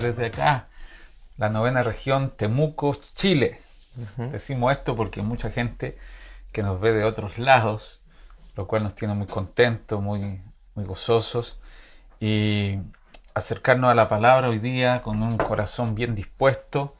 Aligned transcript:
desde 0.00 0.26
acá, 0.26 0.68
la 1.36 1.48
novena 1.48 1.82
región 1.82 2.30
Temuco, 2.30 2.94
Chile. 2.94 3.60
Decimos 4.16 4.72
esto 4.72 4.96
porque 4.96 5.22
mucha 5.22 5.50
gente 5.50 5.96
que 6.52 6.62
nos 6.62 6.80
ve 6.80 6.92
de 6.92 7.04
otros 7.04 7.38
lados, 7.38 8.00
lo 8.56 8.66
cual 8.66 8.82
nos 8.82 8.94
tiene 8.94 9.14
muy 9.14 9.26
contentos, 9.26 10.02
muy, 10.02 10.42
muy 10.74 10.84
gozosos. 10.84 11.58
Y 12.18 12.78
acercarnos 13.34 13.90
a 13.90 13.94
la 13.94 14.08
palabra 14.08 14.48
hoy 14.48 14.58
día 14.58 15.02
con 15.02 15.22
un 15.22 15.36
corazón 15.36 15.94
bien 15.94 16.14
dispuesto, 16.14 16.94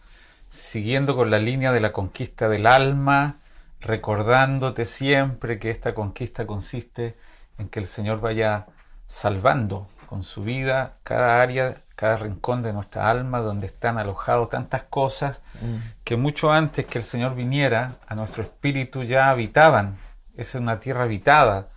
siguiendo 0.49 1.17
con 1.17 1.31
la 1.31 1.39
línea 1.39 1.73
de 1.73 1.81
la 1.81 1.93
conquista 1.93 2.49
del 2.49 2.67
alma, 2.67 3.39
recordándote 3.81 4.85
siempre 4.85 5.59
que 5.59 5.71
esta 5.71 5.95
conquista 5.95 6.47
consiste 6.47 7.17
en 7.59 7.69
que 7.69 7.81
el 7.81 7.87
Señor 7.87 8.21
vaya 8.21 8.67
salvando 9.07 9.89
con 10.07 10.23
su 10.25 10.43
vida 10.43 10.97
cada 11.03 11.43
área, 11.43 11.83
cada 12.01 12.17
rincón 12.17 12.63
de 12.63 12.73
nuestra 12.73 13.11
alma 13.11 13.41
donde 13.41 13.67
están 13.67 13.99
alojados 13.99 14.49
tantas 14.49 14.85
cosas 14.85 15.43
mm. 15.61 15.77
que 16.03 16.17
mucho 16.17 16.51
antes 16.51 16.87
que 16.87 16.97
el 16.97 17.05
Señor 17.05 17.35
viniera 17.35 17.97
a 18.07 18.15
nuestro 18.15 18.43
espíritu 18.43 19.03
ya 19.03 19.29
habitaban. 19.29 19.99
Es 20.35 20.55
una 20.55 20.81
tierra 20.81 21.03
habitada, 21.03 21.69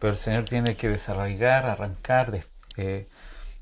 pero 0.00 0.10
el 0.10 0.16
Señor 0.16 0.46
tiene 0.46 0.74
que 0.74 0.88
desarraigar, 0.88 1.66
arrancar, 1.66 2.36
eh, 2.76 3.08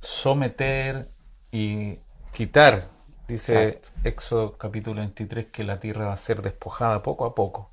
someter 0.01 1.11
y 1.53 1.99
quitar. 2.33 2.87
Dice 3.27 3.79
Éxodo 4.03 4.55
capítulo 4.55 5.03
23 5.03 5.49
que 5.53 5.63
la 5.63 5.79
tierra 5.79 6.07
va 6.07 6.15
a 6.15 6.17
ser 6.17 6.41
despojada 6.41 7.03
poco 7.03 7.27
a 7.27 7.35
poco, 7.35 7.71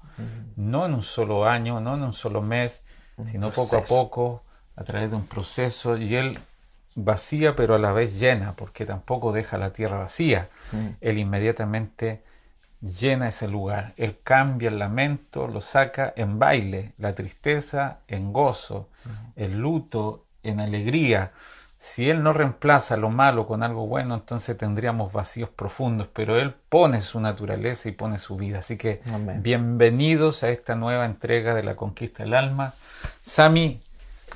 no 0.57 0.85
en 0.85 0.93
un 0.93 1.03
solo 1.03 1.47
año, 1.47 1.79
no 1.79 1.95
en 1.95 2.03
un 2.03 2.11
solo 2.11 2.41
mes, 2.41 2.83
sino 3.27 3.49
poco 3.49 3.77
a 3.77 3.83
poco, 3.85 4.43
a 4.75 4.83
través 4.83 5.09
de 5.09 5.15
un 5.15 5.25
proceso 5.25 5.95
y 5.95 6.13
Él 6.15 6.37
vacía 6.95 7.55
pero 7.55 7.75
a 7.75 7.77
la 7.77 7.91
vez 7.91 8.19
llena, 8.19 8.55
porque 8.55 8.85
tampoco 8.85 9.31
deja 9.31 9.57
la 9.57 9.73
tierra 9.73 9.99
vacía. 9.99 10.49
Mm. 10.71 10.87
Él 11.01 11.17
inmediatamente 11.17 12.23
llena 12.81 13.27
ese 13.27 13.47
lugar. 13.47 13.93
Él 13.97 14.19
cambia 14.23 14.69
el 14.69 14.79
lamento, 14.79 15.47
lo 15.47 15.61
saca 15.61 16.13
en 16.15 16.39
baile, 16.39 16.93
la 16.97 17.13
tristeza 17.13 17.99
en 18.07 18.33
gozo, 18.33 18.89
mm. 19.03 19.09
el 19.35 19.59
luto 19.59 20.25
en 20.43 20.59
alegría. 20.59 21.31
Si 21.77 22.09
Él 22.09 22.23
no 22.23 22.33
reemplaza 22.33 22.97
lo 22.97 23.09
malo 23.09 23.45
con 23.45 23.61
algo 23.61 23.85
bueno, 23.85 24.15
entonces 24.15 24.57
tendríamos 24.57 25.11
vacíos 25.11 25.49
profundos, 25.49 26.07
pero 26.07 26.39
Él 26.39 26.55
pone 26.69 27.01
su 27.01 27.19
naturaleza 27.19 27.89
y 27.89 27.91
pone 27.91 28.17
su 28.17 28.37
vida. 28.37 28.59
Así 28.59 28.77
que 28.77 29.01
bienvenidos 29.37 30.43
a 30.43 30.49
esta 30.49 30.75
nueva 30.75 31.05
entrega 31.05 31.53
de 31.53 31.63
la 31.63 31.75
conquista 31.75 32.23
del 32.23 32.33
alma. 32.33 32.73
Sami, 33.21 33.81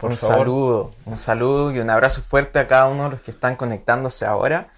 un 0.02 0.18
saludo, 0.18 0.94
un 1.06 1.18
saludo 1.18 1.72
y 1.72 1.80
un 1.80 1.90
abrazo 1.90 2.22
fuerte 2.22 2.60
a 2.60 2.68
cada 2.68 2.88
uno 2.88 3.06
de 3.06 3.10
los 3.12 3.22
que 3.22 3.32
están 3.32 3.56
conectándose 3.56 4.26
ahora, 4.26 4.70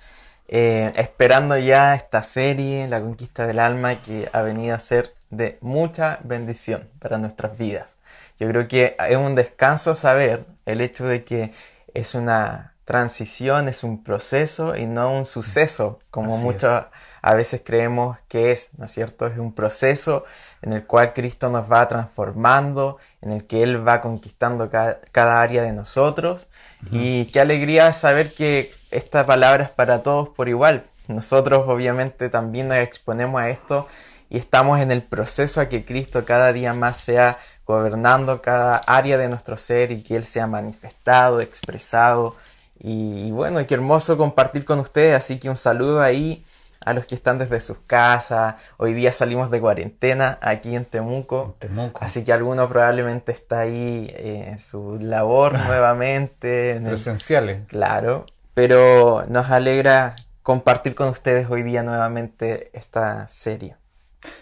eh, 0.47 0.91
esperando 0.95 1.57
ya 1.57 1.95
esta 1.95 2.23
serie, 2.23 2.87
La 2.87 3.01
Conquista 3.01 3.45
del 3.45 3.59
Alma, 3.59 3.95
que 4.01 4.29
ha 4.33 4.41
venido 4.41 4.75
a 4.75 4.79
ser 4.79 5.13
de 5.29 5.57
mucha 5.61 6.19
bendición 6.23 6.89
para 6.99 7.17
nuestras 7.17 7.57
vidas. 7.57 7.95
Yo 8.39 8.47
creo 8.49 8.67
que 8.67 8.95
es 8.97 9.17
un 9.17 9.35
descanso 9.35 9.95
saber 9.95 10.45
el 10.65 10.81
hecho 10.81 11.05
de 11.05 11.23
que 11.23 11.53
es 11.93 12.15
una 12.15 12.73
transición, 12.85 13.69
es 13.69 13.83
un 13.83 14.03
proceso 14.03 14.75
y 14.75 14.85
no 14.85 15.13
un 15.13 15.25
suceso, 15.25 15.99
como 16.09 16.37
muchos 16.37 16.85
a 17.21 17.35
veces 17.35 17.61
creemos 17.63 18.17
que 18.27 18.51
es, 18.51 18.71
¿no 18.77 18.85
es 18.85 18.91
cierto? 18.91 19.27
Es 19.27 19.37
un 19.37 19.53
proceso 19.53 20.25
en 20.61 20.73
el 20.73 20.85
cual 20.85 21.13
Cristo 21.13 21.49
nos 21.49 21.71
va 21.71 21.87
transformando, 21.87 22.97
en 23.21 23.31
el 23.31 23.45
que 23.45 23.63
Él 23.63 23.87
va 23.87 24.01
conquistando 24.01 24.69
cada, 24.69 25.41
área 25.41 25.63
de 25.63 25.73
nosotros. 25.73 26.47
Y 26.91 27.25
qué 27.25 27.41
alegría 27.41 27.93
saber 27.93 28.33
que 28.33 28.73
esta 28.91 29.25
palabra 29.25 29.63
es 29.63 29.69
para 29.71 30.03
todos 30.03 30.29
por 30.29 30.49
igual. 30.49 30.83
Nosotros 31.07 31.65
obviamente 31.67 32.29
también 32.29 32.67
nos 32.67 32.77
exponemos 32.77 33.41
a 33.41 33.49
esto 33.49 33.87
y 34.29 34.37
estamos 34.37 34.79
en 34.79 34.91
el 34.91 35.01
proceso 35.01 35.61
a 35.61 35.67
que 35.67 35.83
Cristo 35.83 36.25
cada 36.25 36.53
día 36.53 36.73
más 36.73 36.97
sea 36.97 37.37
gobernando 37.65 38.41
cada 38.41 38.75
área 38.87 39.17
de 39.17 39.27
nuestro 39.29 39.57
ser 39.57 39.91
y 39.91 40.03
que 40.03 40.15
Él 40.15 40.25
sea 40.25 40.47
manifestado, 40.47 41.41
expresado. 41.41 42.35
Y, 42.79 43.27
y 43.27 43.31
bueno, 43.31 43.65
qué 43.65 43.73
hermoso 43.73 44.17
compartir 44.17 44.63
con 44.65 44.79
ustedes, 44.79 45.15
así 45.15 45.39
que 45.39 45.49
un 45.49 45.57
saludo 45.57 46.01
ahí 46.01 46.43
a 46.83 46.93
los 46.93 47.05
que 47.05 47.15
están 47.15 47.37
desde 47.37 47.59
sus 47.59 47.77
casas. 47.79 48.55
Hoy 48.77 48.93
día 48.93 49.11
salimos 49.11 49.51
de 49.51 49.61
cuarentena 49.61 50.39
aquí 50.41 50.75
en 50.75 50.85
Temuco. 50.85 51.55
Así 51.99 52.23
que 52.23 52.33
alguno 52.33 52.67
probablemente 52.67 53.31
está 53.31 53.61
ahí 53.61 54.11
en 54.15 54.57
su 54.59 54.97
labor 54.99 55.53
nuevamente. 55.67 56.75
En 56.77 56.85
Presenciales. 56.85 57.67
claro. 57.67 58.25
Pero 58.53 59.23
nos 59.29 59.49
alegra 59.49 60.15
compartir 60.43 60.93
con 60.93 61.07
ustedes 61.07 61.49
hoy 61.49 61.63
día 61.63 61.83
nuevamente 61.83 62.69
esta 62.73 63.27
serie. 63.27 63.77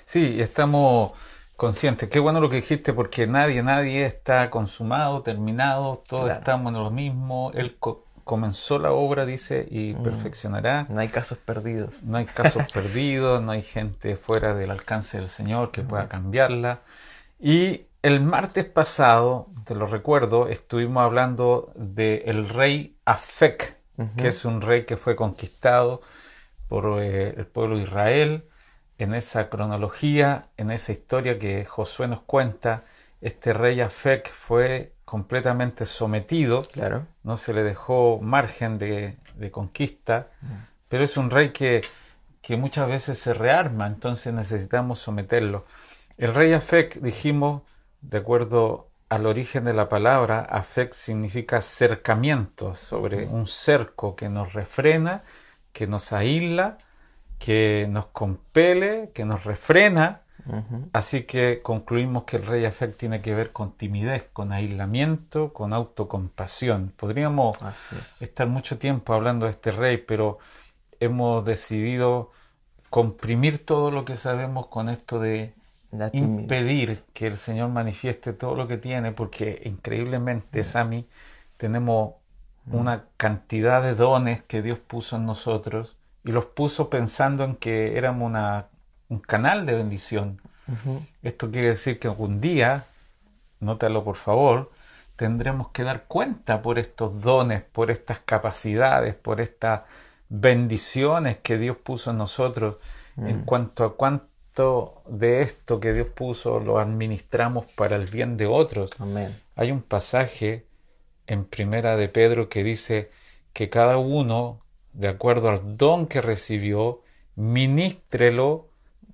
Sí, 0.06 0.42
estamos 0.42 1.12
conscientes. 1.56 2.10
Qué 2.10 2.20
bueno 2.20 2.40
lo 2.40 2.50
que 2.50 2.56
dijiste 2.56 2.94
porque 2.94 3.28
nadie, 3.28 3.62
nadie 3.62 4.06
está 4.06 4.50
consumado, 4.50 5.22
terminado, 5.22 6.04
todos 6.08 6.32
estamos 6.32 6.74
en 6.74 6.84
lo 6.84 6.90
mismo. 6.90 7.52
El 7.54 7.78
comenzó 8.30 8.78
la 8.78 8.92
obra, 8.92 9.26
dice, 9.26 9.68
y 9.72 9.96
mm. 9.96 10.04
perfeccionará. 10.04 10.86
No 10.88 11.00
hay 11.00 11.08
casos 11.08 11.40
perdidos. 11.40 12.04
No 12.04 12.20
hay 12.20 12.26
casos 12.26 12.64
perdidos, 12.72 13.42
no 13.42 13.54
hay 13.54 13.64
gente 13.64 14.16
fuera 14.16 14.54
del 14.54 14.70
alcance 14.70 15.18
del 15.18 15.30
Señor 15.30 15.72
que 15.72 15.82
pueda 15.82 16.08
cambiarla. 16.08 16.82
Y 17.40 17.88
el 18.04 18.22
martes 18.22 18.66
pasado, 18.66 19.48
te 19.66 19.74
lo 19.74 19.88
recuerdo, 19.88 20.48
estuvimos 20.48 21.02
hablando 21.04 21.72
del 21.74 22.22
el 22.24 22.50
rey 22.50 22.96
Afek, 23.04 23.80
que 24.16 24.28
es 24.28 24.46
un 24.46 24.62
rey 24.62 24.86
que 24.86 24.96
fue 24.96 25.16
conquistado 25.16 26.00
por 26.68 27.02
eh, 27.02 27.34
el 27.36 27.48
pueblo 27.48 27.78
de 27.78 27.82
Israel. 27.82 28.44
En 29.00 29.16
esa 29.16 29.50
cronología, 29.50 30.50
en 30.56 30.70
esa 30.70 30.92
historia 30.92 31.40
que 31.40 31.66
Josué 31.66 32.08
nos 32.08 32.22
cuenta, 32.22 32.84
este 33.22 33.54
rey 33.54 33.82
Afek 33.82 34.32
fue 34.32 34.94
completamente 35.10 35.88
sometido, 35.88 36.62
claro. 36.62 37.08
no 37.24 37.36
se 37.36 37.52
le 37.52 37.64
dejó 37.64 38.20
margen 38.22 38.78
de, 38.78 39.18
conquista, 39.52 40.28
mm. 40.40 40.48
pero 40.88 41.04
es 41.04 41.18
un 41.18 41.32
rey 41.32 41.50
que, 41.50 41.82
que, 42.44 42.58
muchas 42.58 42.88
veces 42.88 43.18
se 43.18 43.34
rearma, 43.34 43.88
entonces 43.88 44.36
necesitamos 44.36 45.00
someterlo. 45.00 45.66
El 46.20 46.36
rey 46.36 46.54
Afek, 46.54 47.00
dijimos, 47.02 47.64
de 48.02 48.20
acuerdo 48.20 48.92
al 49.10 49.26
origen 49.26 49.64
de 49.64 49.74
la 49.74 49.90
palabra, 49.90 50.42
Afek 50.42 50.94
significa 50.94 51.60
cercamiento, 51.62 52.76
sobre 52.76 53.26
mm. 53.26 53.34
un 53.34 53.48
cerco 53.48 54.16
que 54.16 54.30
nos 54.30 54.54
refrena, 54.54 55.24
que 55.74 55.88
nos 55.88 56.14
aísla, 56.14 56.78
que 57.40 57.88
nos 57.90 58.06
compele, 58.08 59.10
que 59.16 59.26
nos 59.26 59.46
refrena, 59.46 60.22
Así 60.94 61.24
que 61.24 61.62
concluimos 61.62 62.24
que 62.24 62.38
el 62.38 62.46
rey 62.46 62.66
Afek 62.66 62.98
tiene 62.98 63.22
que 63.22 63.36
ver 63.36 63.52
con 63.52 63.74
timidez, 63.74 64.30
con 64.34 64.52
aislamiento, 64.52 65.54
con 65.54 65.74
autocompasión. 65.74 66.94
Podríamos 66.96 67.58
estar 68.22 68.48
mucho 68.48 68.78
tiempo 68.78 69.14
hablando 69.14 69.46
de 69.46 69.52
este 69.52 69.72
rey, 69.72 69.98
pero 69.98 70.40
hemos 71.00 71.46
decidido 71.46 72.32
comprimir 72.90 73.66
todo 73.66 73.92
lo 73.92 74.06
que 74.06 74.18
sabemos 74.18 74.68
con 74.68 74.90
esto 74.90 75.20
de 75.20 75.54
impedir 76.14 77.04
que 77.14 77.28
el 77.28 77.38
Señor 77.38 77.70
manifieste 77.70 78.34
todo 78.34 78.56
lo 78.56 78.68
que 78.68 78.78
tiene, 78.78 79.12
porque 79.12 79.62
increíblemente, 79.66 80.64
Sami, 80.64 81.08
tenemos 81.58 82.14
una 82.72 83.06
cantidad 83.18 83.82
de 83.82 83.96
dones 83.96 84.42
que 84.44 84.62
Dios 84.62 84.80
puso 84.80 85.16
en 85.16 85.26
nosotros 85.26 85.98
y 86.24 86.32
los 86.32 86.46
puso 86.46 86.90
pensando 86.90 87.44
en 87.44 87.56
que 87.56 87.98
éramos 87.98 88.30
una 88.30 88.68
un 89.10 89.20
canal 89.20 89.66
de 89.66 89.74
bendición. 89.74 90.42
Esto 91.24 91.50
quiere 91.50 91.70
decir 91.70 92.00
que 92.00 92.08
algún 92.08 92.40
día, 92.40 92.86
nótalo 93.60 94.04
por 94.04 94.16
favor, 94.16 94.72
tendremos 95.16 95.70
que 95.70 95.84
dar 95.84 96.06
cuenta 96.06 96.62
por 96.62 96.78
estos 96.80 97.22
dones, 97.22 97.64
por 97.64 97.92
estas 97.92 98.20
capacidades, 98.20 99.16
por 99.16 99.42
estas 99.42 99.82
bendiciones 100.30 101.38
que 101.38 101.58
Dios 101.58 101.76
puso 101.76 102.12
en 102.12 102.20
nosotros, 102.20 102.80
en 103.18 103.42
mm. 103.42 103.46
cuanto 103.46 103.84
a 103.84 103.98
cuánto 103.98 104.96
de 105.08 105.42
esto 105.42 105.80
que 105.80 105.92
Dios 105.94 106.08
puso 106.08 106.60
lo 106.60 106.80
administramos 106.80 107.72
para 107.76 107.96
el 107.96 108.06
bien 108.06 108.38
de 108.38 108.46
otros. 108.46 108.92
Hay 109.56 109.72
un 109.72 109.82
pasaje 109.82 110.66
en 111.28 111.46
Primera 111.46 111.98
de 111.98 112.10
Pedro 112.10 112.48
que 112.48 112.64
dice 112.64 113.12
que 113.54 113.70
cada 113.70 113.98
uno, 113.98 114.62
de 114.94 115.08
acuerdo 115.08 115.50
al 115.50 115.78
don 115.78 116.08
que 116.08 116.22
recibió, 116.22 116.98
ministrelo 117.36 118.69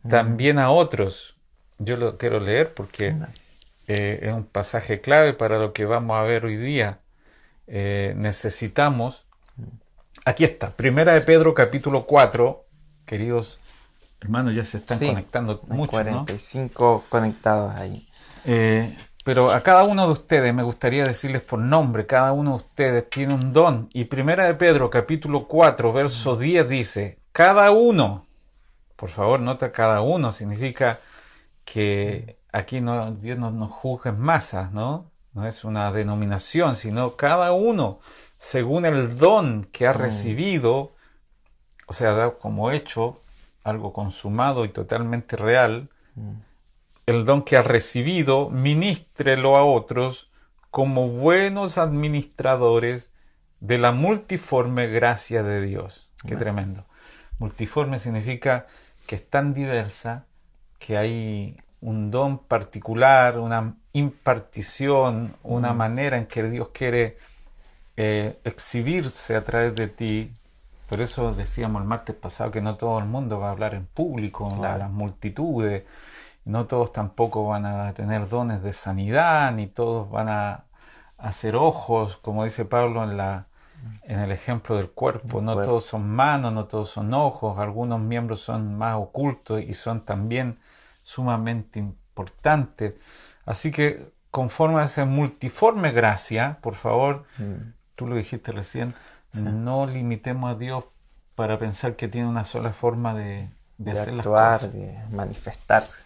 también 0.10 0.60
a 0.60 0.72
otros. 0.72 1.36
Yo 1.78 1.98
lo 1.98 2.18
quiero 2.18 2.40
leer 2.40 2.74
porque 2.74 3.16
eh, 3.88 4.20
es 4.22 4.34
un 4.34 4.46
pasaje 4.46 5.02
clave 5.02 5.34
para 5.34 5.60
lo 5.60 5.74
que 5.74 5.86
vamos 5.86 6.18
a 6.18 6.24
ver 6.24 6.46
hoy 6.46 6.58
día. 6.58 6.98
Eh, 7.68 8.14
necesitamos, 8.16 9.26
aquí 10.24 10.44
está, 10.44 10.72
Primera 10.76 11.14
de 11.14 11.22
Pedro 11.22 11.54
capítulo 11.54 12.06
4, 12.06 12.64
queridos 13.06 13.60
hermanos, 14.22 14.56
ya 14.56 14.66
se 14.66 14.78
están 14.78 14.98
conectando 15.00 15.62
mucho. 15.68 15.92
45 15.92 17.06
conectados 17.10 17.76
ahí. 17.76 18.08
Eh, 18.46 18.96
Pero 19.24 19.52
a 19.52 19.62
cada 19.62 19.84
uno 19.84 20.06
de 20.06 20.12
ustedes 20.14 20.54
me 20.54 20.62
gustaría 20.62 21.04
decirles 21.04 21.42
por 21.42 21.60
nombre, 21.60 22.06
cada 22.06 22.32
uno 22.32 22.52
de 22.52 22.58
ustedes 22.58 23.10
tiene 23.10 23.34
un 23.34 23.54
don. 23.54 23.90
Y 23.92 24.06
primera 24.06 24.46
de 24.46 24.54
Pedro, 24.54 24.90
capítulo 24.92 25.48
4, 25.48 25.92
verso 25.92 26.36
10 26.36 26.70
dice, 26.70 27.18
cada 27.32 27.72
uno, 27.72 28.25
por 28.96 29.10
favor, 29.10 29.40
nota 29.40 29.72
cada 29.72 30.02
uno, 30.02 30.32
significa 30.32 31.00
que 31.64 32.38
aquí 32.52 32.82
no, 32.82 33.14
Dios 33.16 33.38
no 33.38 33.52
nos 33.52 33.72
juzga 33.72 34.12
en 34.12 34.20
masas, 34.20 34.72
¿no? 34.72 35.12
No 35.34 35.46
es 35.46 35.64
una 35.64 35.92
denominación, 35.92 36.76
sino 36.76 37.18
cada 37.18 37.52
uno, 37.52 38.00
según 38.38 38.86
el 38.86 39.16
don 39.16 39.66
que 39.66 39.88
ha 39.88 39.94
mm. 39.94 39.98
recibido, 39.98 40.96
o 41.88 41.94
sea, 41.94 42.32
como 42.40 42.72
hecho, 42.72 43.22
algo 43.64 43.92
consumado 43.94 44.64
y 44.64 44.70
totalmente 44.70 45.36
real, 45.36 45.90
mm 46.16 46.34
el 47.06 47.26
don 47.26 47.44
que 47.44 47.58
ha 47.58 47.62
recibido, 47.62 48.50
ministrelo 48.50 49.58
a 49.58 49.64
otros 49.64 50.32
como 50.72 51.08
buenos 51.10 51.78
administradores 51.78 53.12
de 53.60 53.78
la 53.78 53.92
multiforme 53.92 54.88
gracia 54.88 55.44
de 55.44 55.62
Dios. 55.62 56.12
Qué 56.28 56.36
tremendo. 56.36 56.86
Multiforme 57.40 58.00
significa 58.00 58.66
que 59.08 59.16
es 59.16 59.30
tan 59.30 59.54
diversa 59.54 60.26
que 60.80 60.98
hay 60.98 61.58
un 61.82 62.12
don 62.12 62.40
particular, 62.40 63.40
una 63.40 63.76
impartición, 63.94 65.36
una 65.44 65.74
mm. 65.74 65.78
manera 65.78 66.18
en 66.18 66.26
que 66.26 66.44
Dios 66.44 66.70
quiere 66.70 67.18
eh, 67.98 68.40
exhibirse 68.44 69.36
a 69.36 69.44
través 69.44 69.76
de 69.76 69.88
ti. 69.88 70.32
Por 70.90 71.02
eso 71.02 71.34
decíamos 71.34 71.82
el 71.82 71.88
martes 71.88 72.16
pasado 72.16 72.52
que 72.52 72.62
no 72.62 72.76
todo 72.76 73.00
el 73.00 73.06
mundo 73.06 73.40
va 73.40 73.50
a 73.50 73.52
hablar 73.52 73.74
en 73.74 73.86
público, 73.86 74.48
a 74.64 74.78
las 74.78 74.92
multitudes 74.92 75.84
no 76.46 76.68
todos 76.68 76.94
tampoco 76.94 77.48
van 77.48 77.66
a 77.66 77.94
tener 77.94 78.30
dones 78.30 78.62
de 78.64 78.72
sanidad, 78.72 79.52
ni 79.52 79.68
todos 79.68 80.10
van 80.10 80.30
a 80.30 80.66
hacer 81.18 81.56
ojos, 81.56 82.18
como 82.18 82.44
dice 82.44 82.66
Pablo 82.66 83.04
en, 83.04 83.18
la, 83.18 83.48
en 84.08 84.20
el 84.20 84.32
ejemplo 84.32 84.78
del 84.78 84.90
cuerpo. 84.90 85.42
No 85.42 85.62
todos 85.62 85.86
son 85.86 86.10
manos, 86.10 86.54
no 86.54 86.66
todos 86.66 86.90
son 86.90 87.14
ojos, 87.14 87.58
algunos 87.58 88.00
miembros 88.00 88.42
son 88.42 88.78
más 88.78 88.96
ocultos 88.96 89.62
y 89.62 89.74
son 89.74 90.02
también 90.02 90.58
sumamente 91.04 91.80
importantes. 91.80 92.96
Así 93.46 93.72
que 93.72 94.00
conforme 94.32 94.82
a 94.82 94.86
esa 94.86 95.06
multiforme 95.06 95.92
gracia, 95.92 96.60
por 96.62 96.76
favor, 96.76 97.26
mm. 97.38 97.74
tú 97.96 98.08
lo 98.08 98.16
dijiste 98.16 98.52
recién, 98.52 98.94
no 99.34 99.86
limitemos 99.86 100.52
a 100.52 100.56
Dios 100.56 100.86
para 101.36 101.60
pensar 101.60 101.96
que 101.96 102.08
tiene 102.08 102.28
una 102.28 102.46
sola 102.46 102.72
forma 102.72 103.14
de, 103.14 103.50
de, 103.78 103.92
hacer 103.92 104.14
actuar, 104.14 104.52
las 104.52 104.62
cosas. 104.62 104.74
de 104.74 104.98
manifestarse. 105.12 106.04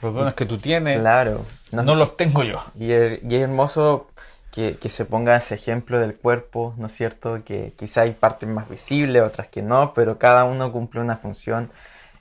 Los 0.00 0.14
dones 0.14 0.34
que 0.34 0.46
tú 0.46 0.58
tienes, 0.58 1.00
claro, 1.00 1.44
no, 1.72 1.94
los 1.96 2.16
tengo 2.16 2.44
yo. 2.44 2.62
Y, 2.78 2.92
es 2.92 3.20
hermoso 3.32 4.08
que, 4.50 4.88
se 4.88 5.04
ponga 5.04 5.36
ese 5.36 5.54
ejemplo 5.54 6.00
del 6.00 6.16
cuerpo, 6.16 6.74
¿no 6.78 6.86
es 6.86 6.92
cierto? 6.92 7.42
Que 7.44 7.72
quizá 7.76 8.02
hay 8.02 8.12
partes 8.12 8.48
más 8.48 8.68
visibles, 8.68 9.22
otras 9.22 9.48
que 9.48 9.62
no, 9.62 9.92
pero 9.94 10.18
cada 10.18 10.44
uno 10.44 10.72
cumple 10.72 11.00
una 11.00 11.16
función 11.16 11.70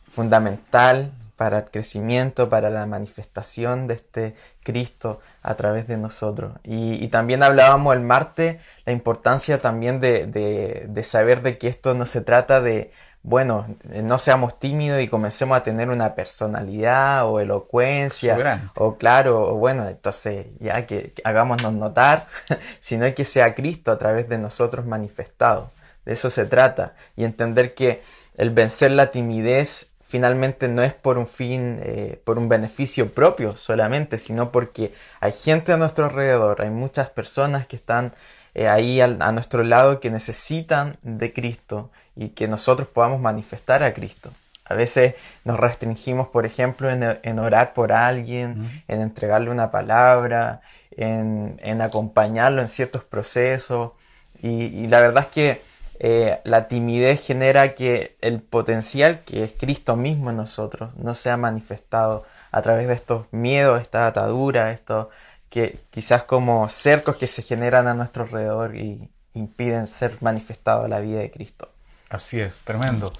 fundamental 0.07 1.11
para 1.35 1.59
el 1.59 1.65
crecimiento, 1.65 2.49
para 2.49 2.69
la 2.69 2.85
manifestación 2.85 3.87
de 3.87 3.93
este 3.93 4.35
Cristo 4.63 5.19
a 5.43 5.55
través 5.55 5.87
de 5.87 5.97
nosotros. 5.97 6.53
Y, 6.63 7.07
también 7.09 7.43
hablábamos 7.43 7.95
el 7.95 8.01
martes 8.01 8.57
la 8.85 8.91
importancia 8.91 9.59
también 9.59 9.99
de, 9.99 10.25
de, 10.27 11.03
saber 11.03 11.41
de 11.41 11.57
que 11.57 11.67
esto 11.67 11.93
no 11.93 12.05
se 12.05 12.21
trata 12.21 12.59
de, 12.61 12.91
bueno, 13.23 13.67
no 13.83 14.17
seamos 14.17 14.57
tímidos 14.57 15.01
y 15.01 15.07
comencemos 15.09 15.57
a 15.57 15.63
tener 15.63 15.89
una 15.89 16.15
personalidad 16.15 17.25
o 17.25 17.39
elocuencia, 17.39 18.71
o 18.75 18.95
claro, 18.97 19.49
o 19.49 19.55
bueno, 19.55 19.87
entonces 19.87 20.47
ya 20.59 20.85
que, 20.85 21.13
hagámonos 21.23 21.73
notar, 21.73 22.27
sino 22.79 23.13
que 23.13 23.25
sea 23.25 23.53
Cristo 23.53 23.91
a 23.91 23.97
través 23.97 24.29
de 24.29 24.37
nosotros 24.37 24.85
manifestado. 24.85 25.71
De 26.05 26.13
eso 26.13 26.29
se 26.29 26.45
trata. 26.45 26.93
Y 27.17 27.25
entender 27.25 27.73
que 27.73 28.01
el 28.37 28.51
vencer 28.51 28.91
la 28.91 29.11
timidez 29.11 29.91
finalmente 30.07 30.69
no 30.69 30.81
es 30.81 30.93
por 30.93 31.17
un 31.17 31.27
fin, 31.27 31.79
eh, 31.83 32.21
por 32.23 32.37
un 32.37 32.47
beneficio 32.47 33.13
propio 33.13 33.57
solamente, 33.57 34.17
sino 34.17 34.53
porque 34.53 34.93
hay 35.19 35.33
gente 35.33 35.73
a 35.73 35.77
nuestro 35.77 36.05
alrededor, 36.05 36.61
hay 36.61 36.69
muchas 36.69 37.09
personas 37.09 37.67
que 37.67 37.75
están 37.75 38.13
eh, 38.53 38.69
ahí 38.69 39.01
a 39.01 39.07
nuestro 39.33 39.63
lado 39.63 39.99
que 39.99 40.09
necesitan 40.09 40.97
de 41.01 41.33
Cristo 41.33 41.91
y 42.17 42.29
que 42.29 42.47
nosotros 42.47 42.87
podamos 42.87 43.21
manifestar 43.21 43.83
a 43.83 43.93
Cristo. 43.93 44.31
A 44.65 44.73
veces 44.73 45.15
nos 45.45 45.59
restringimos, 45.59 46.27
por 46.27 46.45
ejemplo, 46.45 46.89
en, 46.89 47.39
orar 47.39 47.73
por 47.73 47.93
alguien, 47.93 48.83
en 48.87 49.01
entregarle 49.01 49.49
una 49.49 49.71
palabra, 49.71 50.61
en, 50.91 51.81
acompañarlo 51.81 52.61
en 52.61 52.67
ciertos 52.67 53.03
procesos. 53.05 53.91
Y, 54.41 54.87
la 54.87 54.99
verdad 54.99 55.23
es 55.23 55.29
que 55.29 55.61
eh, 55.99 56.39
la 56.43 56.67
timidez 56.67 57.25
genera 57.25 57.73
que 57.75 58.17
el 58.21 58.41
potencial 58.41 59.23
que 59.23 59.43
es 59.43 59.53
Cristo 59.53 59.95
mismo 59.95 60.29
en 60.31 60.37
nosotros 60.37 60.95
no 60.97 61.15
sea 61.15 61.37
manifestado 61.37 62.25
a 62.51 62.61
través 62.61 62.87
de 62.87 62.93
estos 62.93 63.25
miedos, 63.31 63.81
esta 63.81 64.05
atadura, 64.05 64.71
estos 64.71 65.07
que 65.49 65.79
quizás 65.91 66.23
como 66.23 66.67
cercos 66.67 67.15
que 67.15 67.27
se 67.27 67.41
generan 67.41 67.87
a 67.87 67.93
nuestro 67.93 68.23
alrededor 68.23 68.75
y 68.75 69.09
impiden 69.33 69.87
ser 69.87 70.17
manifestado 70.21 70.87
la 70.87 70.99
vida 70.99 71.19
de 71.19 71.31
Cristo. 71.31 71.69
Así 72.09 72.39
es, 72.39 72.59
tremendo. 72.59 73.11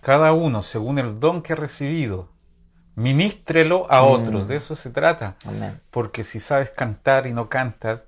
Cada 0.00 0.32
uno, 0.32 0.62
según 0.62 0.98
el 0.98 1.18
don 1.18 1.42
que 1.42 1.52
ha 1.52 1.56
recibido, 1.56 2.28
ministrelo 2.94 3.90
a 3.90 4.02
mm. 4.02 4.06
otros. 4.06 4.48
De 4.48 4.56
eso 4.56 4.74
se 4.74 4.90
trata. 4.90 5.36
Porque 5.90 6.22
si 6.22 6.40
sabes 6.40 6.70
cantar 6.70 7.26
y 7.26 7.32
no 7.32 7.48
cantas, 7.48 8.04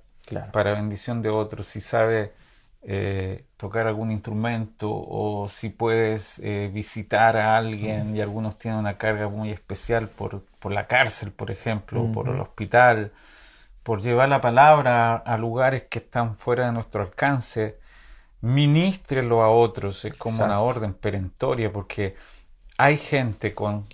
para 0.53 0.73
bendición 0.73 1.21
de 1.21 1.29
otros, 1.29 1.67
si 1.67 1.81
sabes 1.81 2.31
eh, 2.83 3.45
tocar 3.57 3.87
algún 3.87 4.11
instrumento 4.11 4.91
o 4.91 5.47
si 5.49 5.69
puedes 5.69 6.39
eh, 6.41 6.71
visitar 6.73 7.37
a 7.37 7.57
alguien 7.57 8.17
y 8.17 8.21
algunos 8.21 8.59
tienen 8.59 8.81
una 8.81 8.99
carga 8.99 9.29
muy 9.29 9.51
especial 9.51 10.09
por, 10.09 10.43
por 10.59 10.73
la 10.73 10.87
cárcel, 10.87 11.33
por 11.33 11.51
ejemplo, 11.51 12.11
por 12.13 12.29
el 12.29 12.41
hospital, 12.41 13.13
por 13.83 14.01
llevar 14.01 14.29
la 14.29 14.41
palabra 14.41 15.17
a 15.17 15.37
lugares 15.37 15.85
que 15.85 15.99
están 15.99 16.37
fuera 16.37 16.67
de 16.67 16.73
nuestro 16.73 17.03
alcance 17.03 17.79
ministrelo 18.43 19.43
a 19.43 19.51
otros, 19.51 20.05
es 20.05 20.15
como 20.15 20.45
una 20.45 20.61
orden 20.61 20.95
perentoria, 20.95 21.73
porque 21.73 22.15
hay 22.77 22.99
gente 22.99 23.55
con 23.55 23.87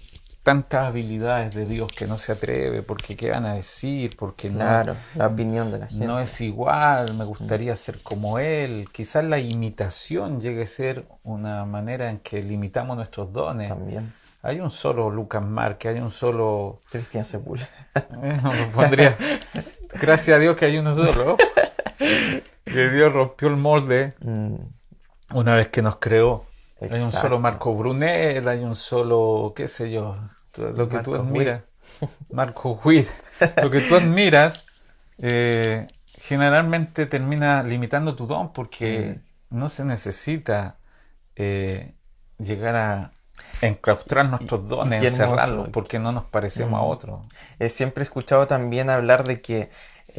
tantas 0.43 0.87
habilidades 0.87 1.55
de 1.55 1.67
Dios 1.67 1.93
que 1.93 2.07
no 2.07 2.17
se 2.17 2.33
atreve, 2.33 2.83
porque 2.83 3.15
qué 3.17 3.31
van 3.31 3.45
a 3.45 3.53
decir, 3.53 4.17
porque 4.17 4.49
claro, 4.49 4.95
no, 4.95 5.01
la 5.19 5.27
opinión 5.27 5.71
de 5.71 5.81
la 5.81 5.87
gente. 5.87 6.07
No 6.07 6.19
es 6.21 6.41
igual, 6.41 7.13
me 7.15 7.27
gustaría 7.27 7.77
ser 7.77 7.99
como 8.03 8.39
él. 8.39 8.89
Quizás 8.91 9.25
la 9.25 9.39
imitación 9.39 10.41
llegue 10.41 10.63
a 10.63 10.67
ser 10.67 11.05
una 11.23 11.67
manera 11.67 12.09
en 12.09 12.19
que 12.19 12.43
limitamos 12.43 12.97
nuestros 12.97 13.31
dones. 13.31 13.69
También. 13.69 14.15
Hay 14.41 14.61
un 14.61 14.71
solo 14.71 15.11
Lucas 15.11 15.43
Marque, 15.43 15.89
hay 15.89 15.99
un 15.99 16.11
solo... 16.11 16.81
Cristian 16.91 17.27
Sepúlveda. 17.27 17.69
pondría... 18.75 19.15
Gracias 20.01 20.37
a 20.37 20.39
Dios 20.39 20.57
que 20.57 20.65
hay 20.67 20.79
uno 20.79 20.95
solo 20.95 21.37
que 22.69 22.91
Dios 22.91 23.13
rompió 23.13 23.49
el 23.49 23.57
molde 23.57 24.15
mm. 24.21 24.55
una 25.35 25.55
vez 25.55 25.69
que 25.69 25.83
nos 25.83 25.97
creó. 25.97 26.45
Hay 26.81 27.01
un 27.01 27.13
solo 27.13 27.41
Marco 27.41 27.75
Brunel, 27.75 28.47
hay 28.47 28.61
un 28.61 28.77
solo, 28.77 29.53
qué 29.57 29.67
sé 29.67 29.91
yo, 29.91 30.17
lo 30.57 30.89
que 30.89 30.99
tú 31.01 31.15
admiras. 31.15 31.63
Marco 32.31 32.81
Witt. 32.85 33.09
Lo 33.63 33.71
que 33.71 33.81
tú 33.81 33.97
admiras 33.97 34.67
eh, 35.19 35.89
generalmente 36.07 37.07
termina 37.07 37.63
limitando 37.63 38.15
tu 38.15 38.27
don 38.27 38.53
porque 38.53 39.21
mm. 39.51 39.59
no 39.59 39.69
se 39.69 39.85
necesita 39.85 40.77
eh, 41.37 41.95
llegar 42.39 42.77
a 42.77 43.13
enclaustrar 43.61 44.29
nuestros 44.29 44.69
dones, 44.69 45.03
encerrarlos, 45.03 45.69
porque 45.71 45.99
no 45.99 46.13
nos 46.13 46.25
parecemos 46.25 46.79
a 46.79 46.83
mm. 46.83 46.89
otros. 46.89 47.27
siempre 47.69 48.03
he 48.03 48.05
escuchado 48.05 48.47
también 48.47 48.91
hablar 48.91 49.25
de 49.25 49.41
que 49.41 49.71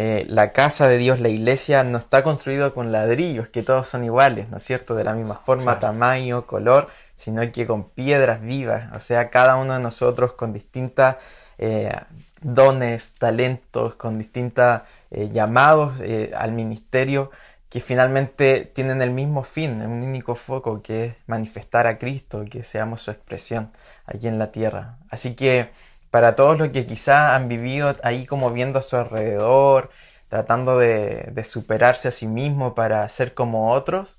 eh, 0.01 0.25
la 0.29 0.53
casa 0.53 0.87
de 0.87 0.97
Dios, 0.97 1.19
la 1.19 1.27
iglesia, 1.27 1.83
no 1.83 1.97
está 1.97 2.23
construida 2.23 2.71
con 2.71 2.93
ladrillos, 2.93 3.49
que 3.49 3.63
todos 3.63 3.85
son 3.85 4.05
iguales, 4.05 4.47
¿no 4.47 4.55
es 4.55 4.63
cierto? 4.63 4.95
De 4.95 5.03
la 5.03 5.13
misma 5.13 5.35
forma, 5.35 5.77
tamaño, 5.77 6.43
color, 6.43 6.87
sino 7.15 7.41
que 7.51 7.67
con 7.67 7.83
piedras 7.89 8.41
vivas, 8.41 8.95
o 8.95 9.01
sea, 9.01 9.29
cada 9.29 9.57
uno 9.57 9.73
de 9.73 9.81
nosotros 9.81 10.31
con 10.31 10.53
distintas 10.53 11.17
eh, 11.57 11.91
dones, 12.39 13.15
talentos, 13.15 13.95
con 13.95 14.17
distintos 14.17 14.83
eh, 15.11 15.27
llamados 15.33 15.95
al 16.33 16.53
ministerio, 16.53 17.29
que 17.69 17.81
finalmente 17.81 18.71
tienen 18.73 19.01
el 19.01 19.11
mismo 19.11 19.43
fin, 19.43 19.81
un 19.81 20.01
único 20.01 20.35
foco, 20.35 20.81
que 20.81 21.05
es 21.05 21.15
manifestar 21.27 21.87
a 21.87 21.97
Cristo, 21.97 22.45
que 22.49 22.63
seamos 22.63 23.01
su 23.01 23.11
expresión 23.11 23.69
aquí 24.05 24.29
en 24.29 24.39
la 24.39 24.49
tierra. 24.53 24.97
Así 25.09 25.35
que 25.35 25.71
para 26.11 26.35
todos 26.35 26.57
los 26.57 26.69
que 26.69 26.85
quizá 26.85 27.35
han 27.35 27.47
vivido 27.47 27.95
ahí 28.03 28.25
como 28.25 28.51
viendo 28.51 28.79
a 28.79 28.81
su 28.81 28.97
alrededor, 28.97 29.89
tratando 30.27 30.77
de, 30.77 31.43
superarse 31.43 32.07
a 32.07 32.11
sí 32.11 32.27
mismo 32.27 32.75
para 32.75 33.07
ser 33.09 33.33
como 33.33 33.71
otros, 33.73 34.17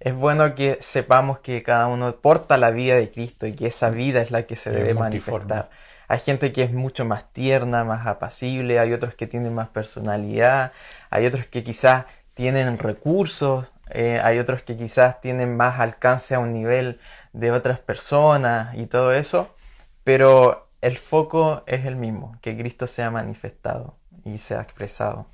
es 0.00 0.14
bueno 0.14 0.54
que 0.56 0.78
sepamos 0.80 1.38
que 1.38 1.62
cada 1.62 1.86
uno 1.86 2.16
porta 2.16 2.56
la 2.56 2.70
vida 2.70 2.96
de 2.96 3.10
Cristo 3.10 3.46
y 3.46 3.52
que 3.52 3.68
esa 3.68 3.90
vida 3.90 4.20
es 4.20 4.32
la 4.32 4.42
que 4.42 4.56
se 4.56 4.70
debe 4.70 4.94
manifestar. 4.94 5.70
Hay 6.08 6.18
gente 6.18 6.50
que 6.52 6.64
es 6.64 6.72
mucho 6.72 7.04
más 7.04 7.32
tierna, 7.32 7.84
más 7.84 8.06
apacible, 8.06 8.80
hay 8.80 8.92
otros 8.92 9.14
que 9.14 9.26
tienen 9.26 9.54
más 9.54 9.68
personalidad, 9.68 10.72
hay 11.08 11.26
otros 11.26 11.46
que 11.46 11.62
quizás 11.62 12.06
tienen 12.34 12.76
recursos, 12.78 13.72
eh, 13.90 14.20
hay 14.22 14.38
otros 14.38 14.62
que 14.62 14.76
quizás 14.76 15.20
tienen 15.20 15.56
más 15.56 15.78
alcance 15.78 16.34
a 16.34 16.40
un 16.40 16.52
nivel 16.52 16.98
de 17.32 17.52
otras 17.52 17.78
personas 17.78 18.74
y 18.76 18.86
todo 18.86 19.12
eso, 19.12 19.54
pero 20.02 20.68
el 20.82 20.98
foco 20.98 21.62
es 21.66 21.86
el 21.86 21.96
mismo, 21.96 22.36
que 22.42 22.56
Cristo 22.56 22.86
sea 22.86 23.10
manifestado 23.10 23.94
y 24.24 24.38
sea 24.38 24.60
expresado. 24.60 25.26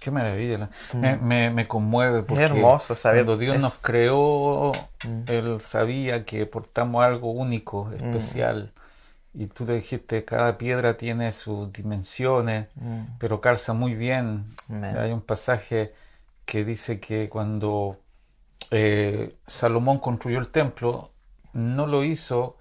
Qué 0.00 0.10
maravilla. 0.10 0.68
Mm. 0.92 1.54
Me, 1.54 1.66
conmueve 1.66 2.22
porque 2.22 2.44
es 2.44 2.50
hermoso 2.50 2.94
saber 2.94 3.24
cuando 3.24 3.40
Dios 3.40 3.60
nos 3.60 3.78
creó, 3.78 4.72
mm. 5.04 5.22
Él 5.26 5.60
sabía 5.60 6.24
que 6.24 6.46
portamos 6.46 7.04
algo 7.04 7.30
único, 7.30 7.86
mm. 7.86 7.94
especial. 7.94 8.72
Y 9.34 9.46
tú 9.46 9.64
le 9.66 9.74
dijiste, 9.74 10.24
cada 10.24 10.58
piedra 10.58 10.96
tiene 10.96 11.30
sus 11.32 11.72
dimensiones, 11.72 12.66
pero 13.18 13.40
calza 13.40 13.72
muy 13.72 13.94
bien. 13.94 14.46
Hay 14.98 15.12
un 15.12 15.20
pasaje 15.20 15.92
que 16.44 16.64
dice 16.64 16.98
que 16.98 17.28
cuando 17.28 18.00
eh, 18.72 19.36
Salomón 19.46 19.98
construyó 19.98 20.38
el 20.38 20.48
templo, 20.48 21.12
no 21.52 21.86
lo 21.86 22.02
hizo, 22.02 22.57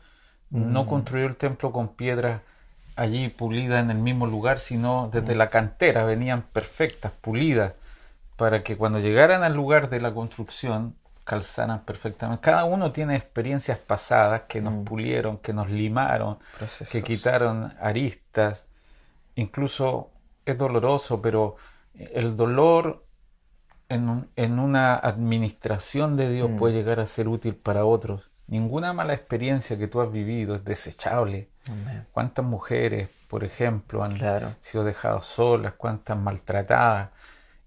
no 0.49 0.87
construyó 0.87 1.25
el 1.27 1.35
templo 1.35 1.71
con 1.71 1.89
piedras 1.89 2.41
allí 2.97 3.29
pulidas 3.29 3.81
en 3.83 3.91
el 3.91 3.99
mismo 3.99 4.25
lugar, 4.25 4.59
sino 4.59 5.09
desde 5.13 5.35
la 5.35 5.47
cantera, 5.49 6.03
venían 6.03 6.41
perfectas, 6.41 7.11
pulidas, 7.21 7.73
para 8.35 8.63
que 8.63 8.75
cuando 8.75 8.99
llegaran 8.99 9.43
al 9.43 9.53
lugar 9.53 9.89
de 9.89 10.01
la 10.01 10.13
construcción 10.13 10.95
calzaran 11.23 11.81
perfectamente. 11.81 12.41
Cada 12.41 12.63
uno 12.63 12.91
tiene 12.91 13.15
experiencias 13.15 13.77
pasadas 13.77 14.43
que 14.47 14.61
nos 14.61 14.73
mm. 14.73 14.83
pulieron, 14.85 15.37
que 15.37 15.53
nos 15.53 15.69
limaron, 15.69 16.39
que 16.91 17.03
quitaron 17.03 17.73
aristas. 17.81 18.65
Incluso 19.35 20.09
es 20.45 20.57
doloroso, 20.57 21.21
pero 21.21 21.57
el 21.93 22.35
dolor 22.35 23.05
en, 23.89 24.29
en 24.37 24.59
una 24.59 24.95
administración 24.95 26.15
de 26.15 26.31
Dios 26.31 26.49
mm. 26.49 26.57
puede 26.57 26.75
llegar 26.75 26.99
a 26.99 27.05
ser 27.05 27.27
útil 27.27 27.55
para 27.55 27.85
otros. 27.85 28.26
Ninguna 28.47 28.93
mala 28.93 29.13
experiencia 29.13 29.77
que 29.77 29.87
tú 29.87 29.99
has 30.01 30.11
vivido 30.11 30.55
es 30.55 30.63
desechable. 30.63 31.49
¿Cuántas 32.13 32.45
mujeres, 32.45 33.09
por 33.27 33.43
ejemplo, 33.43 34.03
han 34.03 34.17
sido 34.61 34.85
dejadas 34.85 35.25
solas? 35.25 35.73
¿Cuántas 35.73 36.17
maltratadas 36.17 37.09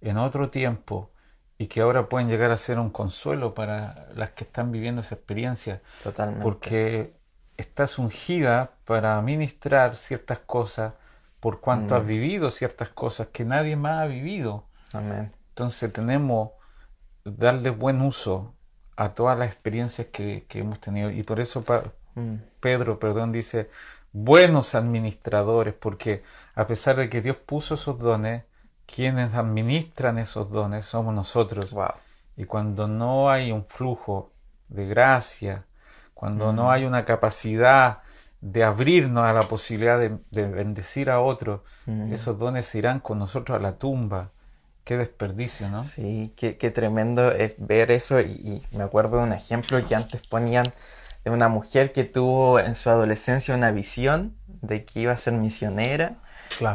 en 0.01 0.17
otro 0.17 0.49
tiempo? 0.49 1.11
Y 1.59 1.67
que 1.67 1.83
ahora 1.83 2.09
pueden 2.09 2.29
llegar 2.29 2.51
a 2.51 2.57
ser 2.57 2.79
un 2.79 2.89
consuelo 2.89 3.53
para 3.53 4.09
las 4.15 4.31
que 4.31 4.45
están 4.45 4.73
viviendo 4.73 5.03
esa 5.03 5.17
experiencia. 5.17 5.83
Totalmente. 6.03 6.43
Porque 6.43 7.15
estás 7.59 7.99
ungida 7.99 8.71
para 8.87 9.21
ministrar 9.21 9.97
ciertas 9.97 10.39
cosas 10.39 10.95
por 11.41 11.61
cuanto 11.61 11.95
has 11.95 12.05
mm. 12.05 12.07
vivido 12.07 12.51
ciertas 12.51 12.89
cosas 12.89 13.29
que 13.29 13.45
nadie 13.45 13.77
más 13.77 14.03
ha 14.03 14.07
vivido. 14.07 14.65
Amén. 14.95 15.33
Entonces 15.51 15.93
tenemos 15.93 16.53
darle 17.25 17.69
buen 17.69 18.01
uso 18.01 18.55
a 19.01 19.15
todas 19.15 19.39
las 19.39 19.49
experiencias 19.49 20.09
que, 20.09 20.45
hemos 20.51 20.79
tenido. 20.79 21.11
Y 21.11 21.23
por 21.23 21.41
eso 21.41 21.65
mm. 22.15 22.35
Pedro, 22.61 22.99
perdón, 22.99 23.33
dice, 23.33 23.71
buenos 24.13 24.75
administradores, 24.75 25.73
porque 25.73 26.23
a 26.55 26.67
pesar 26.67 26.97
de 26.97 27.09
que 27.09 27.23
Dios 27.23 27.39
puso 27.39 27.75
esos 27.75 27.99
dones, 27.99 28.43
quienes 28.85 29.33
administran 29.35 30.19
esos 30.19 30.51
dones 30.51 30.85
somos 30.85 31.15
nosotros. 31.15 31.75
Y 32.37 32.45
cuando 32.45 32.89
no 32.89 33.31
hay 33.31 33.53
un 33.53 33.65
flujo 33.65 34.33
de 34.69 34.87
gracia, 34.87 35.65
cuando 36.13 36.53
no 36.53 36.65
mm. 36.65 36.69
hay 36.69 36.85
una 36.85 37.07
capacidad 37.07 38.03
de 38.43 38.65
abrirnos 38.65 39.25
a 39.25 39.33
la 39.33 39.45
posibilidad 39.45 39.99
de, 39.99 40.47
bendecir 40.47 41.09
a 41.09 41.21
otros, 41.21 41.63
mm. 41.87 42.13
esos 42.13 42.39
dones 42.39 42.67
se 42.67 42.77
irán 42.77 43.01
con 43.01 43.19
nosotros 43.19 43.59
a 43.59 43.63
la 43.63 43.79
tumba. 43.79 44.31
Qué 44.91 44.97
desperdicio, 44.97 45.69
¿no? 45.69 45.85
Sí, 45.85 46.33
qué, 46.35 46.53
tremendo 46.73 47.31
es 47.31 47.55
ver 47.59 47.93
eso 47.93 48.19
y, 48.19 48.61
me 48.73 48.83
acuerdo 48.83 49.19
de 49.19 49.23
un 49.23 49.33
ejemplo 49.33 49.87
que 49.87 49.95
antes 49.95 50.27
ponían 50.27 50.67
de 51.25 51.31
una 51.31 51.47
mujer 51.47 51.93
que 51.93 52.03
tuvo 52.03 52.59
en 52.59 52.75
su 52.75 52.91
adolescencia 52.91 53.55
una 53.55 53.71
visión 53.71 54.35
de 54.49 54.85
que 54.85 54.99
iba 54.99 55.13
a 55.13 55.17
ser 55.17 55.35
misionera 55.35 56.17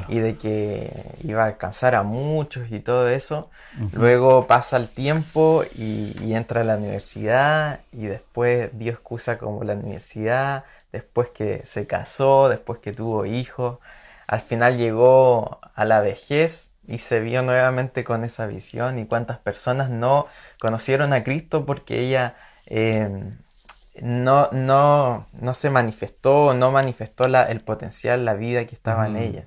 y 0.07 0.19
de 0.19 0.37
que 0.37 0.93
iba 1.23 1.43
a 1.43 1.47
alcanzar 1.47 1.93
a 1.93 2.03
muchos 2.03 2.71
y 2.71 2.79
todo 2.79 3.09
eso. 3.09 3.49
Luego 3.91 4.47
pasa 4.47 4.77
el 4.77 4.87
tiempo 4.87 5.65
y, 5.75 6.15
y, 6.23 6.35
entra 6.35 6.61
a 6.61 6.63
la 6.63 6.77
universidad 6.77 7.81
y 7.91 8.05
después 8.05 8.69
Dios 8.79 8.93
excusa 8.93 9.37
como 9.37 9.65
la 9.65 9.73
universidad, 9.73 10.63
después 10.93 11.31
que 11.31 11.63
se 11.65 11.85
casó, 11.85 12.47
después 12.47 12.79
que 12.79 12.93
tuvo 12.93 13.25
hijos. 13.25 13.79
Al 14.25 14.39
final 14.39 14.77
llegó 14.77 15.59
a 15.75 15.83
la 15.83 15.99
vejez 15.99 16.71
y 16.87 16.99
se 16.99 17.19
vio 17.19 17.41
nuevamente 17.41 18.03
con 18.03 18.23
esa 18.23 18.47
visión 18.47 18.99
y 18.99 19.05
cuántas 19.05 19.39
personas 19.39 19.89
no 19.89 20.27
conocieron 20.59 21.13
a 21.13 21.23
Cristo 21.23 21.65
porque 21.65 21.99
ella 21.99 22.35
em, 22.67 23.37
no, 24.01 24.49
no, 24.51 25.27
no, 25.33 25.53
se 25.53 25.69
manifestó, 25.69 26.53
no 26.53 26.71
manifestó 26.71 27.27
la, 27.27 27.43
el 27.43 27.61
potencial, 27.61 28.25
la 28.25 28.33
vida 28.33 28.65
que 28.65 28.75
estaba 28.75 29.07
en 29.07 29.15
ella. 29.15 29.45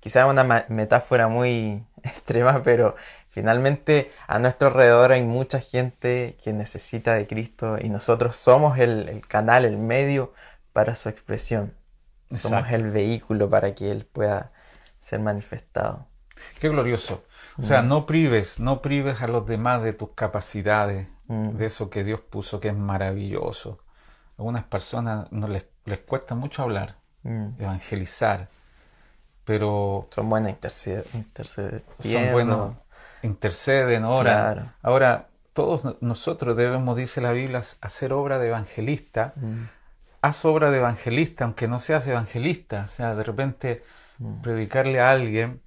Quizás 0.00 0.28
una 0.28 0.66
metáfora 0.68 1.28
muy 1.28 1.84
extrema, 2.02 2.62
pero 2.62 2.96
finalmente 3.28 4.12
a 4.26 4.38
nuestro 4.38 4.68
alrededor 4.68 5.12
hay 5.12 5.22
mucha 5.22 5.60
gente 5.60 6.36
que 6.42 6.52
necesita 6.52 7.14
de 7.14 7.26
Cristo 7.26 7.78
y 7.80 7.88
nosotros 7.88 8.36
somos 8.36 8.78
el, 8.78 9.22
canal, 9.26 9.64
el 9.64 9.76
medio 9.78 10.32
para 10.72 10.94
su 10.94 11.08
expresión. 11.08 11.74
Somos 12.34 12.70
el 12.72 12.90
vehículo 12.90 13.48
para 13.50 13.74
que 13.74 13.90
Él 13.90 14.04
pueda 14.04 14.52
ser 15.00 15.20
manifestado. 15.20 16.07
Qué 16.58 16.68
glorioso. 16.68 17.24
O 17.58 17.62
sea, 17.62 17.82
mm. 17.82 17.88
no 17.88 18.06
prives, 18.06 18.60
no 18.60 18.82
prives 18.82 19.22
a 19.22 19.26
los 19.26 19.46
demás 19.46 19.82
de 19.82 19.92
tus 19.92 20.10
capacidades, 20.10 21.08
mm. 21.26 21.50
de 21.50 21.66
eso 21.66 21.90
que 21.90 22.04
Dios 22.04 22.20
puso, 22.20 22.60
que 22.60 22.68
es 22.68 22.76
maravilloso. 22.76 23.78
A 24.36 24.38
algunas 24.38 24.64
personas 24.64 25.30
no 25.32 25.48
les, 25.48 25.66
les 25.84 26.00
cuesta 26.00 26.34
mucho 26.34 26.62
hablar, 26.62 26.96
mm. 27.22 27.60
evangelizar, 27.60 28.48
pero... 29.44 30.06
Son 30.10 30.28
buenas 30.28 30.52
intercediendo. 30.52 31.82
Son 31.98 32.32
buenos, 32.32 32.76
interceden, 33.22 34.04
oran. 34.04 34.72
Ahora, 34.82 35.28
todos 35.52 36.00
nosotros 36.00 36.56
debemos, 36.56 36.96
dice 36.96 37.20
la 37.20 37.32
Biblia, 37.32 37.60
hacer 37.80 38.12
obra 38.12 38.38
de 38.38 38.48
evangelista. 38.48 39.34
Haz 40.20 40.44
obra 40.44 40.70
de 40.70 40.78
evangelista, 40.78 41.44
aunque 41.44 41.66
no 41.66 41.80
seas 41.80 42.06
evangelista. 42.06 42.84
O 42.84 42.88
sea, 42.88 43.14
de 43.16 43.24
repente 43.24 43.82
predicarle 44.42 45.00
a 45.00 45.10
alguien 45.10 45.60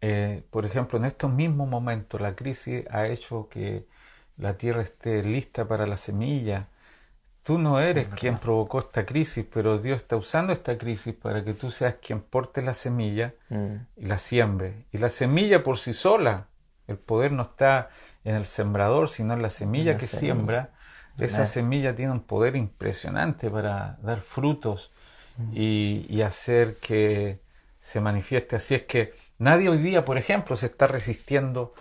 eh, 0.00 0.42
por 0.50 0.64
ejemplo, 0.64 0.98
en 0.98 1.04
estos 1.04 1.30
mismos 1.30 1.68
momentos 1.68 2.20
la 2.20 2.34
crisis 2.34 2.84
ha 2.90 3.06
hecho 3.06 3.48
que 3.50 3.86
la 4.38 4.54
tierra 4.54 4.82
esté 4.82 5.22
lista 5.22 5.66
para 5.66 5.86
la 5.86 5.96
semilla. 5.96 6.68
Tú 7.42 7.58
no 7.58 7.80
eres 7.80 8.08
quien 8.08 8.38
provocó 8.38 8.78
esta 8.78 9.04
crisis, 9.04 9.44
pero 9.50 9.78
Dios 9.78 10.02
está 10.02 10.16
usando 10.16 10.52
esta 10.52 10.78
crisis 10.78 11.14
para 11.14 11.44
que 11.44 11.52
tú 11.52 11.70
seas 11.70 11.96
quien 12.00 12.20
porte 12.20 12.62
la 12.62 12.74
semilla 12.74 13.34
mm. 13.48 13.74
y 13.96 14.06
la 14.06 14.18
siembre. 14.18 14.86
Y 14.92 14.98
la 14.98 15.08
semilla 15.08 15.62
por 15.62 15.76
sí 15.76 15.92
sola, 15.92 16.46
el 16.86 16.96
poder 16.96 17.32
no 17.32 17.42
está 17.42 17.90
en 18.24 18.36
el 18.36 18.46
sembrador, 18.46 19.08
sino 19.08 19.34
en 19.34 19.42
la 19.42 19.50
semilla 19.50 19.98
que 19.98 20.06
siembra. 20.06 20.70
Esa 21.18 21.44
semilla 21.44 21.94
tiene 21.94 22.12
un 22.12 22.20
poder 22.20 22.56
impresionante 22.56 23.50
para 23.50 23.98
dar 24.02 24.20
frutos 24.20 24.90
mm. 25.36 25.50
y 25.52 26.22
hacer 26.22 26.76
que 26.76 27.38
se 27.78 28.00
manifieste. 28.00 28.56
Así 28.56 28.74
es 28.74 28.82
que 28.82 29.12
nadie 29.40 29.68
hoy 29.68 29.78
día, 29.78 30.04
por 30.04 30.18
ejemplo, 30.18 30.54
se 30.54 30.66
está 30.66 30.86
resistiendo. 30.86 31.74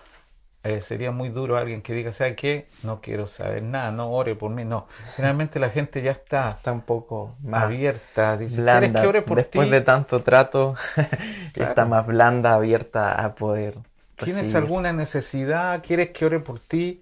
Eh, 0.63 0.81
sería 0.81 1.11
muy 1.11 1.29
duro 1.29 1.55
alguien 1.57 1.81
que 1.81 1.93
diga, 1.93 2.11
¿sabe 2.11 2.35
qué? 2.35 2.67
No 2.83 2.99
quiero 2.99 3.27
saber 3.27 3.63
nada, 3.63 3.91
no 3.91 4.11
ore 4.11 4.35
por 4.35 4.51
mí. 4.51 4.65
No, 4.65 4.87
generalmente 5.15 5.59
la 5.59 5.69
gente 5.69 6.01
ya 6.01 6.11
está, 6.11 6.49
está 6.49 6.71
un 6.71 6.81
poco 6.81 7.35
más 7.43 7.63
abierta. 7.63 8.35
Dice, 8.35 8.63
¿quieres 8.63 8.91
que 8.91 9.07
ore 9.07 9.21
por 9.21 9.37
Después 9.37 9.69
de 9.69 9.81
tanto 9.81 10.23
trato, 10.23 10.73
está 11.53 11.85
más 11.85 12.07
blanda, 12.07 12.55
abierta 12.55 13.23
a 13.23 13.35
poder. 13.35 13.75
¿Tienes 14.17 14.53
alguna 14.55 14.91
necesidad? 14.91 15.81
¿Quieres 15.85 16.09
que 16.09 16.25
ore 16.25 16.39
por 16.39 16.59
ti? 16.59 17.01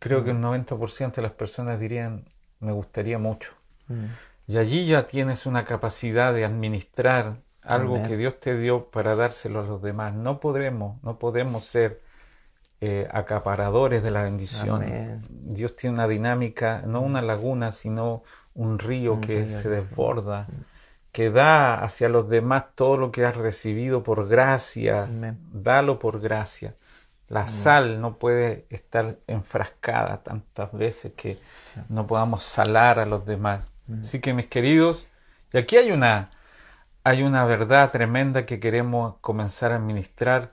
Creo 0.00 0.24
que 0.24 0.32
un 0.32 0.42
90% 0.42 1.14
de 1.14 1.22
las 1.22 1.32
personas 1.32 1.78
dirían, 1.78 2.24
me 2.58 2.72
gustaría 2.72 3.18
mucho. 3.18 3.52
Mm. 3.86 4.06
Y 4.46 4.58
allí 4.58 4.86
ya 4.86 5.06
tienes 5.06 5.46
una 5.46 5.64
capacidad 5.64 6.34
de 6.34 6.44
administrar 6.44 7.36
algo 7.64 8.02
que 8.02 8.16
Dios 8.16 8.38
te 8.38 8.56
dio 8.56 8.90
para 8.90 9.16
dárselo 9.16 9.60
a 9.60 9.64
los 9.64 9.82
demás. 9.82 10.14
No 10.14 10.40
podremos, 10.40 11.02
no 11.02 11.18
podemos 11.18 11.64
ser 11.64 12.00
eh, 12.80 13.08
acaparadores 13.10 14.02
de 14.02 14.10
la 14.10 14.22
bendición. 14.22 14.84
Dios 15.30 15.74
tiene 15.76 15.94
una 15.94 16.08
dinámica, 16.08 16.82
no 16.86 17.00
una 17.00 17.22
laguna, 17.22 17.72
sino 17.72 18.22
un 18.54 18.78
río 18.78 19.20
que 19.20 19.48
se 19.48 19.70
desborda, 19.70 20.46
que 21.10 21.30
da 21.30 21.82
hacia 21.82 22.08
los 22.08 22.28
demás 22.28 22.64
todo 22.74 22.96
lo 22.96 23.10
que 23.10 23.24
has 23.24 23.36
recibido 23.36 24.02
por 24.02 24.28
gracia. 24.28 25.08
Dalo 25.52 25.98
por 25.98 26.20
gracia. 26.20 26.74
La 27.28 27.46
sal 27.46 28.02
no 28.02 28.18
puede 28.18 28.66
estar 28.68 29.16
enfrascada 29.26 30.22
tantas 30.22 30.72
veces 30.72 31.12
que 31.16 31.38
no 31.88 32.06
podamos 32.06 32.42
salar 32.42 32.98
a 32.98 33.06
los 33.06 33.24
demás. 33.24 33.70
Así 34.00 34.20
que 34.20 34.34
mis 34.34 34.46
queridos, 34.46 35.06
y 35.52 35.58
aquí 35.58 35.76
hay 35.76 35.90
una, 35.90 36.30
hay 37.04 37.22
una 37.22 37.44
verdad 37.44 37.90
tremenda 37.90 38.46
que 38.46 38.58
queremos 38.58 39.16
comenzar 39.20 39.72
a 39.72 39.76
administrar 39.76 40.48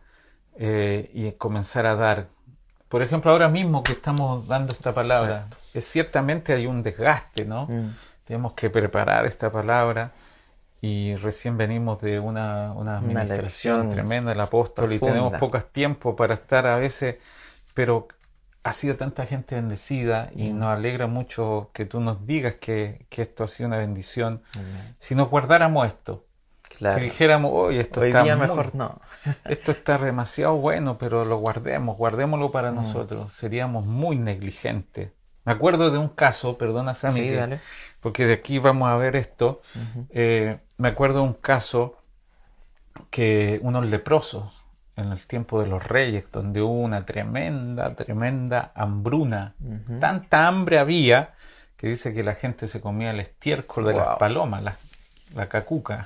eh, 0.58 1.10
y 1.14 1.32
comenzar 1.34 1.86
a 1.86 1.96
dar. 1.96 2.28
Por 2.90 3.02
ejemplo, 3.02 3.32
ahora 3.32 3.48
mismo 3.48 3.84
que 3.84 3.94
estamos 3.94 4.46
dando 4.48 4.74
esta 4.74 4.94
palabra, 4.94 5.48
es 5.74 5.86
ciertamente 5.86 6.54
hay 6.54 6.68
un 6.68 6.84
desgaste, 6.84 7.46
¿no? 7.46 7.68
Mm. 7.68 7.96
Tenemos 8.26 8.52
que 8.54 8.70
preparar 8.70 9.26
esta 9.26 9.50
palabra 9.50 10.12
y 10.82 11.16
recién 11.16 11.58
venimos 11.58 12.02
de 12.02 12.20
una, 12.20 12.74
una 12.74 12.98
administración 12.98 13.90
tremenda 13.90 14.32
del 14.32 14.42
apóstol 14.42 14.92
y 14.92 15.00
tenemos 15.00 15.34
pocos 15.40 15.72
tiempo 15.72 16.16
para 16.18 16.34
estar 16.34 16.68
a 16.68 16.76
veces, 16.76 17.16
pero 17.74 18.10
ha 18.64 18.74
sido 18.74 18.96
tanta 18.98 19.26
gente 19.26 19.56
bendecida 19.56 20.30
y 20.36 20.52
Mm. 20.52 20.60
nos 20.60 20.78
alegra 20.78 21.08
mucho 21.08 21.70
que 21.74 21.86
tú 21.86 22.02
nos 22.02 22.28
digas 22.28 22.58
que, 22.58 23.06
que 23.10 23.22
esto 23.22 23.46
ha 23.46 23.48
sido 23.48 23.68
una 23.68 23.78
bendición. 23.78 24.42
Si 24.98 25.16
nos 25.16 25.30
guardáramos 25.30 25.88
esto, 25.88 26.26
Claro. 26.82 26.98
que 26.98 27.04
dijéramos, 27.04 27.52
oye, 27.54 27.80
esto 27.80 28.02
Hoy 28.02 28.08
está 28.08 28.24
día 28.24 28.36
muy- 28.36 28.48
mejor 28.48 28.74
no. 28.76 29.00
esto 29.46 29.72
está 29.72 29.98
demasiado 30.00 30.56
bueno, 30.58 30.98
pero 30.98 31.26
lo 31.26 31.38
guardemos, 31.38 31.96
guardémoslo 31.96 32.50
Mm. 32.50 32.52
para 32.52 32.72
nosotros. 32.72 33.32
Seríamos 33.32 33.86
muy 33.86 34.18
negligentes. 34.18 35.12
Me 35.46 35.52
acuerdo 35.54 35.90
de 35.92 35.98
un 36.00 36.10
caso, 36.10 36.58
perdona 36.58 36.94
Sammy, 36.96 37.22
Sí, 37.22 37.36
que- 37.36 37.60
porque 38.00 38.26
de 38.26 38.34
aquí 38.34 38.60
vamos 38.60 38.90
a 38.90 38.98
ver 38.98 39.16
esto. 39.16 39.62
Eh, 40.10 40.60
me 40.78 40.88
acuerdo 40.90 41.20
de 41.22 41.26
un 41.28 41.34
caso 41.34 41.98
que 43.10 43.60
unos 43.64 43.86
leprosos 43.86 44.52
en 44.96 45.12
el 45.12 45.26
tiempo 45.26 45.62
de 45.62 45.68
los 45.68 45.88
reyes, 45.88 46.30
donde 46.32 46.62
hubo 46.62 46.74
una 46.74 47.06
tremenda, 47.06 47.96
tremenda 47.96 48.72
hambruna. 48.76 49.56
Tanta 50.00 50.48
hambre 50.48 50.78
había 50.80 51.34
que 51.78 51.88
dice 51.88 52.14
que 52.14 52.22
la 52.24 52.36
gente 52.36 52.68
se 52.68 52.80
comía 52.82 53.10
el 53.12 53.20
estiércol 53.20 53.86
de 53.86 53.94
las 53.94 54.18
palomas, 54.18 54.62
la, 54.62 54.78
la 55.34 55.48
cacuca. 55.50 56.06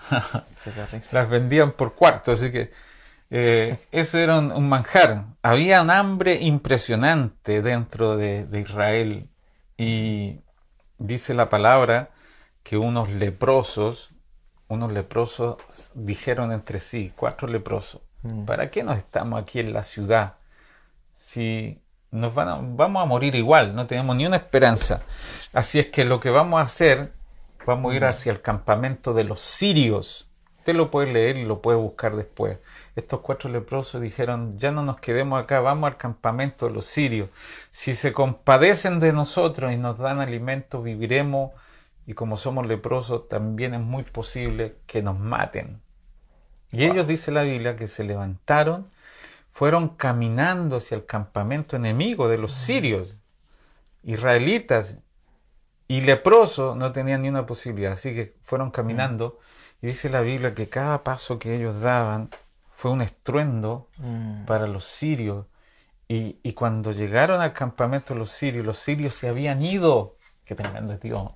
Las 1.11 1.29
vendían 1.29 1.71
por 1.71 1.95
cuarto, 1.95 2.31
así 2.31 2.51
que 2.51 2.71
eh, 3.31 3.77
eso 3.91 4.17
era 4.17 4.37
un, 4.39 4.51
un 4.51 4.69
manjar. 4.69 5.25
Había 5.41 5.81
un 5.81 5.89
hambre 5.89 6.35
impresionante 6.41 7.61
dentro 7.61 8.17
de, 8.17 8.45
de 8.45 8.59
Israel 8.61 9.29
y 9.77 10.39
dice 10.97 11.33
la 11.33 11.49
palabra 11.49 12.11
que 12.63 12.77
unos 12.77 13.11
leprosos, 13.11 14.11
unos 14.67 14.91
leprosos 14.91 15.57
dijeron 15.95 16.51
entre 16.51 16.79
sí, 16.79 17.13
cuatro 17.15 17.47
leprosos, 17.47 18.01
¿para 18.45 18.71
qué 18.71 18.83
nos 18.83 18.97
estamos 18.97 19.41
aquí 19.41 19.59
en 19.59 19.73
la 19.73 19.83
ciudad 19.83 20.35
si 21.13 21.81
nos 22.11 22.33
van 22.33 22.49
a- 22.49 22.59
vamos 22.61 23.03
a 23.03 23.05
morir 23.05 23.35
igual, 23.35 23.75
no 23.75 23.85
tenemos 23.87 24.15
ni 24.15 24.25
una 24.25 24.37
esperanza? 24.37 25.01
Así 25.53 25.79
es 25.79 25.87
que 25.87 26.05
lo 26.05 26.19
que 26.19 26.29
vamos 26.29 26.59
a 26.59 26.63
hacer, 26.63 27.11
vamos 27.65 27.91
a 27.93 27.95
ir 27.95 28.05
hacia 28.05 28.31
el 28.31 28.41
campamento 28.41 29.13
de 29.13 29.23
los 29.23 29.39
sirios. 29.39 30.29
Usted 30.57 30.75
lo 30.75 30.89
puede 30.89 31.11
leer 31.11 31.37
y 31.37 31.45
lo 31.45 31.61
puede 31.61 31.77
buscar 31.77 32.15
después. 32.15 32.57
Estos 32.95 33.19
cuatro 33.19 33.49
leprosos 33.49 34.01
dijeron, 34.01 34.57
ya 34.57 34.71
no 34.71 34.81
nos 34.81 34.97
quedemos 34.97 35.41
acá, 35.41 35.59
vamos 35.59 35.87
al 35.87 35.97
campamento 35.97 36.67
de 36.67 36.73
los 36.73 36.85
sirios. 36.85 37.29
Si 37.69 37.93
se 37.93 38.13
compadecen 38.13 38.99
de 38.99 39.13
nosotros 39.13 39.71
y 39.73 39.77
nos 39.77 39.99
dan 39.99 40.19
alimento, 40.19 40.81
viviremos. 40.81 41.51
Y 42.07 42.13
como 42.13 42.37
somos 42.37 42.67
leprosos, 42.67 43.27
también 43.27 43.73
es 43.73 43.81
muy 43.81 44.03
posible 44.03 44.77
que 44.87 45.03
nos 45.03 45.19
maten. 45.19 45.81
Y 46.71 46.83
ellos, 46.85 47.07
dice 47.07 47.31
la 47.31 47.43
Biblia, 47.43 47.75
que 47.75 47.87
se 47.87 48.03
levantaron, 48.03 48.89
fueron 49.49 49.89
caminando 49.89 50.77
hacia 50.77 50.95
el 50.95 51.05
campamento 51.05 51.75
enemigo 51.75 52.27
de 52.27 52.37
los 52.37 52.51
sirios, 52.51 53.15
israelitas, 54.03 54.97
y 55.87 56.01
leprosos 56.01 56.75
no 56.75 56.91
tenían 56.91 57.21
ni 57.21 57.29
una 57.29 57.45
posibilidad, 57.45 57.93
así 57.93 58.13
que 58.13 58.33
fueron 58.41 58.71
caminando, 58.71 59.39
y 59.81 59.87
dice 59.87 60.09
la 60.09 60.21
Biblia 60.21 60.53
que 60.53 60.69
cada 60.69 61.03
paso 61.03 61.37
que 61.39 61.55
ellos 61.55 61.81
daban 61.81 62.29
fue 62.71 62.91
un 62.91 63.01
estruendo 63.01 63.87
Mm. 63.97 64.45
para 64.45 64.67
los 64.67 64.85
sirios, 64.85 65.45
y, 66.07 66.37
y 66.43 66.53
cuando 66.53 66.91
llegaron 66.91 67.41
al 67.41 67.53
campamento 67.53 68.13
de 68.13 68.19
los 68.19 68.31
sirios, 68.31 68.65
los 68.65 68.77
sirios 68.77 69.15
se 69.15 69.27
habían 69.29 69.61
ido, 69.63 70.17
qué 70.45 70.55
tremendo 70.55 70.97
Dios, 70.97 71.21
o 71.21 71.33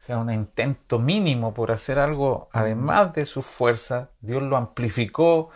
sea, 0.00 0.18
un 0.18 0.32
intento 0.32 0.98
mínimo 0.98 1.52
por 1.54 1.70
hacer 1.72 1.98
algo, 1.98 2.48
además 2.52 3.12
de 3.14 3.26
su 3.26 3.42
fuerza, 3.42 4.10
Dios 4.20 4.42
lo 4.42 4.56
amplificó 4.56 5.50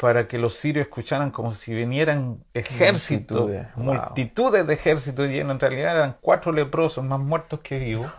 para 0.00 0.26
que 0.26 0.38
los 0.38 0.54
sirios 0.54 0.86
escucharan 0.86 1.30
como 1.30 1.52
si 1.52 1.74
vinieran 1.74 2.42
ejércitos, 2.54 3.50
Multitudes, 3.76 4.60
wow. 4.60 4.66
de 4.66 4.72
ejércitos, 4.74 5.30
y 5.30 5.38
en 5.38 5.60
realidad 5.60 5.96
eran 5.96 6.16
cuatro 6.22 6.52
leprosos 6.52 7.04
más 7.04 7.20
muertos 7.20 7.60
que 7.60 7.78
vivos. 7.78 8.10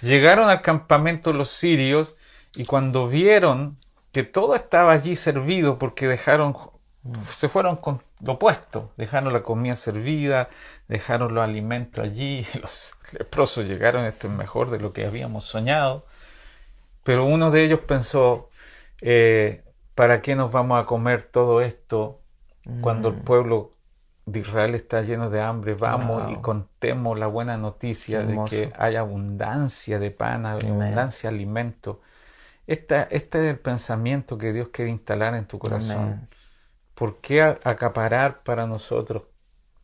Llegaron 0.00 0.48
al 0.48 0.62
campamento 0.62 1.32
los 1.32 1.50
sirios 1.50 2.14
y 2.54 2.66
cuando 2.66 3.08
vieron 3.08 3.78
que 4.12 4.22
todo 4.22 4.54
estaba 4.54 4.92
allí 4.92 5.16
servido 5.16 5.76
porque 5.76 6.06
dejaron, 6.06 6.54
se 7.26 7.48
fueron 7.48 7.76
con 7.78 8.00
lo 8.20 8.34
opuesto, 8.34 8.92
dejaron 8.96 9.32
la 9.32 9.42
comida 9.42 9.74
servida, 9.74 10.48
dejaron 10.86 11.34
los 11.34 11.42
alimentos 11.42 12.04
allí, 12.04 12.46
los 12.62 12.94
leprosos 13.10 13.66
llegaron, 13.66 14.04
esto 14.04 14.28
es 14.28 14.32
mejor 14.32 14.70
de 14.70 14.78
lo 14.78 14.92
que 14.92 15.04
habíamos 15.04 15.46
soñado, 15.46 16.06
pero 17.02 17.24
uno 17.24 17.50
de 17.50 17.64
ellos 17.64 17.80
pensó, 17.80 18.50
eh, 19.00 19.64
¿para 19.98 20.22
qué 20.22 20.36
nos 20.36 20.52
vamos 20.52 20.80
a 20.80 20.86
comer 20.86 21.24
todo 21.24 21.60
esto 21.60 22.14
cuando 22.82 23.08
el 23.08 23.16
pueblo 23.16 23.72
de 24.26 24.38
Israel 24.38 24.76
está 24.76 25.02
lleno 25.02 25.28
de 25.28 25.40
hambre? 25.40 25.74
Vamos 25.74 26.22
Wow. 26.22 26.30
y 26.30 26.36
contemos 26.36 27.18
la 27.18 27.26
buena 27.26 27.56
noticia 27.56 28.22
de 28.22 28.40
que 28.48 28.72
hay 28.78 28.94
abundancia 28.94 29.98
de 29.98 30.12
pan, 30.12 30.46
abundancia 30.46 31.30
de 31.30 31.34
alimento. 31.34 32.00
Esta, 32.68 33.08
este 33.10 33.44
es 33.44 33.50
el 33.50 33.58
pensamiento 33.58 34.38
que 34.38 34.52
Dios 34.52 34.68
quiere 34.68 34.92
instalar 34.92 35.34
en 35.34 35.46
tu 35.46 35.58
corazón. 35.58 36.28
¿Por 36.94 37.16
qué 37.16 37.42
acaparar 37.42 38.44
para 38.44 38.68
nosotros 38.68 39.24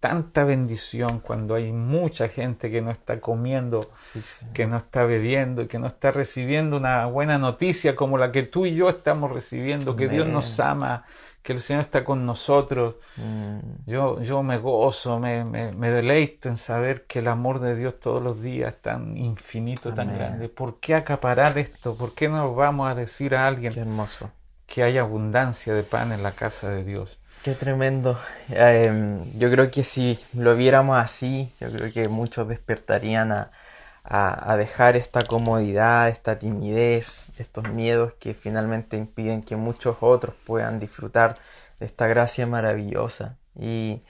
tanta 0.09 0.45
bendición 0.45 1.19
cuando 1.19 1.55
hay 1.55 1.73
mucha 1.73 2.29
gente 2.29 2.71
que 2.71 2.83
no 2.83 2.91
está 2.91 3.21
comiendo, 3.21 3.81
Sí, 3.95 4.21
sí. 4.21 4.45
que 4.53 4.67
no 4.67 4.77
está 4.77 5.07
bebiendo 5.07 5.63
y 5.63 5.67
que 5.67 5.79
no 5.79 5.87
está 5.87 6.11
recibiendo 6.11 6.77
una 6.77 7.07
buena 7.07 7.39
noticia 7.39 7.97
como 7.97 8.19
la 8.19 8.31
que 8.31 8.43
tú 8.43 8.67
y 8.67 8.75
yo 8.75 8.91
estamos 8.91 9.33
recibiendo, 9.33 9.97
que 9.97 10.09
Dios 10.11 10.29
nos 10.29 10.61
ama, 10.61 11.05
que 11.43 11.55
el 11.55 11.59
Señor 11.59 11.81
está 11.81 12.05
con 12.05 12.27
nosotros? 12.27 12.97
Mm. 13.17 13.59
Yo, 13.91 14.21
yo 14.21 14.43
me 14.43 14.59
gozo, 14.59 15.19
me, 15.19 15.43
me, 15.43 15.73
me 15.73 15.91
deleito 15.91 16.51
en 16.51 16.59
saber 16.59 17.07
que 17.07 17.21
el 17.21 17.29
amor 17.29 17.61
de 17.61 17.75
Dios 17.75 17.99
todos 17.99 18.23
los 18.23 18.43
días 18.43 18.75
es 18.75 18.83
tan 18.83 19.17
infinito, 19.17 19.95
tan 19.95 20.15
grande. 20.15 20.51
¿Por 20.51 20.81
qué 20.81 20.95
acaparar 20.97 21.57
esto? 21.57 21.97
¿Por 21.97 22.13
qué 22.15 22.29
no 22.29 22.55
vamos 22.55 22.91
a 22.91 22.95
decir 22.95 23.35
a 23.35 23.47
alguien 23.47 23.73
Qué 23.73 23.81
hermoso. 23.81 24.31
que 24.67 24.83
hay 24.83 24.99
abundancia 24.99 25.73
de 25.73 25.83
pan 25.83 26.13
en 26.13 26.23
la 26.23 26.33
casa 26.33 26.69
de 26.69 26.85
Dios? 26.85 27.19
Qué 27.45 27.53
tremendo. 27.53 28.19
Eh, 28.49 29.23
yo 29.37 29.51
creo 29.51 29.71
que 29.71 29.85
si 29.85 30.19
lo 30.33 30.57
viéramos 30.57 30.97
así, 30.97 31.53
yo 31.61 31.71
creo 31.71 31.93
que 31.93 32.09
muchos 32.09 32.49
despertarían 32.49 33.33
a, 33.33 34.57
dejar 34.57 34.97
esta 34.97 35.23
comodidad, 35.23 36.09
esta 36.09 36.39
timidez, 36.39 37.27
estos 37.39 37.69
miedos 37.69 38.15
que 38.15 38.33
finalmente 38.33 38.97
impiden 38.97 39.43
que 39.43 39.57
muchos 39.57 39.99
otros 40.01 40.35
puedan 40.47 40.81
disfrutar 40.81 41.37
de 41.81 41.85
esta 41.85 42.07
gracia 42.07 42.47
maravillosa. 42.47 43.37
Y, 43.61 44.01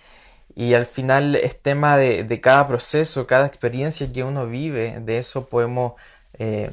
y 0.54 0.74
al 0.74 0.86
final 0.86 1.34
es 1.34 1.60
tema 1.60 1.96
de, 1.96 2.22
de 2.22 2.40
cada 2.40 2.68
proceso, 2.68 3.26
cada 3.26 3.46
experiencia 3.46 4.12
que 4.12 4.22
uno 4.22 4.46
vive, 4.46 5.00
de 5.00 5.18
eso 5.18 5.48
podemos 5.48 5.94
eh, 6.38 6.70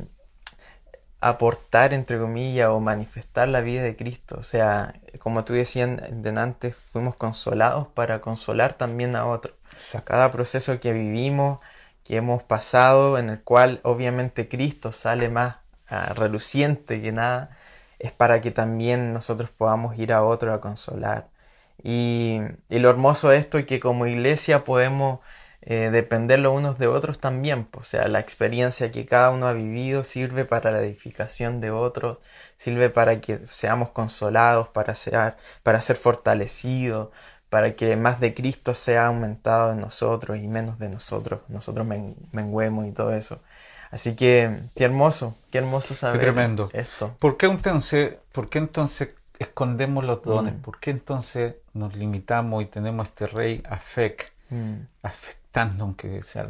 aportar, 1.22 1.94
entre 1.94 2.20
comillas, 2.20 2.70
o 2.70 2.80
manifestar 2.80 3.48
la 3.48 3.62
vida 3.62 3.84
de 3.84 3.96
Cristo. 3.96 4.38
O 4.40 4.44
sea, 4.44 4.96
como 5.20 5.46
tú 5.46 5.54
decías 5.54 5.90
de 6.12 6.30
antes, 6.40 6.76
fuimos 6.76 7.16
consolados 7.16 7.88
para 7.88 8.22
consolar 8.22 8.74
también 8.74 9.16
a 9.16 9.28
otros. 9.28 9.56
Cada 10.04 10.32
proceso 10.32 10.80
que 10.80 10.94
vivimos, 10.94 11.60
que 12.04 12.18
hemos 12.18 12.44
pasado, 12.44 13.18
en 13.18 13.30
el 13.30 13.42
cual 13.42 13.80
obviamente 13.84 14.48
Cristo 14.50 14.92
sale 14.92 15.30
más 15.30 15.58
ah, 15.88 16.14
reluciente 16.16 17.02
que 17.02 17.12
nada, 17.12 17.58
es 18.00 18.12
para 18.12 18.42
que 18.42 18.52
también 18.52 19.14
nosotros 19.14 19.52
podamos 19.52 19.98
ir 20.00 20.14
a 20.14 20.24
otro 20.24 20.54
a 20.54 20.62
consolar. 20.62 21.30
Y, 21.84 22.40
y 22.70 22.80
lo 22.80 22.90
hermoso 22.90 23.30
de 23.30 23.38
esto 23.38 23.60
es 23.60 23.66
que 23.66 23.80
como 23.80 24.08
iglesia 24.08 24.64
podemos 24.66 25.20
eh, 25.62 25.90
depender 25.92 26.40
los 26.40 26.54
unos 26.56 26.80
de 26.80 26.88
otros 26.88 27.20
también. 27.20 27.68
O 27.78 27.84
sea, 27.84 28.08
la 28.08 28.20
experiencia 28.20 28.92
que 28.92 29.06
cada 29.06 29.30
uno 29.32 29.48
ha 29.48 29.54
vivido 29.54 30.04
sirve 30.04 30.46
para 30.46 30.72
la 30.72 30.80
edificación 30.82 31.60
de 31.62 31.72
otros, 31.72 32.18
sirve 32.58 32.90
para 32.90 33.22
que 33.22 33.46
seamos 33.48 33.90
consolados, 33.90 34.68
para 34.70 34.94
ser, 34.96 35.36
para 35.64 35.82
ser 35.82 35.96
fortalecidos, 35.98 37.10
para 37.50 37.76
que 37.76 37.96
más 37.98 38.20
de 38.20 38.34
Cristo 38.34 38.74
sea 38.74 39.08
aumentado 39.08 39.74
en 39.74 39.82
nosotros 39.82 40.38
y 40.38 40.48
menos 40.48 40.80
de 40.80 40.90
nosotros, 40.90 41.42
nosotros 41.50 41.86
men- 41.86 42.16
menguemos 42.32 42.88
y 42.88 42.92
todo 42.92 43.14
eso. 43.14 43.40
Así 43.92 44.16
que 44.16 44.62
qué 44.76 44.86
hermoso, 44.86 45.36
qué 45.52 45.58
hermoso 45.58 45.96
saber 45.96 46.22
tremendo. 46.22 46.70
esto. 46.74 47.14
¿Por 47.20 47.36
qué 47.38 47.48
entonces, 47.48 48.16
por 48.32 48.50
qué 48.50 48.60
entonces 48.60 49.10
escondemos 49.38 50.06
los 50.06 50.22
dones? 50.24 50.54
Mm. 50.54 50.62
¿Por 50.62 50.80
qué 50.80 50.92
entonces 50.92 51.56
nos 51.74 51.96
limitamos 51.96 52.64
y 52.64 52.68
tenemos 52.68 53.10
este 53.10 53.28
rey 53.28 53.62
afec, 53.70 54.32
Mm, 54.52 54.82
afectando, 55.02 55.84
aunque 55.86 56.22
sea, 56.24 56.48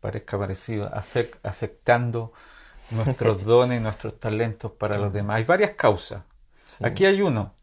parezca 0.00 0.38
parecido, 0.38 0.88
afec- 0.90 1.38
afectando 1.42 2.32
nuestros 2.92 3.44
dones 3.44 3.80
nuestros 3.82 4.18
talentos 4.20 4.72
para 4.72 4.98
los 4.98 5.12
demás. 5.12 5.36
Hay 5.36 5.44
varias 5.44 5.72
causas. 5.72 6.22
Sí. 6.64 6.84
Aquí 6.84 7.04
hay 7.06 7.20
uno. 7.22 7.54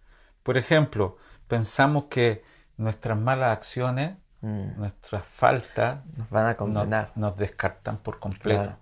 Por 0.44 0.58
ejemplo, 0.58 1.18
pensamos 1.48 2.06
que 2.10 2.44
nuestras 2.78 3.18
malas 3.18 3.56
acciones, 3.56 4.18
Mm. 4.42 4.78
nuestras 4.78 5.26
faltas, 5.26 6.06
Nos 6.16 6.30
van 6.30 6.46
a 6.46 6.50
nos, 6.50 6.58
condenar. 6.58 7.12
nos 7.16 7.36
descartan 7.38 7.98
por 7.98 8.20
completo. 8.20 8.62
Claro. 8.62 8.78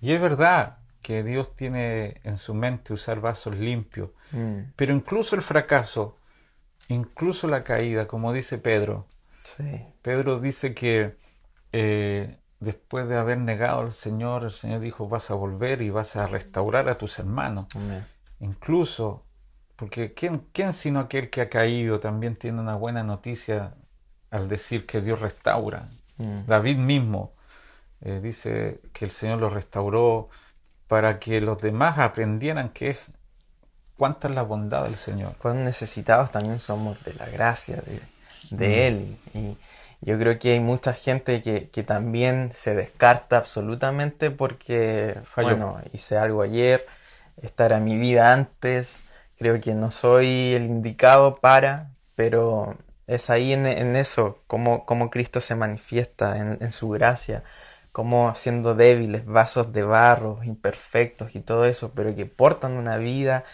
Y 0.00 0.12
es 0.12 0.20
verdad 0.20 0.78
que 1.00 1.22
Dios 1.22 1.54
tiene 1.54 2.20
en 2.24 2.36
su 2.36 2.54
mente 2.54 2.92
usar 2.92 3.20
vasos 3.20 3.56
limpios, 3.56 4.10
Mm. 4.32 4.72
pero 4.74 4.92
incluso 4.92 5.36
el 5.36 5.42
fracaso, 5.42 6.16
incluso 6.88 7.46
la 7.46 7.62
caída, 7.62 8.06
como 8.08 8.32
dice 8.32 8.58
Pedro, 8.58 9.06
Sí. 9.56 9.84
Pedro 10.02 10.40
dice 10.40 10.74
que 10.74 11.16
eh, 11.72 12.36
después 12.60 13.08
de 13.08 13.16
haber 13.16 13.38
negado 13.38 13.80
al 13.80 13.92
Señor, 13.92 14.44
el 14.44 14.52
Señor 14.52 14.80
dijo, 14.80 15.08
vas 15.08 15.30
a 15.30 15.34
volver 15.34 15.82
y 15.82 15.90
vas 15.90 16.16
a 16.16 16.26
restaurar 16.26 16.88
a 16.88 16.98
tus 16.98 17.18
hermanos. 17.18 17.66
Amén. 17.74 18.04
Incluso, 18.40 19.24
porque 19.76 20.14
¿quién, 20.14 20.46
quién 20.52 20.72
sino 20.72 21.00
aquel 21.00 21.30
que 21.30 21.40
ha 21.40 21.48
caído 21.48 22.00
también 22.00 22.36
tiene 22.36 22.60
una 22.60 22.76
buena 22.76 23.02
noticia 23.02 23.74
al 24.30 24.48
decir 24.48 24.86
que 24.86 25.00
Dios 25.00 25.20
restaura? 25.20 25.86
Mm. 26.18 26.46
David 26.46 26.78
mismo 26.78 27.32
eh, 28.02 28.20
dice 28.22 28.80
que 28.92 29.04
el 29.04 29.10
Señor 29.10 29.40
lo 29.40 29.50
restauró 29.50 30.28
para 30.86 31.18
que 31.18 31.40
los 31.40 31.58
demás 31.58 31.98
aprendieran 31.98 32.70
que 32.70 32.88
es 32.88 33.06
cuánta 33.96 34.28
es 34.28 34.34
la 34.34 34.42
bondad 34.42 34.84
del 34.84 34.96
Señor. 34.96 35.36
cuán 35.36 35.64
necesitados 35.64 36.30
también 36.30 36.58
somos 36.58 37.02
de 37.04 37.14
la 37.14 37.26
gracia 37.28 37.76
de, 37.76 38.00
de. 38.50 38.88
Él. 38.88 39.16
Y 39.34 39.56
yo 40.00 40.18
creo 40.18 40.38
que 40.38 40.52
hay 40.52 40.60
mucha 40.60 40.92
gente 40.92 41.42
que, 41.42 41.68
que 41.68 41.82
también 41.82 42.50
se 42.52 42.74
descarta 42.74 43.36
absolutamente 43.36 44.30
porque, 44.30 45.18
Falló. 45.24 45.50
bueno, 45.50 45.80
hice 45.92 46.16
algo 46.16 46.42
ayer, 46.42 46.86
esta 47.42 47.66
era 47.66 47.80
mi 47.80 47.96
vida 47.96 48.32
antes, 48.32 49.02
creo 49.38 49.60
que 49.60 49.74
no 49.74 49.90
soy 49.90 50.54
el 50.54 50.64
indicado 50.64 51.36
para, 51.36 51.90
pero 52.14 52.76
es 53.06 53.30
ahí 53.30 53.52
en, 53.52 53.66
en 53.66 53.96
eso, 53.96 54.38
como, 54.46 54.86
como 54.86 55.10
Cristo 55.10 55.40
se 55.40 55.54
manifiesta 55.54 56.38
en, 56.38 56.58
en 56.60 56.72
su 56.72 56.88
gracia, 56.88 57.42
como 57.92 58.34
siendo 58.34 58.74
débiles, 58.74 59.26
vasos 59.26 59.72
de 59.72 59.82
barro, 59.82 60.42
imperfectos 60.44 61.34
y 61.34 61.40
todo 61.40 61.66
eso, 61.66 61.92
pero 61.94 62.14
que 62.14 62.24
portan 62.26 62.72
una 62.72 62.96
vida 62.96 63.44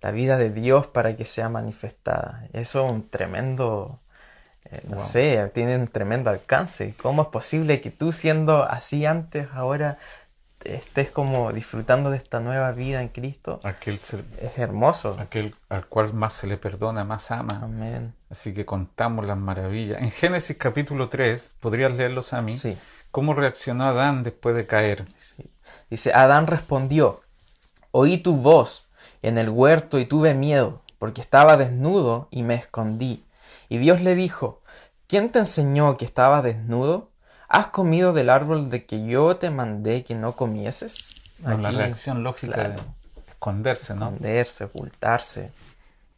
la 0.00 0.10
vida 0.10 0.36
de 0.36 0.50
Dios 0.50 0.86
para 0.86 1.16
que 1.16 1.24
sea 1.24 1.48
manifestada. 1.48 2.48
Eso 2.52 2.86
es 2.86 2.92
un 2.92 3.08
tremendo, 3.08 4.00
eh, 4.70 4.80
no 4.88 4.96
Wow. 4.96 5.04
sé, 5.06 5.50
tiene 5.54 5.76
un 5.76 5.88
tremendo 5.88 6.30
alcance. 6.30 6.94
¿Cómo 7.02 7.22
es 7.22 7.28
posible 7.28 7.80
que 7.80 7.90
tú 7.90 8.12
siendo 8.12 8.62
así 8.64 9.06
antes, 9.06 9.48
ahora 9.54 9.98
estés 10.64 11.10
como 11.10 11.52
disfrutando 11.52 12.10
de 12.10 12.16
esta 12.16 12.40
nueva 12.40 12.72
vida 12.72 13.00
en 13.00 13.08
Cristo? 13.08 13.60
Aquel, 13.62 13.98
ser- 13.98 14.24
Es 14.42 14.58
hermoso. 14.58 15.16
aquel 15.20 15.54
al 15.68 15.86
cual 15.86 16.12
más 16.14 16.32
se 16.32 16.46
le 16.48 16.56
perdona, 16.56 17.04
más 17.04 17.30
ama. 17.30 17.60
Amén. 17.62 18.14
Así 18.30 18.52
que 18.52 18.64
contamos 18.64 19.24
las 19.26 19.38
maravillas. 19.38 20.02
En 20.02 20.10
Génesis 20.10 20.56
capítulo 20.56 21.08
3, 21.08 21.54
¿podrías 21.60 21.92
leerlos 21.92 22.32
a 22.32 22.42
mí? 22.42 22.56
Sí, 22.56 22.76
¿Cómo 23.12 23.32
reaccionó 23.32 23.84
Adán 23.86 24.22
después 24.24 24.54
de 24.56 24.66
caer? 24.66 25.04
sí. 25.16 25.44
Dice, 25.88 26.12
Adán 26.12 26.46
respondió, 26.48 27.22
oí 27.92 28.18
tu 28.18 28.34
voz 28.36 28.88
en 29.22 29.38
el 29.38 29.48
huerto 29.48 29.98
y 29.98 30.04
tuve 30.04 30.34
miedo, 30.34 30.82
porque 30.98 31.20
estaba 31.20 31.56
desnudo 31.56 32.28
y 32.30 32.42
me 32.42 32.54
escondí. 32.56 33.24
Y 33.68 33.78
Dios 33.78 34.02
le 34.02 34.14
dijo, 34.14 34.62
¿quién 35.06 35.30
te 35.30 35.38
enseñó 35.40 35.96
que 35.96 36.04
estabas 36.04 36.42
desnudo? 36.42 37.10
¿Has 37.48 37.68
comido 37.68 38.12
del 38.12 38.30
árbol 38.30 38.70
de 38.70 38.86
que 38.86 39.06
yo 39.06 39.36
te 39.36 39.50
mandé 39.50 40.02
que 40.04 40.14
no 40.14 40.34
comieses? 40.36 41.08
Con 41.42 41.62
la 41.62 41.68
Aquí, 41.68 41.76
reacción 41.78 42.22
lógica 42.22 42.56
de 42.56 42.74
claro. 42.74 42.82
esconderse, 43.28 43.94
¿no? 43.94 44.06
esconderse, 44.06 44.64
ocultarse. 44.64 45.52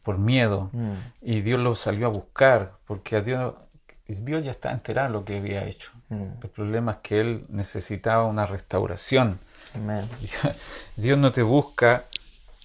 Por 0.01 0.17
miedo. 0.17 0.69
Mm, 0.73 0.93
Y 1.21 1.41
Dios 1.41 1.59
lo 1.59 1.75
salió 1.75 2.07
a 2.07 2.09
buscar, 2.09 2.73
porque 2.87 3.17
a 3.17 3.21
Dios, 3.21 3.53
Dios 4.07 4.43
ya 4.43 4.51
está 4.51 4.71
enterado 4.71 5.07
de 5.09 5.13
lo 5.13 5.25
que 5.25 5.37
había 5.37 5.65
hecho. 5.65 5.91
mm. 6.09 6.23
El 6.41 6.49
problema 6.49 6.93
es 6.93 6.97
que 6.99 7.19
él 7.19 7.45
necesitaba 7.49 8.25
una 8.25 8.45
restauración. 8.47 9.39
Dios 10.95 11.17
no 11.19 11.31
te 11.31 11.43
busca 11.43 12.05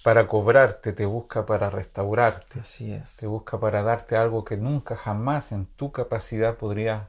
para 0.05 0.27
cobrarte, 0.27 0.93
te 0.93 1.05
busca 1.07 1.45
para 1.47 1.69
restaurarte. 1.71 2.59
Así 2.59 2.93
es. 2.93 3.17
Te 3.17 3.25
busca 3.27 3.59
para 3.59 3.81
darte 3.81 4.15
algo 4.15 4.45
que 4.45 4.55
nunca 4.55 4.95
jamás 4.95 5.51
en 5.51 5.65
tu 5.65 5.91
capacidad 5.91 6.57
podrías 6.57 7.03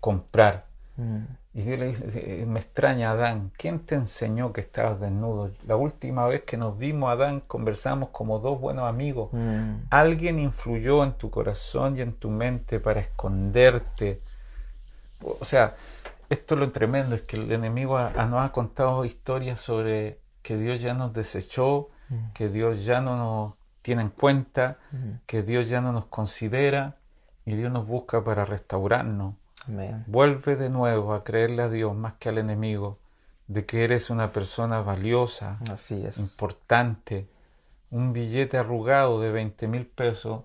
comprar. 0.00 0.64
Mm, 0.96 1.24
Y 1.54 1.62
Dios 1.62 1.78
le 1.80 1.86
dice, 1.88 2.42
eh, 2.42 2.46
me 2.46 2.60
extraña 2.60 3.10
Adán, 3.10 3.50
¿quién 3.58 3.80
te 3.80 3.94
enseñó 3.96 4.52
que 4.52 4.60
estabas 4.60 5.00
desnudo? 5.00 5.50
La 5.66 5.74
última 5.76 6.28
vez 6.28 6.42
que 6.42 6.56
nos 6.56 6.78
vimos, 6.78 7.10
Adán, 7.10 7.40
conversamos 7.40 8.10
como 8.10 8.38
dos 8.38 8.60
buenos 8.60 8.88
amigos. 8.88 9.30
mm. 9.32 9.86
Alguien 9.90 10.38
influyó 10.38 11.02
en 11.02 11.14
tu 11.14 11.30
corazón 11.30 11.96
y 11.98 12.02
en 12.02 12.12
tu 12.12 12.30
mente 12.30 12.78
para 12.78 13.00
esconderte. 13.00 14.18
O 15.40 15.44
sea, 15.44 15.74
esto 16.28 16.54
es 16.54 16.60
lo 16.60 16.72
tremendo, 16.72 17.14
es 17.14 17.22
que 17.22 17.36
el 17.36 17.50
enemigo 17.52 17.96
ha- 17.98 18.12
ha- 18.16 18.26
nos 18.26 18.42
ha 18.44 18.52
contado 18.52 19.04
historias 19.04 19.60
sobre 19.60 20.20
que 20.42 20.56
Dios 20.56 20.80
ya 20.82 20.94
nos 20.94 21.12
desechó, 21.12 21.88
Mm. 22.08 22.32
que 22.34 22.48
Dios 22.48 22.84
ya 22.84 23.00
no 23.00 23.16
nos 23.16 23.54
tiene 23.82 24.02
en 24.02 24.10
cuenta, 24.10 24.78
Mm. 24.92 25.10
que 25.26 25.42
Dios 25.42 25.68
ya 25.68 25.80
no 25.80 25.92
nos 25.92 26.06
considera 26.06 26.96
y 27.44 27.54
Dios 27.56 27.72
nos 27.72 27.86
busca 27.86 28.22
para 28.24 28.44
restaurarnos. 28.44 29.34
Amén. 29.68 30.04
Vuelve 30.06 30.56
de 30.56 30.70
nuevo 30.70 31.14
a 31.14 31.24
creerle 31.24 31.62
a 31.62 31.68
Dios 31.68 31.94
más 31.96 32.14
que 32.14 32.28
al 32.28 32.38
enemigo, 32.38 32.98
de 33.48 33.64
que 33.66 33.84
eres 33.84 34.10
una 34.10 34.32
persona 34.32 34.80
valiosa, 34.82 35.58
Así 35.72 36.04
es. 36.06 36.18
importante. 36.18 37.28
Un 37.90 38.12
billete 38.12 38.58
arrugado 38.58 39.20
de 39.20 39.30
20 39.30 39.68
mil 39.68 39.86
pesos 39.86 40.42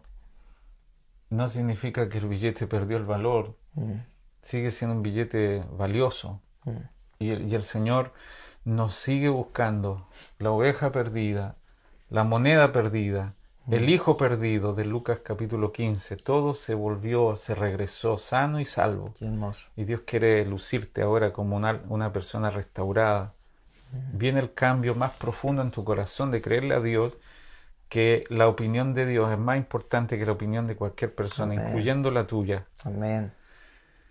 no 1.30 1.50
significa 1.50 2.10
que 2.10 2.17
el 2.19 2.28
billete 2.28 2.67
perdió 2.67 2.97
el 2.97 3.06
valor, 3.06 3.56
Mm, 3.74 3.93
sigue 4.41 4.69
siendo 4.69 4.95
un 4.97 5.02
billete 5.04 5.63
valioso. 5.78 6.41
Y 7.19 7.30
el, 7.32 7.50
y 7.50 7.56
el 7.56 7.63
Señor 7.63 8.12
nos 8.63 8.93
sigue 8.95 9.30
buscando 9.30 10.08
la 10.39 10.52
oveja 10.52 10.91
perdida, 10.91 11.56
la 12.10 12.24
moneda 12.24 12.71
perdida, 12.71 13.34
el 13.69 13.89
hijo 13.89 14.17
perdido 14.17 14.74
de 14.74 14.86
Lucas 14.86 15.19
capítulo 15.24 15.71
15. 15.71 16.17
Todo 16.17 16.54
se 16.54 16.74
volvió, 16.74 17.36
se 17.36 17.56
regresó 17.56 18.17
sano 18.17 18.60
y 18.60 18.65
salvo. 18.65 19.13
Qué 19.17 19.26
hermoso. 19.26 19.69
Y 19.76 19.86
Dios 19.86 20.02
quiere 20.02 20.45
lucirte 20.45 21.04
ahora 21.04 21.32
como 21.32 21.56
una, 21.56 21.82
una 21.88 22.12
persona 22.12 22.50
restaurada. 22.50 23.34
Viene 24.13 24.39
el 24.39 24.54
cambio 24.54 24.95
más 24.95 25.12
profundo 25.12 25.62
en 25.62 25.71
tu 25.71 25.84
corazón 25.84 26.32
de 26.32 26.41
creerle 26.41 26.76
a 26.76 26.80
Dios 26.80 27.13
que 27.88 28.24
la 28.30 28.47
opinión 28.47 28.93
de 28.93 29.06
Dios 29.06 29.32
es 29.32 29.38
más 29.38 29.58
importante 29.58 30.17
que 30.17 30.26
la 30.26 30.32
opinión 30.32 30.65
de 30.65 30.76
cualquier 30.76 31.13
persona, 31.13 31.54
Amén. 31.54 31.67
incluyendo 31.67 32.10
la 32.10 32.26
tuya. 32.26 32.65
Amén. 32.86 33.32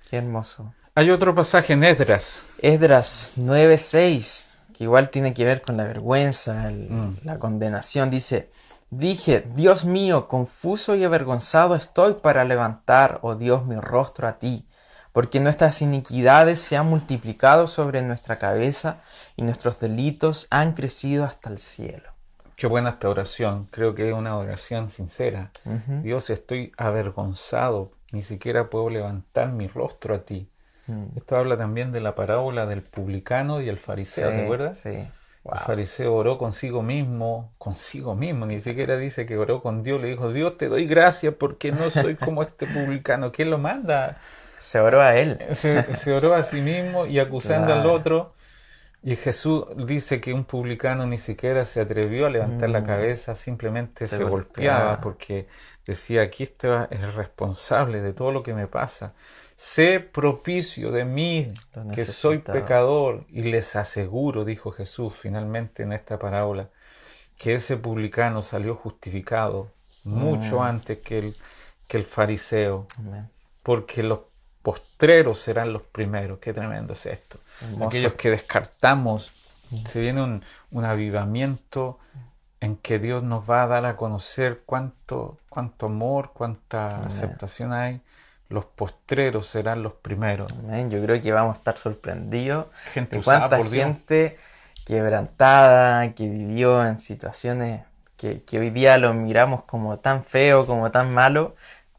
Qué 0.08 0.18
hermoso. 0.18 0.74
Hay 1.00 1.10
otro 1.10 1.34
pasaje 1.34 1.72
en 1.72 1.82
Esdras. 1.82 2.44
Esdras 2.60 3.32
9:6, 3.36 4.58
que 4.76 4.84
igual 4.84 5.08
tiene 5.08 5.32
que 5.32 5.46
ver 5.46 5.62
con 5.62 5.78
la 5.78 5.84
vergüenza, 5.84 6.68
el- 6.68 6.90
Mm. 6.90 7.16
la 7.24 7.38
condenación, 7.38 8.10
dice, 8.10 8.50
dije, 8.90 9.46
Dios 9.54 9.86
mío, 9.86 10.28
confuso 10.28 10.94
y 10.96 11.04
avergonzado 11.04 11.74
estoy 11.74 12.16
para 12.16 12.44
levantar, 12.44 13.18
oh 13.22 13.34
Dios, 13.34 13.64
mi 13.64 13.76
rostro 13.76 14.28
a 14.28 14.38
ti, 14.38 14.66
porque 15.12 15.40
nuestras 15.40 15.80
iniquidades 15.80 16.60
se 16.60 16.76
han 16.76 16.86
multiplicado 16.90 17.66
sobre 17.66 18.02
nuestra 18.02 18.38
cabeza 18.38 18.98
y 19.36 19.42
nuestros 19.42 19.80
delitos 19.80 20.48
han 20.50 20.74
crecido 20.74 21.24
hasta 21.24 21.48
el 21.48 21.56
cielo. 21.56 22.10
Qué 22.56 22.66
buena 22.66 22.90
esta 22.90 23.08
oración. 23.08 23.68
Creo 23.70 23.94
que 23.94 24.10
es 24.10 24.14
una 24.14 24.36
oración 24.36 24.90
sincera. 24.90 25.50
Ujú. 25.64 26.02
Dios, 26.02 26.28
estoy 26.28 26.72
avergonzado. 26.76 27.90
Ni 28.12 28.20
siquiera 28.20 28.68
puedo 28.68 28.90
levantar 28.90 29.50
mi 29.52 29.66
rostro 29.66 30.14
a 30.14 30.18
ti. 30.26 30.46
Mm. 30.90 31.16
Esto 31.16 31.36
habla 31.36 31.56
también 31.56 31.92
de 31.92 32.00
la 32.00 32.14
parábola 32.14 32.66
del 32.66 32.82
publicano 32.82 33.60
y 33.60 33.68
el 33.68 33.78
fariseo, 33.78 34.28
¿te 34.30 34.44
acuerdas? 34.44 34.78
Sí. 34.78 35.08
Wow. 35.44 35.54
El 35.54 35.60
fariseo 35.60 36.14
oró 36.14 36.36
consigo 36.38 36.82
mismo, 36.82 37.54
consigo 37.58 38.14
mismo, 38.14 38.44
ni 38.46 38.60
siquiera 38.60 38.96
dice 38.98 39.24
que 39.26 39.38
oró 39.38 39.62
con 39.62 39.82
Dios, 39.82 40.00
le 40.02 40.08
dijo, 40.08 40.32
Dios 40.32 40.56
te 40.58 40.68
doy 40.68 40.86
gracias 40.86 41.34
porque 41.38 41.72
no 41.72 41.88
soy 41.90 42.16
como 42.16 42.42
este 42.42 42.66
publicano. 42.66 43.32
¿Quién 43.32 43.50
lo 43.50 43.58
manda? 43.58 44.18
Se 44.58 44.80
oró 44.80 45.00
a 45.00 45.16
él. 45.16 45.38
Se, 45.54 45.94
se 45.94 46.12
oró 46.12 46.34
a 46.34 46.42
sí 46.42 46.60
mismo 46.60 47.06
y 47.06 47.18
acusando 47.18 47.72
al 47.72 47.86
otro. 47.86 48.28
Y 49.02 49.16
Jesús 49.16 49.64
dice 49.86 50.20
que 50.20 50.34
un 50.34 50.44
publicano 50.44 51.06
ni 51.06 51.16
siquiera 51.16 51.64
se 51.64 51.80
atrevió 51.80 52.26
a 52.26 52.30
levantar 52.30 52.68
la 52.68 52.82
Mm. 52.82 52.86
cabeza, 52.86 53.34
simplemente 53.34 54.06
Se 54.06 54.16
se, 54.18 54.24
golpeaba. 54.24 54.96
golpeaba 54.96 55.00
porque 55.00 55.48
decía, 55.86 56.20
aquí 56.22 56.42
este 56.42 56.68
es 56.90 57.00
el 57.02 57.14
responsable 57.14 58.02
de 58.02 58.12
todo 58.12 58.30
lo 58.30 58.42
que 58.42 58.52
me 58.52 58.66
pasa. 58.66 59.14
Sé 59.62 60.00
propicio 60.00 60.90
de 60.90 61.04
mí, 61.04 61.52
que 61.94 62.06
soy 62.06 62.38
pecador. 62.38 63.26
Y 63.28 63.42
les 63.42 63.76
aseguro, 63.76 64.46
dijo 64.46 64.72
Jesús 64.72 65.12
finalmente 65.14 65.82
en 65.82 65.92
esta 65.92 66.18
parábola, 66.18 66.70
que 67.36 67.56
ese 67.56 67.76
publicano 67.76 68.40
salió 68.40 68.74
justificado 68.74 69.70
mucho 70.02 70.60
Mm. 70.60 70.62
antes 70.62 70.98
que 71.00 71.18
el, 71.18 71.36
que 71.86 71.98
el 71.98 72.06
fariseo 72.06 72.86
Amén. 73.00 73.28
porque 73.62 74.02
los 74.02 74.20
postreros 74.62 75.38
serán 75.38 75.74
los 75.74 75.82
primeros. 75.82 76.38
Qué 76.38 76.54
tremendo 76.54 76.94
es 76.94 77.04
esto. 77.04 77.38
Hermoso. 77.60 77.84
Aquellos 77.84 78.14
que 78.14 78.30
descartamos 78.30 79.30
Se 79.84 80.00
viene 80.00 80.22
un, 80.22 80.42
un, 80.70 80.84
avivamiento 80.86 81.98
en 82.60 82.76
que 82.76 82.98
Dios 82.98 83.22
nos 83.22 83.48
va 83.48 83.64
a 83.64 83.66
dar 83.66 83.84
a 83.84 83.98
conocer 83.98 84.62
cuánto, 84.64 85.36
cuánto 85.50 85.84
amor, 85.86 86.32
cuánta 86.32 86.86
aceptación 87.04 87.74
hay. 87.74 88.00
Los 88.50 88.66
postreros 88.66 89.46
serán 89.46 89.82
los 89.82 89.94
primeros. 89.94 90.52
Yo 90.88 91.02
creo 91.02 91.20
que 91.20 91.32
vamos 91.32 91.56
a 91.56 91.58
estar 91.58 91.78
sorprendidos 91.78 92.66
gente 92.92 93.16
de 93.16 93.22
cuánta 93.22 93.64
gente 93.64 94.36
quebrantada, 94.84 96.12
que 96.14 96.28
vivió 96.28 96.84
en 96.84 96.98
situaciones 96.98 97.84
que, 98.16 98.42
que, 98.42 98.58
hoy 98.58 98.70
día 98.70 98.98
lo 98.98 99.14
miramos 99.14 99.62
como 99.62 99.98
tan 99.98 100.24
feo, 100.24 100.66
como 100.66 100.90
tan 100.90 101.14
malo, 101.14 101.54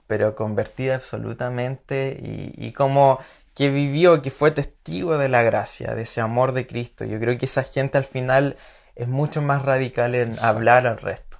pero 0.06 0.36
convertida 0.36 0.96
absolutamente 0.96 2.20
y, 2.22 2.54
y 2.56 2.74
como 2.74 3.18
que 3.56 3.70
vivió, 3.70 4.22
que 4.22 4.30
fue 4.30 4.52
testigo 4.52 5.18
de 5.18 5.30
la 5.30 5.42
gracia, 5.42 5.96
de 5.96 6.04
ese 6.04 6.22
amor 6.22 6.52
de 6.52 6.68
Cristo. 6.68 7.06
Yo 7.06 7.20
creo 7.20 7.38
que 7.38 7.46
esa 7.46 7.64
gente 7.64 7.98
al 7.98 8.04
final 8.04 8.58
es 8.96 9.08
mucho 9.08 9.42
más 9.42 9.64
radical 9.64 10.16
en 10.16 10.34
hablar 10.44 10.86
al 10.86 10.98
resto. 10.98 11.38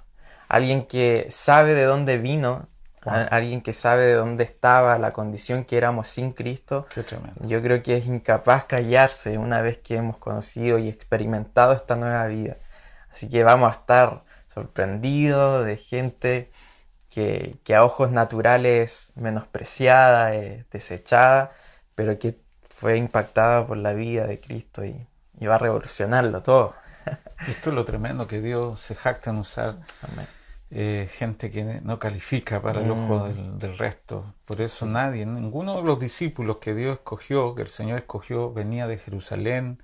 Alguien 0.48 0.86
que 0.86 1.28
sabe 1.30 1.74
de 1.74 1.84
dónde 1.84 2.18
vino, 2.18 2.68
alguien 3.06 3.62
que 3.62 3.74
sabe 3.74 4.06
de 4.06 4.14
dónde 4.14 4.44
estaba, 4.44 4.98
la 5.00 5.12
condición 5.12 5.66
que 5.66 5.78
éramos 5.78 6.08
sin 6.08 6.34
Cristo. 6.34 6.88
Yo 7.40 7.62
creo 7.62 7.82
que 7.82 7.98
es 7.98 8.06
incapaz 8.06 8.66
callarse 8.66 9.38
una 9.38 9.62
vez 9.62 9.80
que 9.80 9.96
hemos 9.96 10.18
conocido 10.18 10.78
y 10.78 10.88
experimentado 10.88 11.74
esta 11.74 11.96
nueva 11.96 12.28
vida. 12.28 12.58
Así 13.12 13.28
que 13.28 13.44
vamos 13.44 13.70
a 13.70 13.80
estar 13.80 14.24
sorprendidos 14.48 15.66
de 15.66 15.78
gente 15.78 16.50
que, 17.10 17.60
que 17.64 17.76
a 17.76 17.84
ojos 17.84 18.12
naturales 18.12 19.14
menospreciada, 19.16 20.36
eh, 20.36 20.66
desechada, 20.72 21.52
pero 21.96 22.18
que 22.20 22.40
fue 22.70 22.98
impactada 22.98 23.68
por 23.68 23.78
la 23.78 23.94
vida 23.94 24.26
de 24.26 24.40
Cristo 24.40 24.84
y, 24.86 25.08
va 25.46 25.56
a 25.56 25.58
revolucionarlo 25.58 26.44
todo. 26.44 26.76
Esto 27.48 27.70
es 27.70 27.76
lo 27.76 27.84
tremendo 27.84 28.28
que 28.28 28.42
Dios 28.42 28.80
se 28.80 28.96
jacta 28.96 29.32
en 29.32 29.38
usar 29.38 29.78
eh, 30.74 31.10
gente 31.12 31.50
que 31.50 31.82
no 31.84 32.00
califica 32.00 32.62
para 32.62 32.82
el 32.82 32.90
ojo 32.92 33.28
mm. 33.28 33.58
del, 33.58 33.78
resto. 33.78 34.34
Por 34.46 34.62
eso 34.62 34.86
nadie, 34.86 35.26
ninguno 35.26 35.76
de 35.76 35.84
los 35.84 36.00
discípulos 36.00 36.58
que 36.62 36.74
Dios 36.74 37.00
escogió, 37.00 37.56
que 37.56 37.64
el 37.64 37.68
Señor 37.68 38.00
escogió, 38.00 38.54
venía 38.54 38.88
de 38.88 38.98
Jerusalén, 38.98 39.84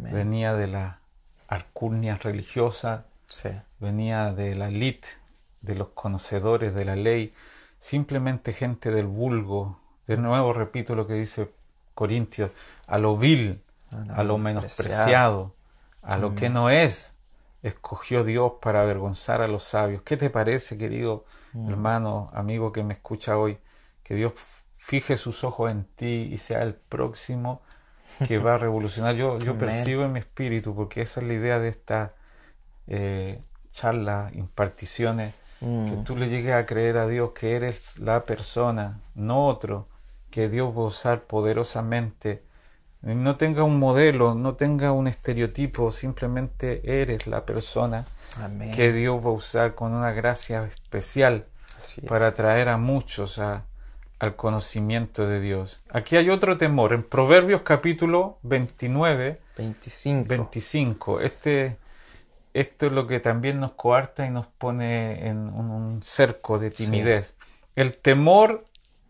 venía 0.00 0.54
de 0.54 0.68
la 0.68 1.00
alcurnia 1.48 2.16
religiosa, 2.16 3.04
venía 3.78 4.32
de 4.32 4.54
la 4.54 4.68
elite, 4.68 5.08
de 5.60 5.74
los 5.74 5.88
conocedores 5.88 6.74
de 6.74 6.86
la 6.86 6.96
ley, 6.96 7.30
simplemente 7.78 8.54
gente 8.54 8.90
del 8.90 9.06
vulgo, 9.06 9.80
de 10.06 10.16
nuevo 10.16 10.54
repito 10.54 10.94
lo 10.94 11.06
que 11.06 11.12
dice 11.12 11.52
Corintios, 11.94 12.52
a 12.86 12.96
lo 12.96 13.18
vil, 13.18 13.62
a 14.14 14.22
lo 14.22 14.38
menospreciado, 14.38 15.54
a 16.00 16.16
lo 16.16 16.34
que 16.34 16.48
mm. 16.48 16.52
no 16.54 16.70
es, 16.70 17.16
escogió 17.62 18.24
Dios 18.24 18.54
para 18.60 18.82
avergonzar 18.82 19.42
a 19.42 19.48
los 19.48 19.64
sabios. 19.64 20.02
¿Qué 20.02 20.16
te 20.16 20.30
parece, 20.30 20.76
querido 20.76 21.24
mm. 21.52 21.70
hermano, 21.70 22.30
amigo 22.34 22.72
que 22.72 22.82
me 22.82 22.94
escucha 22.94 23.38
hoy? 23.38 23.58
Que 24.02 24.14
Dios 24.14 24.32
fije 24.72 25.16
sus 25.16 25.44
ojos 25.44 25.70
en 25.70 25.84
ti 25.84 26.28
y 26.32 26.38
sea 26.38 26.62
el 26.62 26.74
próximo 26.74 27.62
que 28.26 28.38
va 28.38 28.54
a 28.54 28.58
revolucionar. 28.58 29.14
Yo, 29.14 29.38
yo 29.38 29.56
percibo 29.58 30.04
en 30.04 30.12
mi 30.12 30.18
espíritu, 30.18 30.74
porque 30.74 31.02
esa 31.02 31.20
es 31.20 31.26
la 31.26 31.34
idea 31.34 31.58
de 31.58 31.68
esta 31.68 32.14
eh, 32.88 33.40
charla, 33.72 34.30
imparticiones, 34.34 35.34
que 35.60 35.66
mm. 35.66 36.04
tú 36.04 36.16
le 36.16 36.28
llegues 36.28 36.54
a 36.54 36.66
creer 36.66 36.98
a 36.98 37.06
Dios 37.06 37.30
que 37.32 37.54
eres 37.54 38.00
la 38.00 38.26
persona, 38.26 39.00
no 39.14 39.46
otro, 39.46 39.86
que 40.30 40.48
Dios 40.48 40.76
va 40.76 40.82
a 40.82 40.86
usar 40.86 41.22
poderosamente. 41.22 42.42
No 43.02 43.36
tenga 43.36 43.64
un 43.64 43.80
modelo, 43.80 44.34
no 44.34 44.54
tenga 44.54 44.92
un 44.92 45.08
estereotipo, 45.08 45.90
simplemente 45.90 47.02
eres 47.02 47.26
la 47.26 47.44
persona 47.44 48.04
que 48.74 48.92
Dios 48.92 49.24
va 49.24 49.30
a 49.30 49.32
usar 49.32 49.74
con 49.74 49.92
una 49.92 50.12
gracia 50.12 50.64
especial 50.64 51.46
para 52.06 52.28
atraer 52.28 52.68
a 52.68 52.76
muchos 52.76 53.40
al 53.40 54.36
conocimiento 54.36 55.26
de 55.26 55.40
Dios. 55.40 55.82
Aquí 55.90 56.16
hay 56.16 56.30
otro 56.30 56.56
temor, 56.56 56.92
en 56.92 57.02
Proverbios 57.02 57.62
capítulo 57.62 58.38
29, 58.42 59.40
25. 59.58 60.28
25. 60.28 61.20
Este, 61.20 61.76
esto 62.54 62.86
es 62.86 62.92
lo 62.92 63.08
que 63.08 63.18
también 63.18 63.58
nos 63.58 63.72
coarta 63.72 64.24
y 64.24 64.30
nos 64.30 64.46
pone 64.46 65.26
en 65.26 65.38
un, 65.38 66.00
cerco 66.04 66.60
de 66.60 66.70
timidez. 66.70 67.34
El 67.74 67.96
temor 67.96 68.64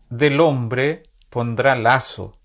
del 0.09 0.39
hombre 0.39 1.03
pondrá 1.29 1.75
lazo. 1.75 2.35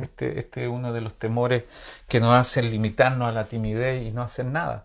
Este, 0.00 0.38
este 0.38 0.64
es 0.64 0.70
uno 0.70 0.92
de 0.92 1.00
los 1.00 1.14
temores 1.18 1.64
que 2.08 2.20
nos 2.20 2.34
hacen 2.34 2.70
limitarnos 2.70 3.28
a 3.28 3.32
la 3.32 3.46
timidez 3.46 4.02
y 4.02 4.10
no 4.10 4.22
hacer 4.22 4.46
nada. 4.46 4.84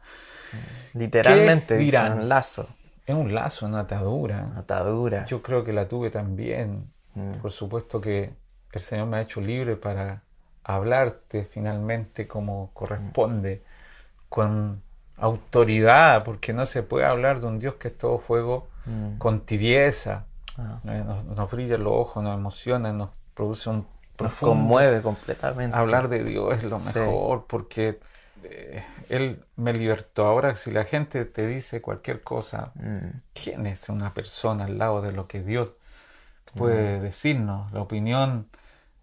Literalmente 0.94 1.78
dirán 1.78 2.30
lazo. 2.30 2.68
Es 3.06 3.16
un 3.16 3.34
lazo, 3.34 3.66
una 3.66 3.82
atadura. 3.82 4.46
atadura. 4.58 5.26
Yo 5.26 5.42
creo 5.42 5.64
que 5.64 5.74
la 5.74 5.88
tuve 5.88 6.10
también. 6.10 6.92
Mm. 7.16 7.36
Por 7.36 7.52
supuesto 7.52 8.02
que 8.02 8.32
el 8.72 8.80
Señor 8.80 9.08
me 9.08 9.18
ha 9.18 9.22
hecho 9.22 9.42
libre 9.42 9.76
para 9.76 10.24
hablarte 10.64 11.44
finalmente 11.44 12.28
como 12.28 12.72
corresponde, 12.74 13.64
con 14.30 14.82
autoridad, 15.16 16.24
porque 16.24 16.54
no 16.54 16.66
se 16.66 16.84
puede 16.84 17.06
hablar 17.06 17.40
de 17.40 17.48
un 17.48 17.60
Dios 17.60 17.76
que 17.76 17.88
es 17.88 17.98
todo 17.98 18.20
fuego 18.20 18.68
mm. 18.86 19.18
con 19.18 19.42
tibieza, 19.42 20.26
Ah. 20.58 20.80
Eh, 20.86 21.04
nos, 21.36 21.52
brilla 21.52 21.78
los 21.78 21.94
ojos, 21.94 22.24
nos 22.24 22.36
emociona, 22.36 22.92
nos 22.92 23.10
produce 23.34 23.70
un 23.70 23.86
profundo... 24.18 24.56
conmueve 24.56 25.02
completamente. 25.02 25.78
Hablar 25.78 26.10
de 26.10 26.24
Dios 26.24 26.56
es 26.56 26.64
lo 26.64 26.80
mejor 26.80 27.46
porque 27.48 28.00
eh, 28.44 28.84
Él 29.10 29.44
me 29.56 29.74
libertó. 29.74 30.26
Ahora, 30.26 30.56
si 30.56 30.72
la 30.72 30.84
gente 30.84 31.26
te 31.26 31.48
dice 31.48 31.82
cualquier 31.82 32.22
cosa, 32.22 32.72
mm. 32.76 33.22
¿quién 33.34 33.66
es 33.66 33.90
una 33.90 34.14
persona 34.14 34.66
al 34.66 34.78
lado 34.78 35.02
de 35.02 35.12
lo 35.12 35.28
que 35.28 35.42
Dios 35.42 35.74
puede 36.56 37.00
mm. 37.00 37.02
decirnos? 37.02 37.72
La 37.72 37.82
opinión 37.82 38.48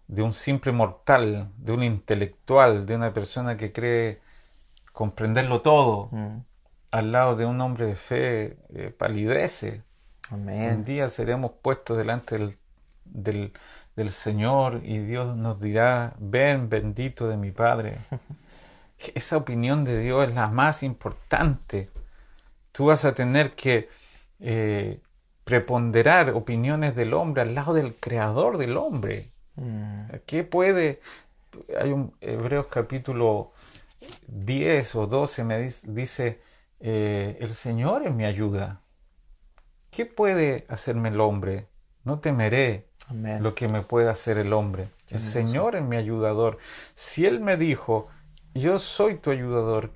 de 0.07 0.21
un 0.21 0.33
simple 0.33 0.71
mortal, 0.71 1.49
de 1.57 1.71
un 1.71 1.83
intelectual, 1.83 2.85
de 2.85 2.95
una 2.95 3.13
persona 3.13 3.57
que 3.57 3.71
cree 3.71 4.19
comprenderlo 4.91 5.61
todo, 5.61 6.09
mm. 6.11 6.37
al 6.91 7.11
lado 7.11 7.35
de 7.35 7.45
un 7.45 7.59
hombre 7.61 7.85
de 7.85 7.95
fe, 7.95 8.57
eh, 8.73 8.93
palidece. 8.95 9.83
Un 10.31 10.83
día 10.83 11.07
seremos 11.07 11.51
puestos 11.61 11.97
delante 11.97 12.55
del, 13.05 13.53
Señor 14.11 14.81
y 14.83 14.99
Dios 14.99 15.35
nos 15.37 15.59
dirá, 15.59 16.15
ven 16.19 16.69
bendito 16.69 17.27
de 17.27 17.37
mi 17.37 17.51
Padre. 17.51 17.97
Esa 19.15 19.37
opinión 19.37 19.83
de 19.83 19.99
Dios 19.99 20.27
es 20.27 20.35
la 20.35 20.49
más 20.49 20.83
importante. 20.83 21.89
Tú 22.71 22.85
vas 22.85 23.05
a 23.05 23.13
tener 23.13 23.55
que 23.55 23.89
eh, 24.39 25.01
preponderar 25.43 26.31
opiniones 26.31 26.95
del 26.95 27.13
hombre 27.13 27.43
al 27.43 27.55
lado 27.55 27.73
del 27.73 27.95
creador 27.95 28.57
del 28.57 28.77
hombre. 28.77 29.31
Mm. 29.55 30.07
¿Qué 30.25 30.43
puede? 30.43 30.99
Hay 31.79 31.91
un 31.91 32.13
Hebreos 32.19 32.67
capítulo 32.67 33.51
10 34.27 34.95
o 34.95 35.07
12 35.07 35.43
me 35.43 35.59
dice, 35.59 36.41
eh, 36.79 37.37
el 37.39 37.53
Señor 37.53 38.05
es 38.05 38.13
mi 38.13 38.25
ayuda. 38.25 38.81
¿qué 39.95 40.05
puede 40.05 40.65
hacerme 40.67 41.07
el 41.07 41.21
hombre? 41.21 41.69
No 42.03 42.19
temeré 42.19 42.84
lo 43.11 43.55
que 43.55 43.67
me 43.67 43.81
pueda 43.81 44.11
hacer 44.11 44.37
el 44.37 44.53
hombre. 44.53 44.87
El 45.09 45.19
Señor 45.19 45.75
es 45.75 45.83
mi 45.83 45.95
ayudador. 45.95 46.57
Si 46.93 47.25
Él 47.25 47.39
me 47.39 47.57
dijo, 47.57 48.07
yo 48.53 48.79
soy 48.79 49.15
tu 49.15 49.31
ayudador, 49.31 49.91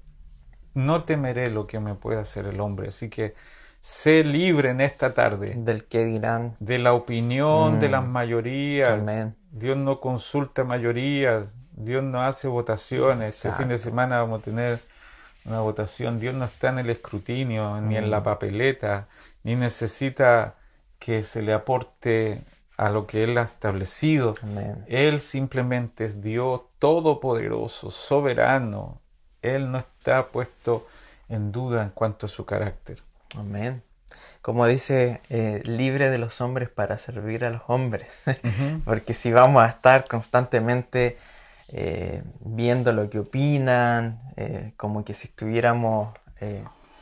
no 0.73 1.03
temeré 1.03 1.49
lo 1.49 1.67
que 1.67 1.79
me 1.79 1.95
pueda 1.95 2.21
hacer 2.21 2.45
el 2.45 2.59
hombre. 2.59 2.89
Así 2.89 3.09
que 3.09 3.33
sé 3.79 4.23
libre 4.23 4.69
en 4.69 4.81
esta 4.81 5.13
tarde. 5.13 5.53
Del 5.57 5.85
que 5.85 6.05
dirán. 6.05 6.55
De 6.59 6.77
la 6.77 6.93
opinión 6.93 7.79
de 7.79 7.89
las 7.89 8.05
mm. 8.05 8.09
mayorías. 8.09 9.01
Dios 9.51 9.77
no 9.77 9.99
consulta 9.99 10.63
mayorías. 10.63 11.55
Dios 11.71 12.03
no 12.03 12.21
hace 12.21 12.47
votaciones. 12.47 13.35
Este 13.35 13.51
fin 13.57 13.69
de 13.69 13.77
semana 13.77 14.19
vamos 14.19 14.41
a 14.41 14.43
tener 14.43 14.79
una 15.45 15.61
votación. 15.61 16.19
Dios 16.19 16.35
no 16.35 16.45
está 16.45 16.69
en 16.69 16.79
el 16.79 16.89
escrutinio 16.89 17.81
ni 17.81 17.97
en 17.97 18.11
la 18.11 18.19
mm. 18.19 18.23
papeleta 18.23 19.07
ni 19.43 19.55
necesita 19.55 20.55
que 20.99 21.23
se 21.23 21.41
le 21.41 21.53
aporte 21.53 22.41
a 22.79 22.89
lo 22.89 23.07
que 23.07 23.25
Él 23.25 23.37
ha 23.37 23.41
establecido. 23.41 24.35
Él 24.87 25.19
simplemente 25.19 26.05
es 26.05 26.21
Dios 26.21 26.61
todopoderoso, 26.79 27.91
soberano. 27.91 29.01
Él 29.41 29.69
no 29.69 29.79
está 29.79 30.27
puesto 30.27 30.87
en 31.27 31.51
duda 31.51 31.83
en 31.83 31.89
cuanto 31.89 32.25
a 32.25 32.29
su 32.29 32.45
carácter. 32.45 32.99
Amén. 33.37 33.83
Como 34.41 34.65
dice, 34.65 35.21
eh, 35.29 35.61
libre 35.65 36.09
de 36.09 36.19
los 36.19 36.39
hombres 36.39 36.69
para 36.69 36.97
servir 36.97 37.43
a 37.43 37.49
los 37.49 37.63
hombres. 37.67 38.23
Porque 38.85 39.13
si 39.13 39.33
vamos 39.33 39.61
a 39.61 39.67
estar 39.67 40.07
constantemente 40.07 41.17
eh, 41.67 42.23
viendo 42.39 42.93
lo 42.93 43.09
que 43.09 43.19
opinan, 43.19 44.21
eh, 44.37 44.71
como 44.77 45.03
que 45.03 45.13
si 45.13 45.27
estuviéramos 45.27 46.17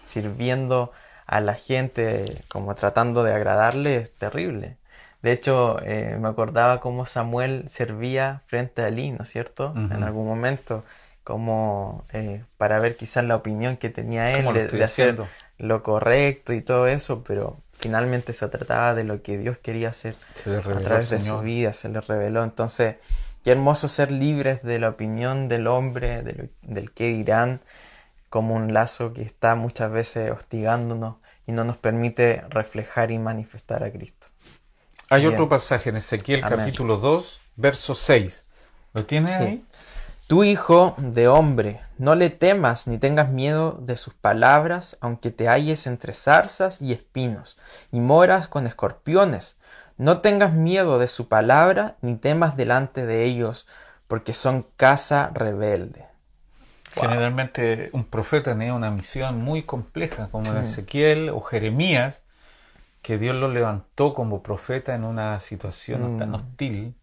sirviendo 0.04 0.92
a 1.28 1.40
la 1.40 1.54
gente 1.54 2.44
como 2.48 2.74
tratando 2.74 3.22
de 3.22 3.36
agradarle 3.36 3.98
es 3.98 4.12
terrible. 4.16 4.78
De 5.22 5.32
hecho, 5.32 5.80
eh, 5.84 6.18
me 6.20 6.28
acordaba 6.28 6.80
cómo 6.80 7.06
Samuel 7.06 7.66
servía 7.68 8.42
frente 8.46 8.84
a 8.84 8.88
Eli, 8.88 9.12
¿no 9.12 9.24
es 9.24 9.30
cierto? 9.30 9.74
En 9.76 10.04
algún 10.04 10.28
momento, 10.28 10.84
como 11.24 12.06
eh, 12.14 12.44
para 12.58 12.80
ver 12.80 12.96
quizás 12.96 13.24
la 13.26 13.36
opinión 13.36 13.78
que 13.78 13.90
tenía 13.90 14.32
él 14.32 14.70
de, 14.70 14.84
hacer 14.84 15.18
lo 15.58 15.84
correcto 15.84 16.54
y 16.54 16.62
todo 16.62 16.88
eso, 16.88 17.24
pero 17.24 17.58
finalmente 17.74 18.32
se 18.32 18.48
trataba 18.48 18.94
de 18.94 19.04
lo 19.04 19.22
que 19.22 19.38
Dios 19.38 19.58
quería 19.58 19.90
hacer 19.90 20.16
a 20.46 20.80
través 20.80 21.10
de 21.10 21.20
su 21.20 21.40
vida, 21.40 21.74
se 21.74 21.90
le 21.90 22.00
reveló. 22.00 22.44
Entonces, 22.44 22.96
qué 23.44 23.52
hermoso 23.52 23.88
ser 23.88 24.12
libres 24.12 24.62
de 24.62 24.80
la 24.80 24.90
opinión 24.90 25.48
del 25.48 25.68
hombre, 25.68 26.22
del, 26.22 26.52
del 26.62 26.92
qué 26.92 27.08
dirán, 27.08 27.60
como 28.30 28.56
un 28.56 28.74
lazo 28.74 29.14
que 29.14 29.24
está 29.24 29.56
muchas 29.56 29.92
veces 29.92 30.32
hostigándonos 30.32 31.16
y 31.48 31.54
no 31.54 31.64
nos 31.64 31.78
permite 31.78 32.44
reflejar 32.50 33.10
y 33.10 33.20
manifestar 33.20 33.84
a 33.84 33.92
Cristo. 33.92 34.28
Hay 35.10 35.26
otro 35.26 35.48
pasaje 35.48 35.90
en 35.90 35.96
Ezequiel 35.96 36.42
capítulo 36.42 36.98
2, 36.98 37.40
verso 37.56 37.96
6. 37.96 38.44
¿Lo 38.94 39.06
tiene 39.06 39.34
ahí? 39.34 39.66
Tu 40.28 40.44
hijo 40.44 40.96
de 40.98 41.30
hombre, 41.30 41.80
no 41.98 42.16
le 42.16 42.30
temas 42.30 42.88
ni 42.88 42.98
tengas 42.98 43.30
miedo 43.30 43.80
de 43.80 43.96
sus 43.96 44.14
palabras, 44.14 44.98
aunque 45.00 45.32
te 45.32 45.48
halles 45.48 45.88
entre 45.88 46.12
zarzas 46.12 46.82
y 46.82 46.92
espinos, 46.92 47.58
y 47.94 48.02
moras 48.02 48.50
con 48.50 48.68
escorpiones. 48.68 49.58
No 49.96 50.20
tengas 50.20 50.52
miedo 50.52 51.00
de 51.00 51.08
su 51.08 51.30
palabra, 51.30 51.96
ni 52.02 52.18
temas 52.18 52.58
delante 52.58 53.06
de 53.06 53.24
ellos, 53.24 53.66
porque 54.10 54.34
son 54.34 54.68
casa 54.76 55.32
rebelde. 55.34 56.06
Generalmente 56.94 57.90
un 57.94 58.04
profeta 58.04 58.52
tenía 58.52 58.74
una 58.74 58.92
misión 58.92 59.42
muy 59.42 59.64
compleja, 59.64 60.28
como 60.32 60.54
Ezequiel 60.54 61.30
o 61.30 61.40
Jeremías, 61.40 62.24
que 63.08 63.18
Dios 63.18 63.38
lo 63.38 63.48
levantó 63.48 64.14
como 64.14 64.44
profeta 64.44 64.94
en 64.94 65.06
una 65.06 65.40
situación 65.40 66.18
tan 66.18 66.32
mm. 66.32 66.36
hostil 66.36 66.96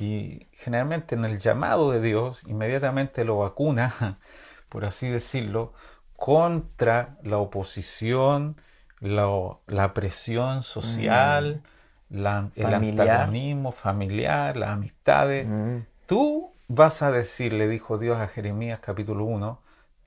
y 0.00 0.48
generalmente 0.52 1.14
en 1.14 1.24
el 1.24 1.38
llamado 1.38 1.92
de 1.92 2.00
Dios 2.00 2.42
inmediatamente 2.48 3.24
lo 3.24 3.38
vacuna, 3.38 4.18
por 4.68 4.84
así 4.84 5.08
decirlo, 5.08 5.72
contra 6.16 7.10
la 7.22 7.38
oposición, 7.38 8.56
la, 8.98 9.94
presión 9.94 10.64
social, 10.64 11.62
mm. 12.08 12.20
la, 12.20 12.50
el 12.56 12.74
antagonismo 12.74 13.70
familiar, 13.70 14.56
las 14.56 14.70
amistades. 14.70 15.46
Mm. 15.46 15.86
Tú 16.06 16.50
vas 16.66 17.02
a 17.02 17.12
decir, 17.12 17.52
le 17.52 17.68
dijo 17.68 17.98
Dios 17.98 18.18
a 18.18 18.26
Jeremías 18.26 18.80
capítulo 18.82 19.24
1, 19.26 19.60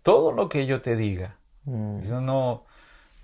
todo 0.04 0.34
lo 0.34 0.50
que 0.50 0.66
yo 0.66 0.82
te 0.82 0.98
diga. 0.98 1.38
Mm. 1.64 2.02
Yo 2.02 2.20
no, 2.20 2.66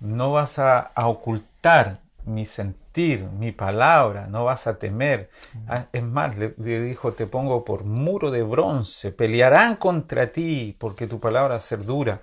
no 0.00 0.32
vas 0.32 0.58
a 0.58 0.90
ocultar 0.94 2.05
mi 2.26 2.44
sentir, 2.44 3.24
mi 3.24 3.52
palabra, 3.52 4.26
no 4.26 4.44
vas 4.44 4.66
a 4.66 4.78
temer. 4.78 5.30
Ah, 5.68 5.86
es 5.92 6.02
más, 6.02 6.36
le, 6.36 6.54
dijo, 6.56 7.12
te 7.12 7.26
pongo 7.26 7.64
por 7.64 7.84
muro 7.84 8.30
de 8.30 8.42
bronce, 8.42 9.12
pelearán 9.12 9.76
contra 9.76 10.30
ti 10.32 10.76
porque 10.78 11.06
tu 11.06 11.18
palabra 11.18 11.50
va 11.50 11.56
a 11.56 11.60
ser 11.60 11.84
dura, 11.84 12.20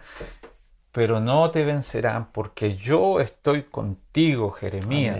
pero 0.92 1.20
no 1.20 1.50
te 1.52 1.66
vencerán 1.66 2.32
porque 2.32 2.76
yo 2.76 3.20
estoy 3.20 3.64
contigo, 3.64 4.52
Jeremías. 4.52 5.20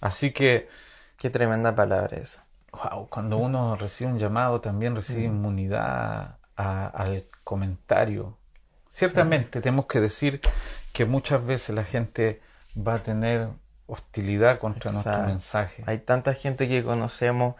Así 0.00 0.30
que... 0.32 0.68
Qué 1.16 1.30
tremenda 1.30 1.74
palabra 1.74 2.18
esa. 2.18 2.44
Wow, 2.72 3.08
cuando 3.08 3.38
uno 3.38 3.74
recibe 3.76 4.10
un 4.10 4.18
llamado 4.18 4.60
también 4.60 4.94
recibe 4.94 5.24
inmunidad 5.24 6.36
al 6.56 7.24
comentario. 7.42 8.36
Ciertamente 8.86 9.60
tenemos 9.60 9.86
que 9.86 10.00
decir 10.00 10.40
que 10.92 11.06
muchas 11.06 11.44
veces 11.44 11.74
la 11.74 11.84
gente 11.84 12.42
va 12.76 12.94
a 12.94 13.02
tener 13.02 13.48
hostilidad 13.86 14.58
contra 14.58 14.90
nuestro 14.90 15.18
mensaje. 15.24 15.82
Hay 15.86 15.98
tanta 15.98 16.34
gente 16.34 16.68
que 16.68 16.82
conocemos 16.82 17.54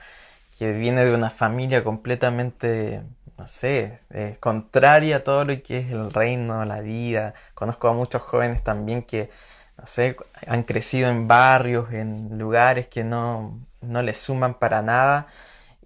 que 0.59 0.73
viene 0.73 1.05
de 1.05 1.15
una 1.15 1.31
familia 1.31 1.85
completamente, 1.85 3.03
no 3.37 3.47
sé, 3.47 3.99
contraria 4.41 5.17
a 5.17 5.25
todo 5.25 5.45
lo 5.45 5.63
que 5.63 5.79
es 5.79 5.91
el 5.91 6.11
reino, 6.11 6.65
la 6.65 6.81
vida. 6.81 7.35
Conozco 7.55 7.89
a 7.89 7.93
muchos 7.93 8.23
jóvenes 8.23 8.63
también 8.63 9.03
que, 9.03 9.31
no 9.77 9.87
sé, 9.87 10.17
han 10.47 10.63
crecido 10.63 11.11
en 11.11 11.29
barrios, 11.29 11.93
en 11.93 12.39
lugares 12.39 12.87
que 12.87 13.05
no, 13.05 13.59
no 13.83 14.03
les 14.03 14.19
suman 14.19 14.55
para 14.55 14.83
nada. 14.83 15.27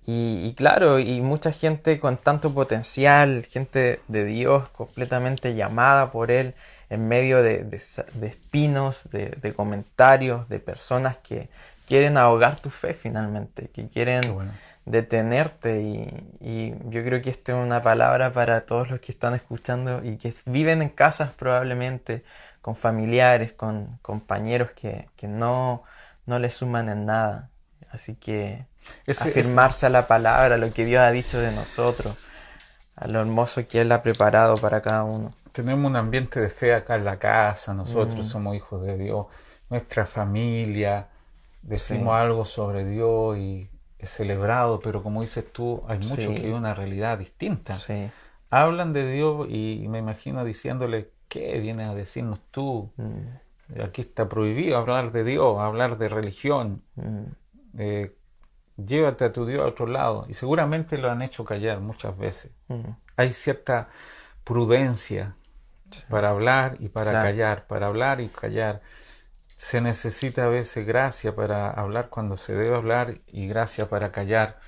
Y, 0.07 0.47
y, 0.47 0.55
claro, 0.55 0.99
y 0.99 1.21
mucha 1.21 1.53
gente 1.53 2.01
con 2.01 2.17
tanto 2.17 2.55
potencial, 2.55 3.45
gente 3.45 4.01
de 4.09 4.25
Dios 4.25 4.69
completamente 4.71 5.55
llamada 5.55 6.11
por 6.11 6.31
Él, 6.31 6.55
en 6.91 7.07
medio 7.07 7.43
de, 7.43 7.69
espinos, 8.23 9.09
de, 9.11 9.55
comentarios, 9.55 10.49
de 10.49 10.59
personas 10.59 11.17
que 11.19 11.49
quieren 11.87 12.19
ahogar 12.19 12.57
tu 12.57 12.69
fe 12.69 12.95
finalmente, 12.95 13.69
que 13.69 13.89
quieren 13.89 14.23
detenerte. 14.85 15.81
Y, 15.83 16.75
yo 16.91 17.05
creo 17.05 17.23
que 17.23 17.31
esta 17.31 17.53
es 17.53 17.59
una 17.59 17.81
palabra 17.81 18.33
para 18.33 18.67
todos 18.67 18.91
los 18.91 19.01
que 19.01 19.13
están 19.13 19.35
escuchando 19.35 20.05
y 20.05 20.17
que 20.17 20.35
viven 20.47 20.83
en 20.83 20.89
casas 20.89 21.31
probablemente, 21.31 22.25
con 22.61 22.75
familiares, 22.75 23.53
con 23.53 23.99
compañeros 24.03 24.73
que, 24.73 25.09
no, 25.23 25.85
no 26.27 26.39
le 26.41 26.51
suman 26.51 26.89
en 26.89 27.07
nada. 27.07 27.51
Así 27.93 28.17
que 28.17 28.67
afirmarse 29.07 29.87
a 29.87 29.91
la 29.91 30.09
palabra, 30.09 30.57
a 30.57 30.59
lo 30.59 30.73
que 30.73 30.85
Dios 30.85 31.03
ha 31.03 31.11
dicho 31.13 31.39
de 31.39 31.53
nosotros, 31.53 32.17
a 32.97 33.07
lo 33.07 33.21
hermoso 33.21 33.67
que 33.69 33.81
Él 33.81 33.93
ha 33.93 34.03
preparado 34.03 34.57
para 34.57 34.83
cada 34.83 35.05
uno 35.05 35.33
tenemos 35.53 35.91
un 35.91 35.97
ambiente 35.97 36.41
de 36.41 36.49
fe 36.49 36.75
acá 36.75 36.97
en 36.97 37.05
la 37.05 37.19
casa, 37.19 37.75
nosotros 37.75 38.27
mm. 38.27 38.29
somos 38.29 38.57
hijos 38.57 38.83
de 38.83 38.97
Dios, 38.97 39.27
nuestra 39.69 40.07
familia, 40.07 41.09
decimos 41.63 42.15
algo 42.15 42.45
sobre 42.45 42.85
Dios 42.85 43.39
y 43.39 43.69
es 43.99 44.11
celebrado, 44.11 44.81
pero 44.81 45.03
como 45.03 45.23
dices 45.23 45.45
tú, 45.53 45.83
hay 45.87 45.99
muchos 45.99 46.17
que 46.17 46.41
viven 46.41 46.55
una 46.55 46.75
realidad 46.75 47.19
distinta. 47.19 47.77
Hablan 48.51 48.93
de 48.93 49.11
Dios 49.11 49.47
y 49.49 49.87
me 49.89 49.99
imagino 49.99 50.45
diciéndole, 50.45 51.11
¿qué 51.29 51.61
vienes 51.61 51.89
a 51.89 51.95
decirnos 51.95 52.41
tú? 52.51 52.91
Mm. 52.97 53.81
Aquí 53.85 54.01
está 54.01 54.29
prohibido 54.29 54.77
hablar 54.77 55.13
de 55.13 55.23
Dios, 55.23 55.61
hablar 55.61 55.99
de 55.99 56.09
religión. 56.09 56.83
Mm. 56.97 57.23
Eh, 57.79 58.17
llévate 58.77 59.25
a 59.25 59.33
tu 59.33 59.47
Dios 59.47 59.63
a 59.63 59.67
otro 59.67 59.87
lado. 59.87 60.27
Y 60.29 60.35
seguramente 60.35 60.99
lo 60.99 61.11
han 61.11 61.23
hecho 61.23 61.45
callar 61.45 61.81
muchas 61.81 62.17
veces. 62.19 62.53
Hay 63.17 63.31
cierta 63.31 63.89
prudencia 64.45 65.37
para 66.09 66.31
hablar 66.31 66.77
y 66.81 66.89
para 66.89 67.13
callar, 67.13 67.67
para 67.67 67.87
hablar 67.87 68.21
y 68.21 68.29
callar. 68.29 68.81
Se 69.57 69.81
necesita 69.81 70.45
a 70.45 70.49
veces 70.49 70.87
gracia 70.87 71.35
para 71.35 71.71
hablar 71.71 72.09
cuando 72.09 72.37
se 72.37 72.55
debe 72.55 72.77
hablar 72.77 73.15
y 73.27 73.47
gracia 73.47 73.89
para 73.89 74.11
callar. 74.11 74.59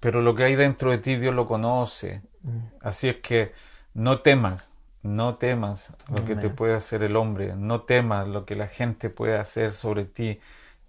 Pero 0.00 0.22
lo 0.22 0.34
que 0.34 0.44
hay 0.44 0.56
dentro 0.56 0.90
de 0.90 0.98
ti 0.98 1.16
Dios 1.16 1.34
lo 1.34 1.46
conoce. 1.46 2.22
Mm. 2.42 2.58
Así 2.80 3.08
es 3.08 3.16
que 3.16 3.52
no 3.92 4.20
temas, 4.20 4.72
no 5.02 5.36
temas 5.36 5.92
lo 6.08 6.24
que 6.24 6.36
te 6.36 6.48
puede 6.48 6.74
hacer 6.74 7.02
el 7.02 7.16
hombre, 7.16 7.54
no 7.56 7.82
temas 7.82 8.26
lo 8.28 8.44
que 8.46 8.56
la 8.56 8.68
gente 8.68 9.10
puede 9.10 9.36
hacer 9.36 9.72
sobre 9.72 10.04
ti. 10.04 10.40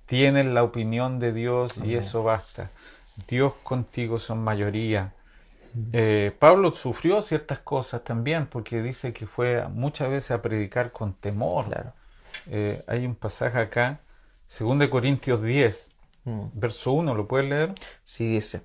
Tienes 0.05 0.45
la 0.45 0.64
opinión 0.64 1.20
de 1.20 1.34
Dios 1.34 1.78
y 1.84 1.95
eso 1.95 2.24
basta. 2.24 2.70
Dios 3.28 3.53
contigo 3.64 4.20
son 4.20 4.43
mayoría. 4.43 5.14
Eh, 5.93 6.36
Pablo 6.39 6.74
sufrió 6.74 7.22
ciertas 7.22 7.59
cosas 7.59 8.03
también 8.03 8.47
porque 8.47 8.82
dice 8.82 9.13
que 9.13 9.26
fue 9.26 9.67
muchas 9.69 10.09
veces 10.09 10.32
a 10.32 10.41
predicar 10.41 10.91
con 10.91 11.13
temor. 11.13 11.93
Eh, 12.47 12.84
hay 12.88 13.05
un 13.05 13.15
pasaje 13.15 13.59
acá, 13.59 14.01
2 14.59 14.88
Corintios 14.89 15.41
10, 15.41 15.91
mm. 16.26 16.41
verso 16.53 16.93
1, 16.93 17.15
¿lo 17.15 17.28
puedes 17.28 17.49
leer? 17.49 17.74
Sí, 18.03 18.28
dice, 18.28 18.63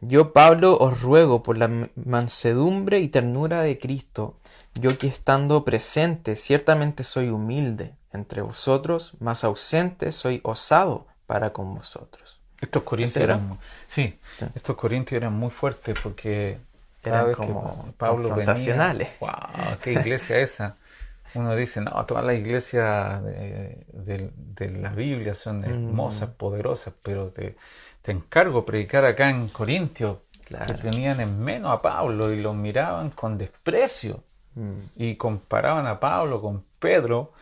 yo 0.00 0.32
Pablo 0.32 0.76
os 0.78 1.02
ruego 1.02 1.42
por 1.42 1.58
la 1.58 1.88
mansedumbre 1.94 3.00
y 3.00 3.08
ternura 3.08 3.62
de 3.62 3.78
Cristo, 3.78 4.38
yo 4.74 4.96
que 4.96 5.06
estando 5.06 5.64
presente 5.64 6.36
ciertamente 6.36 7.04
soy 7.04 7.28
humilde 7.28 7.94
entre 8.12 8.42
vosotros, 8.42 9.14
más 9.20 9.44
ausente 9.44 10.12
soy 10.12 10.40
osado 10.42 11.06
para 11.26 11.52
con 11.52 11.74
vosotros. 11.74 12.39
Estos 12.60 12.82
corintios 12.82 13.16
eran, 13.16 13.58
sí, 13.86 14.18
estos 14.54 14.76
corintios 14.76 15.16
eran 15.16 15.32
muy 15.32 15.50
fuertes 15.50 15.98
porque 16.02 16.58
cada 17.02 17.24
vez 17.24 17.36
como 17.36 17.84
que 17.86 17.92
Pablo 17.92 18.34
venía, 18.34 19.14
wow, 19.20 19.78
qué 19.82 19.92
iglesia 19.92 20.38
esa. 20.38 20.76
Uno 21.34 21.54
dice, 21.54 21.80
no, 21.80 22.04
todas 22.06 22.24
las 22.24 22.36
iglesias 22.36 23.22
de, 23.22 24.32
la 24.80 24.90
Biblia 24.90 25.34
son 25.34 25.60
mm. 25.60 25.64
hermosas, 25.64 26.30
poderosas, 26.30 26.92
pero 27.02 27.30
te, 27.30 27.56
te, 28.02 28.12
encargo 28.12 28.66
predicar 28.66 29.04
acá 29.04 29.30
en 29.30 29.48
Corintios, 29.48 30.18
que 30.66 30.74
tenían 30.74 31.20
en 31.20 31.38
menos 31.42 31.72
a 31.72 31.80
Pablo 31.80 32.32
y 32.32 32.40
lo 32.40 32.52
miraban 32.52 33.10
con 33.10 33.38
desprecio 33.38 34.24
mm. 34.56 34.72
y 34.96 35.14
comparaban 35.14 35.86
a 35.86 36.00
Pablo 36.00 36.40
con 36.42 36.64
Pedro 36.80 37.32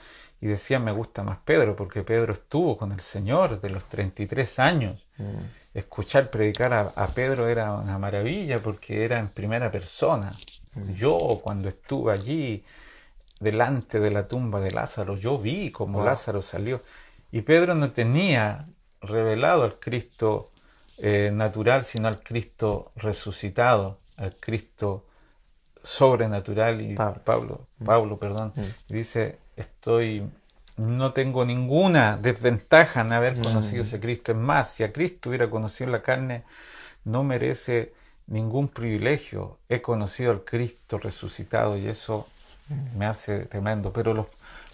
y 0.41 0.47
decía 0.47 0.78
me 0.78 0.93
gusta 0.93 1.22
más 1.22 1.39
Pedro 1.45 1.74
porque 1.74 2.03
Pedro 2.05 2.32
estuvo 2.32 2.76
con 2.76 2.93
el 2.93 3.01
Señor 3.01 3.61
de 3.61 3.70
los 3.70 3.84
33 3.86 4.59
años. 4.59 5.05
Mm. 5.16 5.24
Escuchar 5.74 6.30
predicar 6.30 6.72
a, 6.72 7.07
Pedro 7.09 7.49
era 7.49 7.72
una 7.74 7.99
maravilla 7.99 8.62
porque 8.62 9.05
era 9.05 9.18
en 9.18 9.28
primera 9.28 9.70
persona. 9.70 10.36
Mm. 10.74 10.93
Yo 10.95 11.41
cuando 11.43 11.68
estuve 11.68 12.12
allí 12.12 12.64
delante 13.41 14.01
de 14.01 14.11
la 14.11 14.26
tumba 14.28 14.61
de 14.61 14.70
Lázaro, 14.70 15.16
yo 15.16 15.39
vi 15.39 15.70
cómo 15.70 16.05
Lázaro 16.05 16.43
salió. 16.43 16.82
Y 17.30 17.43
Pedro 17.43 17.74
no 17.74 17.93
tenía 17.93 18.66
revelado 19.01 19.64
al 19.64 19.78
Cristo 19.78 20.51
eh, 20.99 21.30
natural, 21.32 21.84
sino 21.84 22.09
al 22.09 22.20
Cristo 22.22 22.91
resucitado, 22.97 23.99
al 24.16 24.34
Cristo 24.36 25.05
sobrenatural 25.82 26.80
y 26.80 26.95
Pablo. 26.95 27.22
Pablo, 27.24 27.61
Pablo, 27.84 28.18
perdón, 28.18 28.53
Mm. 28.57 28.93
dice, 28.93 29.39
estoy, 29.59 30.28
no 30.76 31.12
tengo 31.12 31.44
ninguna 31.44 32.16
desventaja 32.16 33.00
en 33.02 33.12
haber 33.12 33.36
Mm. 33.36 33.42
conocido 33.42 33.82
ese 33.82 34.00
Cristo. 34.00 34.32
Es 34.32 34.38
más, 34.38 34.70
si 34.70 34.84
a 34.84 34.92
Cristo 34.92 35.28
hubiera 35.28 35.50
conocido 35.50 35.90
la 35.90 36.02
carne, 36.02 36.44
no 37.04 37.24
merece 37.24 37.92
ningún 38.26 38.68
privilegio. 38.68 39.59
He 39.68 39.80
conocido 39.80 40.30
al 40.30 40.44
Cristo 40.44 40.98
resucitado 40.98 41.76
y 41.78 41.88
eso 41.88 42.26
me 42.96 43.06
hace 43.06 43.46
tremendo. 43.46 43.92
Pero 43.92 44.12
los, 44.14 44.26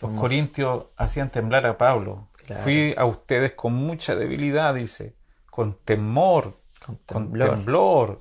los 0.03 0.11
corintios 0.21 0.87
hacían 0.97 1.31
temblar 1.31 1.65
a 1.67 1.79
Pablo. 1.79 2.27
Claro. 2.47 2.63
Fui 2.63 2.95
a 2.99 3.05
ustedes 3.07 3.53
con 3.53 3.73
mucha 3.73 4.17
debilidad, 4.17 4.75
dice, 4.75 5.15
con 5.49 5.75
temor, 5.85 6.57
Con 6.85 6.97
con 7.07 7.33
temblor. 7.33 8.21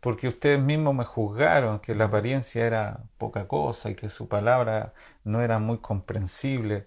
Porque 0.00 0.28
ustedes 0.28 0.60
mismos 0.60 0.94
me 0.94 1.04
juzgaron 1.04 1.78
que 1.78 1.94
la 1.94 2.04
apariencia 2.04 2.66
era 2.66 3.04
poca 3.18 3.46
cosa 3.46 3.90
y 3.90 3.94
que 3.94 4.08
su 4.08 4.28
palabra 4.28 4.94
no 5.24 5.42
era 5.42 5.58
muy 5.58 5.78
comprensible. 5.78 6.86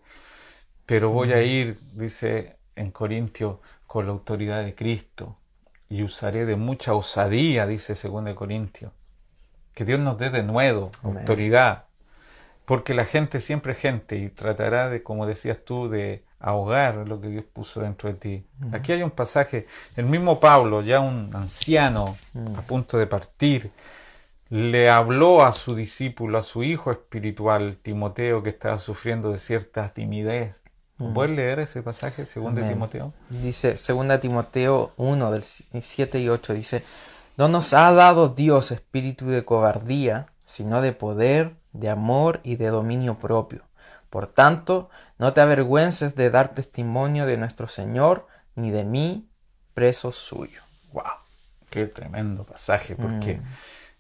Pero 0.86 1.10
voy 1.12 1.32
a 1.32 1.42
ir, 1.44 1.80
dice 1.94 2.58
en 2.76 2.92
Corintios, 2.92 3.58
con 3.86 4.08
la 4.08 4.12
autoridad 4.12 4.64
de 4.64 4.74
Cristo 4.74 5.36
y 5.88 6.02
usaré 6.02 6.46
de 6.46 6.56
mucha 6.56 6.96
osadía, 6.96 7.68
dice 7.68 7.94
2 7.94 8.34
Corintios. 8.34 8.92
Que 9.76 9.86
Dios 9.86 10.00
nos 10.00 10.18
dé 10.18 10.32
de 10.32 10.44
nuevo 10.44 10.90
Amén. 11.04 11.20
autoridad, 11.20 11.86
porque 12.66 12.96
la 12.96 13.06
gente 13.06 13.40
siempre 13.40 13.74
es 13.74 13.80
gente 13.80 14.16
y 14.18 14.30
tratará 14.30 14.90
de, 14.90 15.04
como 15.04 15.28
decías 15.28 15.60
tú, 15.64 15.90
de 15.90 16.24
ahogar 16.44 17.08
lo 17.08 17.20
que 17.22 17.30
Dios 17.30 17.46
puso 17.52 17.80
dentro 17.80 18.10
de 18.10 18.16
ti. 18.16 18.46
Aquí 18.74 18.92
hay 18.92 19.02
un 19.02 19.12
pasaje, 19.12 19.66
el 19.96 20.06
mismo 20.06 20.40
Pablo, 20.40 20.82
ya 20.82 21.00
un 21.00 21.30
anciano 21.34 22.18
a 22.58 22.62
punto 22.62 22.98
de 22.98 23.08
partir, 23.08 23.72
le 24.50 24.90
habló 24.90 25.44
a 25.44 25.54
su 25.54 25.74
discípulo, 25.74 26.38
a 26.38 26.44
su 26.44 26.64
hijo 26.64 26.92
espiritual, 26.92 27.80
Timoteo, 27.82 28.44
que 28.44 28.50
estaba 28.50 28.78
sufriendo 28.78 29.32
de 29.32 29.38
cierta 29.38 29.94
timidez. 29.94 30.62
¿Puedes 31.14 31.36
leer 31.36 31.60
ese 31.60 31.82
pasaje, 31.82 32.26
según 32.26 32.54
de. 32.56 32.64
Timoteo? 32.64 33.14
Dice 33.30 33.76
2 33.76 34.20
Timoteo 34.20 34.92
1 34.98 35.32
del 35.32 35.44
7 35.44 36.20
y 36.20 36.30
8 36.30 36.54
dice, 36.54 36.84
no 37.38 37.48
nos 37.48 37.74
ha 37.74 37.92
dado 37.94 38.30
Dios 38.30 38.72
espíritu 38.72 39.28
de 39.28 39.44
cobardía, 39.44 40.28
sino 40.46 40.82
de 40.82 40.92
poder, 40.92 41.56
de 41.72 41.90
amor 41.90 42.42
y 42.44 42.58
de 42.58 42.68
dominio 42.68 43.18
propio. 43.18 43.64
Por 44.14 44.28
tanto, 44.28 44.92
no 45.18 45.34
te 45.34 45.42
avergüences 45.42 46.14
de 46.14 46.30
dar 46.30 46.50
testimonio 46.54 47.26
de 47.26 47.36
nuestro 47.36 47.66
Señor, 47.66 48.28
ni 48.54 48.70
de 48.70 48.84
mí, 48.84 49.28
preso 49.74 50.12
suyo. 50.12 50.62
¡Wow! 50.92 51.04
Qué 51.72 51.88
tremendo 51.88 52.44
pasaje, 52.44 52.96
porque 52.96 53.38
Mm. 53.38 53.44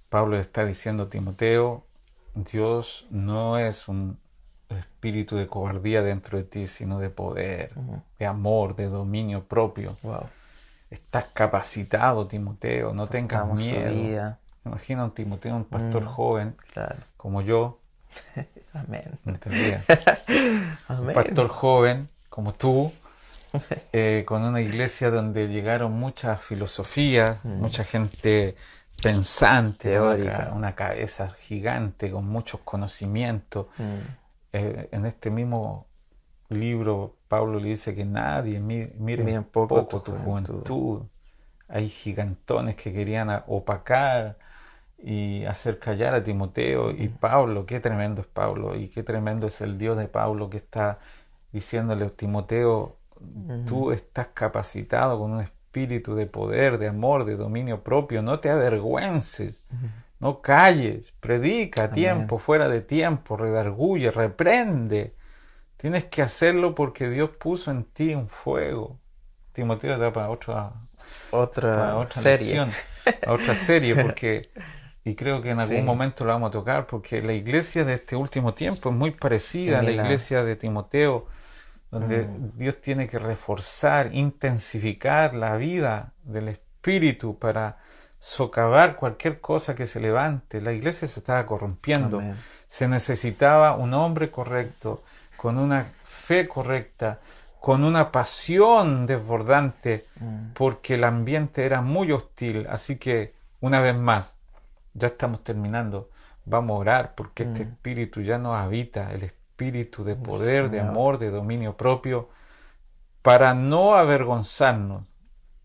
Pablo 0.09 0.37
está 0.37 0.65
diciendo 0.65 1.01
a 1.05 1.09
Timoteo, 1.09 1.87
Dios 2.35 3.07
no 3.09 3.57
es 3.57 3.87
un 3.87 4.19
espíritu 4.69 5.35
de 5.35 5.47
cobardía 5.47 6.03
dentro 6.03 6.37
de 6.37 6.43
ti, 6.43 6.67
sino 6.67 6.99
de 6.99 7.09
poder, 7.09 7.73
de 8.19 8.25
amor, 8.27 8.75
de 8.75 8.89
dominio 8.89 9.45
propio. 9.45 9.97
Wow. 10.03 10.29
Estás 10.91 11.25
capacitado, 11.33 12.27
Timoteo, 12.27 12.93
no 12.93 13.07
tengas 13.07 13.47
miedo. 13.47 14.29
Imagina 14.63 15.05
un 15.05 15.11
Timoteo, 15.11 15.55
un 15.55 15.65
pastor 15.65 16.03
Mm. 16.03 16.07
joven, 16.07 16.55
Claro. 16.71 16.97
como 17.17 17.41
yo, 17.41 17.79
Amén. 18.73 19.03
no 19.25 19.37
te 19.39 19.49
rías, 19.49 19.85
un 20.89 21.11
pastor 21.13 21.47
joven, 21.47 22.09
como 22.29 22.53
tú, 22.53 22.91
eh, 23.91 24.23
con 24.25 24.43
una 24.43 24.61
iglesia 24.61 25.11
donde 25.11 25.47
llegaron 25.47 25.91
muchas 25.93 26.43
filosofías, 26.43 27.43
mucha 27.45 27.83
gente 27.83 28.55
pensante, 29.01 29.99
una, 29.99 30.73
cabeza 30.75 31.29
gigante 31.39 32.09
con 32.09 32.27
muchos 32.27 32.61
conocimientos. 32.61 33.67
Mm. 33.77 33.97
Eh, 34.53 34.89
en 34.91 35.05
este 35.05 35.29
mismo 35.29 35.87
libro, 36.49 37.17
Pablo 37.27 37.59
le 37.59 37.69
dice 37.69 37.93
que 37.93 38.05
nadie 38.05 38.59
mi- 38.59 38.89
mire 38.97 39.37
un 39.37 39.43
poco 39.45 39.87
poco, 39.87 40.01
tu 40.01 40.11
tu 40.11 40.17
juventud. 40.17 40.53
juventud. 40.53 41.01
Hay 41.67 41.89
gigantones 41.89 42.75
que 42.75 42.93
querían 42.93 43.43
opacar 43.47 44.37
y 45.05 45.45
hacer 45.45 45.79
callar 45.79 46.15
a 46.15 46.23
Timoteo 46.23 46.91
y 46.91 47.09
Pablo, 47.09 47.65
qué 47.65 47.79
tremendo 47.81 48.21
es 48.21 48.27
Pablo 48.27 48.75
y 48.75 48.87
qué 48.87 49.03
tremendo 49.03 49.47
es 49.47 49.61
el 49.61 49.77
Dios 49.77 49.97
de 49.97 50.07
Pablo 50.07 50.49
que 50.49 50.57
está 50.57 50.99
diciéndole 51.51 52.05
a 52.05 52.09
Timoteo, 52.09 52.97
tú 53.65 53.91
estás 53.91 54.29
capacitado 54.29 55.19
con 55.19 55.33
un 55.33 55.41
espíritu 55.41 56.15
de 56.15 56.25
poder, 56.27 56.77
de 56.77 56.87
amor, 56.87 57.25
de 57.25 57.35
dominio 57.35 57.83
propio, 57.83 58.21
no 58.21 58.39
te 58.39 58.49
avergüences, 58.49 59.63
no 60.19 60.41
calles, 60.41 61.13
predica 61.19 61.85
a 61.85 61.91
tiempo, 61.91 62.37
fuera 62.37 62.69
de 62.69 62.81
tiempo, 62.81 63.37
redarguye, 63.37 64.11
reprende. 64.11 65.15
Tienes 65.77 66.05
que 66.05 66.21
hacerlo 66.21 66.75
porque 66.75 67.09
Dios 67.09 67.31
puso 67.31 67.71
en 67.71 67.83
ti 67.85 68.15
un 68.15 68.29
fuego. 68.29 68.99
Timoteo 69.53 69.97
da 69.99 70.13
para 70.13 70.29
otra, 70.29 70.73
Otra, 71.31 71.75
para 71.77 71.97
otra 71.97 72.21
serie. 72.21 72.47
lección, 72.47 72.71
otra 73.27 73.55
serie, 73.55 73.95
porque, 73.95 74.49
y 75.05 75.15
creo 75.15 75.41
que 75.41 75.51
en 75.51 75.59
algún 75.59 75.77
Sí. 75.77 75.83
momento 75.83 76.23
lo 76.25 76.31
vamos 76.31 76.49
a 76.49 76.51
tocar, 76.51 76.85
porque 76.87 77.21
la 77.21 77.33
iglesia 77.33 77.83
de 77.83 77.93
este 77.93 78.15
último 78.15 78.53
tiempo 78.53 78.89
es 78.89 78.95
muy 78.95 79.11
parecida 79.11 79.79
a 79.79 79.83
la 79.83 79.91
iglesia 79.91 80.43
de 80.43 80.55
Timoteo, 80.55 81.27
donde 81.91 82.23
Mm. 82.23 82.57
Dios 82.57 82.81
tiene 82.81 83.07
que 83.07 83.19
reforzar, 83.19 84.13
intensificar 84.15 85.33
la 85.33 85.57
vida 85.57 86.13
del 86.23 86.47
espíritu 86.49 87.37
para 87.37 87.77
socavar 88.19 88.95
cualquier 88.95 89.41
cosa 89.41 89.75
que 89.75 89.85
se 89.85 89.99
levante. 89.99 90.61
La 90.61 90.71
iglesia 90.71 91.07
se 91.07 91.19
estaba 91.19 91.45
corrompiendo. 91.45 92.19
Amén. 92.19 92.35
Se 92.65 92.87
necesitaba 92.87 93.75
un 93.75 93.93
hombre 93.93 94.31
correcto, 94.31 95.03
con 95.35 95.57
una 95.57 95.87
fe 96.05 96.47
correcta, 96.47 97.19
con 97.59 97.83
una 97.83 98.11
pasión 98.11 99.05
desbordante, 99.05 100.05
Mm. 100.19 100.53
porque 100.53 100.95
el 100.95 101.03
ambiente 101.03 101.65
era 101.65 101.81
muy 101.81 102.11
hostil. 102.11 102.65
Así 102.69 102.95
que, 102.97 103.33
una 103.59 103.81
vez 103.81 103.97
más, 103.97 104.35
ya 104.93 105.07
estamos 105.07 105.43
terminando. 105.43 106.09
Vamos 106.45 106.75
a 106.75 106.79
orar 106.79 107.15
porque 107.15 107.43
este 107.43 107.63
espíritu 107.63 108.21
ya 108.21 108.37
nos 108.37 108.57
habita, 108.57 109.11
el 109.13 109.23
espíritu 109.23 110.03
de 110.03 110.15
poder, 110.15 110.69
de 110.69 110.81
amor, 110.81 111.17
de 111.17 111.31
dominio 111.31 111.77
propio, 111.77 112.29
para 113.21 113.53
no 113.53 113.95
avergonzarnos 113.95 115.03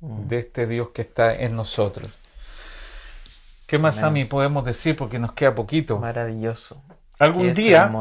de 0.01 0.39
este 0.39 0.67
Dios 0.67 0.91
que 0.91 1.03
está 1.03 1.35
en 1.35 1.57
nosotros. 1.57 2.11
¿Qué 3.67 3.79
más. 3.79 3.97
Sammy, 3.97 4.25
podemos 4.25 4.65
decir? 4.65 4.97
Porque 4.97 5.19
nos 5.19 5.33
queda 5.33 5.55
poquito. 5.55 5.99
Maravilloso. 5.99 6.81
Algún 7.19 7.49
Qué 7.49 7.55
día, 7.55 7.93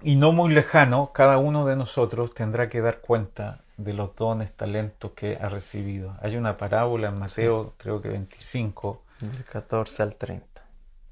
y 0.00 0.16
no 0.16 0.32
muy 0.32 0.52
lejano, 0.52 1.12
cada 1.12 1.38
uno 1.38 1.66
de 1.66 1.76
nosotros 1.76 2.34
tendrá 2.34 2.68
que 2.68 2.80
dar 2.80 3.00
cuenta 3.00 3.60
de 3.76 3.92
los 3.92 4.14
dones, 4.16 4.52
talentos 4.52 5.12
que 5.12 5.38
ha 5.40 5.48
recibido. 5.48 6.16
Hay 6.20 6.36
una 6.36 6.56
parábola 6.56 7.08
en 7.08 7.20
Mateo, 7.20 7.74
creo 7.76 8.00
que 8.00 8.08
25. 8.08 9.02
Del 9.22 9.44
14 9.44 10.02
al 10.02 10.16
30. 10.16 10.46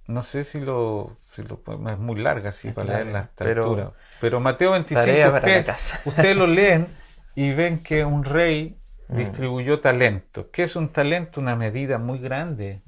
No 0.06 0.22
sé 0.22 0.42
si 0.44 0.60
lo, 0.60 1.16
si 1.32 1.42
lo 1.44 1.56
podemos- 1.60 1.92
es 1.92 1.98
muy 1.98 2.16
larga 2.20 2.50
sí, 2.52 2.68
Es 2.68 2.74
para 2.74 2.86
larga, 2.88 3.02
leerla 3.04 3.18
a 3.20 3.22
esta 3.22 3.44
pero-. 3.44 3.94
Pero 4.20 4.40
Mateo 4.40 4.72
25, 4.72 5.04
Tarea 5.06 5.30
para 5.32 5.46
la 5.48 5.60
usted- 5.60 6.00
ustedes 6.06 6.36
lo 6.36 6.46
leen 6.46 6.88
y 7.34 7.52
ven 7.52 7.82
que 7.82 8.04
un 8.04 8.24
rey 8.24 8.76
Mm. 9.08 9.16
distribuyó 9.16 9.80
talentos. 9.80 10.46
¿Qué 10.52 10.62
es 10.64 10.76
un 10.76 10.88
talento? 10.90 11.40
Una 11.40 11.56
medida 11.56 11.98
muy 11.98 12.18
grande. 12.20 12.80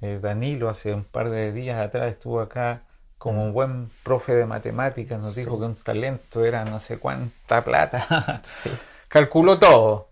Eh, 0.00 0.18
Danilo 0.20 0.68
hace 0.68 0.92
un 0.94 1.04
par 1.04 1.28
de 1.30 1.52
días 1.52 1.78
atrás 1.80 2.10
estuvo 2.10 2.40
acá 2.40 2.82
como 3.18 3.44
un 3.44 3.52
buen 3.52 3.90
profe 4.02 4.34
de 4.34 4.46
matemáticas, 4.46 5.20
nos 5.22 5.34
Sí. 5.34 5.40
dijo 5.42 5.58
que 5.60 5.66
un 5.66 5.76
talento 5.76 6.44
era 6.44 6.64
no 6.64 6.80
sé 6.80 6.98
cuánta 6.98 7.62
plata. 7.62 8.40
Sí. 8.42 8.68
Calculó 9.08 9.58
todo. 9.60 10.08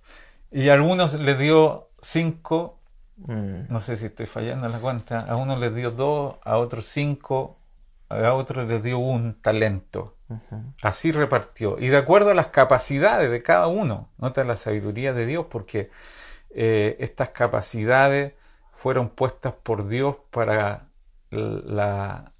Y 0.53 0.69
a 0.69 0.75
algunos 0.75 1.15
les 1.15 1.37
dio 1.39 1.89
cinco, 2.03 2.78
Mm. 3.27 3.67
no 3.69 3.81
sé 3.81 3.97
si 3.97 4.07
estoy 4.07 4.27
fallando 4.27 4.67
en 4.67 4.73
la 4.73 4.79
cuenta, 4.79 5.21
a 5.21 5.37
unos 5.37 5.59
les 5.59 5.75
dio 5.75 5.91
dos, 5.91 6.37
a 6.45 6.57
otros 6.59 6.85
cinco, 6.85 7.57
a 8.09 8.33
otros 8.33 8.69
les 8.69 8.83
dio 8.83 8.99
un 8.99 9.35
talento. 9.35 10.15
Así 10.83 11.11
repartió. 11.11 11.79
Y 11.79 11.89
de 11.89 11.97
acuerdo 11.97 12.31
a 12.31 12.35
las 12.35 12.49
capacidades 12.49 13.31
de 13.31 13.43
cada 13.43 13.67
uno, 13.67 14.11
nota 14.19 14.45
la 14.45 14.57
sabiduría 14.57 15.15
de 15.15 15.25
Dios, 15.25 15.47
porque 15.49 15.91
eh, 16.51 16.97
estas 17.01 17.31
capacidades 17.31 18.35
fueron 18.73 19.09
puestas 19.09 19.55
por 19.63 19.89
Dios 19.89 20.17
para 20.31 20.87
la, 21.31 22.33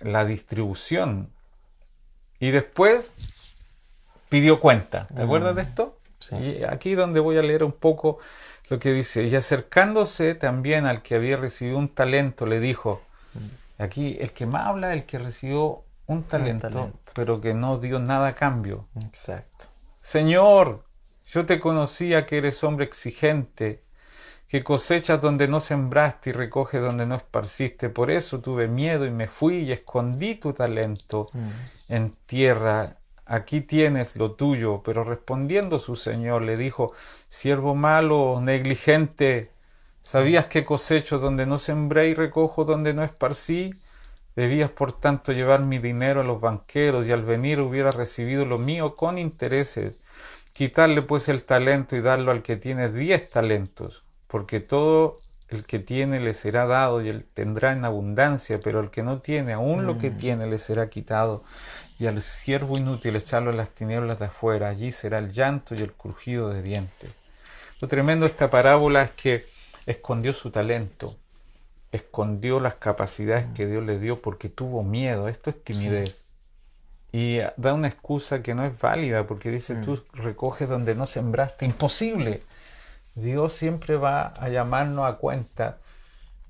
la 0.00 0.24
distribución. 0.24 1.30
Y 2.38 2.50
después 2.50 3.12
pidió 4.28 4.58
cuenta. 4.58 5.06
¿Te 5.14 5.22
acuerdas 5.22 5.54
de 5.54 5.62
esto? 5.62 5.98
Sí. 6.18 6.36
Y 6.36 6.64
aquí 6.64 6.94
donde 6.94 7.20
voy 7.20 7.36
a 7.36 7.42
leer 7.42 7.62
un 7.62 7.72
poco 7.72 8.18
lo 8.68 8.78
que 8.78 8.92
dice. 8.92 9.24
Y 9.24 9.34
acercándose 9.34 10.34
también 10.34 10.86
al 10.86 11.02
que 11.02 11.14
había 11.14 11.36
recibido 11.36 11.78
un 11.78 11.88
talento, 11.88 12.46
le 12.46 12.60
dijo, 12.60 13.02
aquí 13.78 14.16
el 14.20 14.32
que 14.32 14.46
más 14.46 14.66
habla, 14.66 14.92
el 14.92 15.04
que 15.04 15.18
recibió 15.18 15.84
un 16.06 16.24
talento, 16.24 16.68
talento. 16.68 16.98
pero 17.14 17.40
que 17.40 17.54
no 17.54 17.78
dio 17.78 17.98
nada 17.98 18.28
a 18.28 18.34
cambio. 18.34 18.86
Exacto. 19.04 19.66
Señor, 20.00 20.84
yo 21.26 21.46
te 21.46 21.58
conocía 21.58 22.26
que 22.26 22.38
eres 22.38 22.62
hombre 22.64 22.84
exigente, 22.84 23.82
que 24.48 24.62
cosechas 24.62 25.20
donde 25.20 25.48
no 25.48 25.58
sembraste 25.60 26.30
y 26.30 26.32
recoges 26.32 26.80
donde 26.80 27.06
no 27.06 27.16
esparciste. 27.16 27.88
Por 27.88 28.10
eso 28.10 28.40
tuve 28.40 28.68
miedo 28.68 29.06
y 29.06 29.10
me 29.10 29.26
fui 29.26 29.56
y 29.56 29.72
escondí 29.72 30.34
tu 30.34 30.52
talento 30.52 31.26
mm. 31.32 31.92
en 31.92 32.10
tierra. 32.26 32.98
Aquí 33.26 33.60
tienes 33.60 34.16
lo 34.16 34.32
tuyo. 34.32 34.82
Pero 34.84 35.04
respondiendo 35.04 35.78
su 35.78 35.96
señor 35.96 36.42
le 36.42 36.56
dijo, 36.56 36.92
siervo 37.28 37.74
malo, 37.74 38.40
negligente, 38.40 39.50
¿sabías 40.02 40.46
que 40.46 40.64
cosecho 40.64 41.18
donde 41.18 41.46
no 41.46 41.58
sembré 41.58 42.08
y 42.08 42.14
recojo 42.14 42.64
donde 42.64 42.94
no 42.94 43.02
esparcí? 43.04 43.74
Debías 44.36 44.70
por 44.70 44.92
tanto 44.92 45.32
llevar 45.32 45.60
mi 45.60 45.78
dinero 45.78 46.20
a 46.20 46.24
los 46.24 46.40
banqueros 46.40 47.06
y 47.06 47.12
al 47.12 47.22
venir 47.24 47.60
hubiera 47.60 47.92
recibido 47.92 48.44
lo 48.44 48.58
mío 48.58 48.96
con 48.96 49.18
intereses. 49.18 49.94
Quitarle 50.52 51.02
pues 51.02 51.28
el 51.28 51.44
talento 51.44 51.96
y 51.96 52.00
darlo 52.00 52.30
al 52.32 52.42
que 52.42 52.56
tiene 52.56 52.88
diez 52.88 53.28
talentos, 53.30 54.04
porque 54.26 54.60
todo 54.60 55.16
el 55.48 55.64
que 55.64 55.78
tiene 55.78 56.20
le 56.20 56.34
será 56.34 56.66
dado 56.66 57.02
y 57.02 57.08
él 57.08 57.24
tendrá 57.32 57.72
en 57.72 57.84
abundancia, 57.84 58.60
pero 58.60 58.80
el 58.80 58.90
que 58.90 59.02
no 59.02 59.20
tiene, 59.20 59.52
aún 59.52 59.86
lo 59.86 59.98
que 59.98 60.10
Mm. 60.10 60.16
tiene 60.16 60.46
le 60.46 60.58
será 60.58 60.88
quitado. 60.88 61.44
Y 61.98 62.06
al 62.06 62.20
siervo 62.20 62.76
inútil 62.76 63.16
echarlo 63.16 63.50
en 63.50 63.56
las 63.56 63.70
tinieblas 63.70 64.18
de 64.18 64.26
afuera, 64.26 64.68
allí 64.68 64.90
será 64.90 65.18
el 65.18 65.32
llanto 65.32 65.74
y 65.74 65.82
el 65.82 65.92
crujido 65.92 66.50
de 66.50 66.62
dientes. 66.62 67.10
Lo 67.80 67.88
tremendo 67.88 68.26
de 68.26 68.32
esta 68.32 68.50
parábola 68.50 69.02
es 69.02 69.12
que 69.12 69.46
escondió 69.86 70.32
su 70.32 70.50
talento, 70.50 71.16
escondió 71.92 72.58
las 72.58 72.76
capacidades 72.76 73.46
que 73.54 73.66
Dios 73.66 73.84
le 73.84 73.98
dio 73.98 74.22
porque 74.22 74.48
tuvo 74.48 74.82
miedo. 74.82 75.28
Esto 75.28 75.50
es 75.50 75.62
timidez. 75.62 76.26
Y 77.12 77.38
da 77.56 77.74
una 77.74 77.86
excusa 77.86 78.42
que 78.42 78.54
no 78.54 78.64
es 78.64 78.76
válida 78.80 79.26
porque 79.26 79.50
dice, 79.50 79.76
tú 79.76 80.02
recoges 80.14 80.68
donde 80.68 80.96
no 80.96 81.06
sembraste. 81.06 81.64
Imposible. 81.64 82.42
Dios 83.14 83.52
siempre 83.52 83.94
va 83.94 84.34
a 84.36 84.48
llamarnos 84.48 85.06
a 85.06 85.18
cuenta 85.18 85.78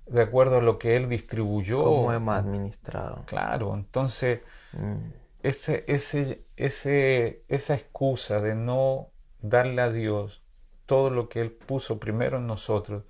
de 0.07 0.22
acuerdo 0.22 0.59
a 0.59 0.62
lo 0.62 0.78
que 0.78 0.97
Él 0.97 1.11
distribuyó. 1.11 1.84
¿Cómo 1.84 2.12
hemos 2.14 2.34
administrado? 2.34 3.22
Claro, 3.26 3.74
entonces 3.74 4.40
Mm, 4.76 5.23
ese, 5.45 5.84
ese, 5.88 6.42
ese, 6.57 7.45
esa 7.49 7.74
excusa 7.74 8.40
de 8.40 8.55
no 8.55 9.11
darle 9.40 9.82
a 9.82 9.90
Dios 9.90 10.42
todo 10.86 11.11
lo 11.11 11.28
que 11.28 11.42
Él 11.42 11.51
puso 11.51 12.01
primero 12.01 12.38
en 12.38 12.47
nosotros, 12.47 13.05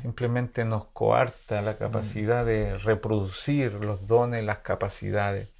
simplemente 0.00 0.64
nos 0.64 0.86
coarta 0.86 1.62
la 1.62 1.76
capacidad 1.76 2.44
de 2.44 2.76
reproducir 2.78 3.74
los 3.74 4.06
dones, 4.08 4.42
las 4.44 4.58
capacidades. 4.58 5.50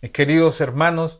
Mis 0.00 0.12
queridos 0.12 0.60
hermanos, 0.60 1.18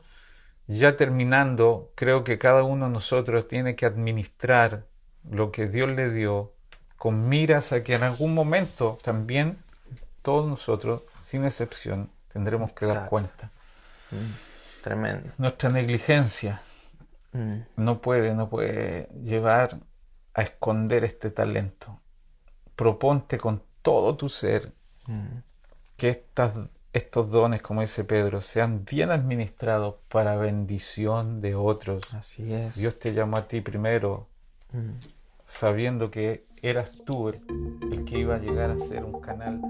ya 0.67 0.97
terminando, 0.97 1.93
creo 1.95 2.25
que 2.25 2.39
cada 2.39 2.63
uno 2.63 2.87
de 2.87 2.93
nosotros 2.93 3.49
tiene 3.49 3.75
que 3.75 3.87
administrar 3.87 4.87
lo 5.29 5.51
que 5.51 5.67
Dios 5.67 5.91
le 5.91 6.11
dio 6.11 6.53
con 6.97 7.29
miras 7.29 7.73
a 7.73 7.83
que 7.83 7.95
en 7.95 8.05
algún 8.05 8.35
momento 8.35 8.99
también 9.03 9.59
todos 10.23 10.49
nosotros, 10.49 11.03
sin 11.21 11.45
excepción, 11.45 12.09
tendremos 12.33 12.73
que 12.73 12.87
dar 12.87 13.09
cuenta. 13.09 13.51
Mm, 14.13 14.83
Tremendo. 14.83 15.31
Nuestra 15.39 15.71
negligencia 15.71 16.61
Mm, 17.33 17.61
no 17.77 18.01
puede, 18.01 18.35
no 18.35 18.49
puede 18.49 19.09
llevar 19.23 19.79
a 20.35 20.43
esconder 20.43 21.05
este 21.05 21.31
talento. 21.31 22.01
Proponte 22.77 23.39
con 23.39 23.63
todo 23.81 24.17
tu 24.17 24.29
ser 24.29 24.73
mm, 25.07 25.39
que 25.97 26.11
estas, 26.11 26.59
estos 26.93 27.31
dones, 27.31 27.63
como 27.63 27.81
dice 27.81 28.05
Pedro, 28.05 28.41
sean 28.41 28.85
bien 28.85 29.11
administrados 29.11 29.99
para 30.09 30.37
bendición 30.37 31.41
de 31.41 31.55
otros. 31.55 32.03
Así 32.13 32.53
es. 32.53 32.77
Dios 32.77 32.99
te 32.99 33.13
llamó 33.13 33.39
a 33.39 33.49
ti 33.49 33.61
primero, 33.61 34.29
Mm, 34.75 34.97
sabiendo 35.45 36.11
que 36.11 36.47
eras 36.63 36.97
tú 37.05 37.29
el, 37.29 37.43
el 37.93 38.07
que 38.07 38.21
iba 38.21 38.37
a 38.37 38.39
llegar 38.39 38.71
a 38.71 38.79
ser 38.79 39.05
un 39.05 39.21
canal 39.21 39.61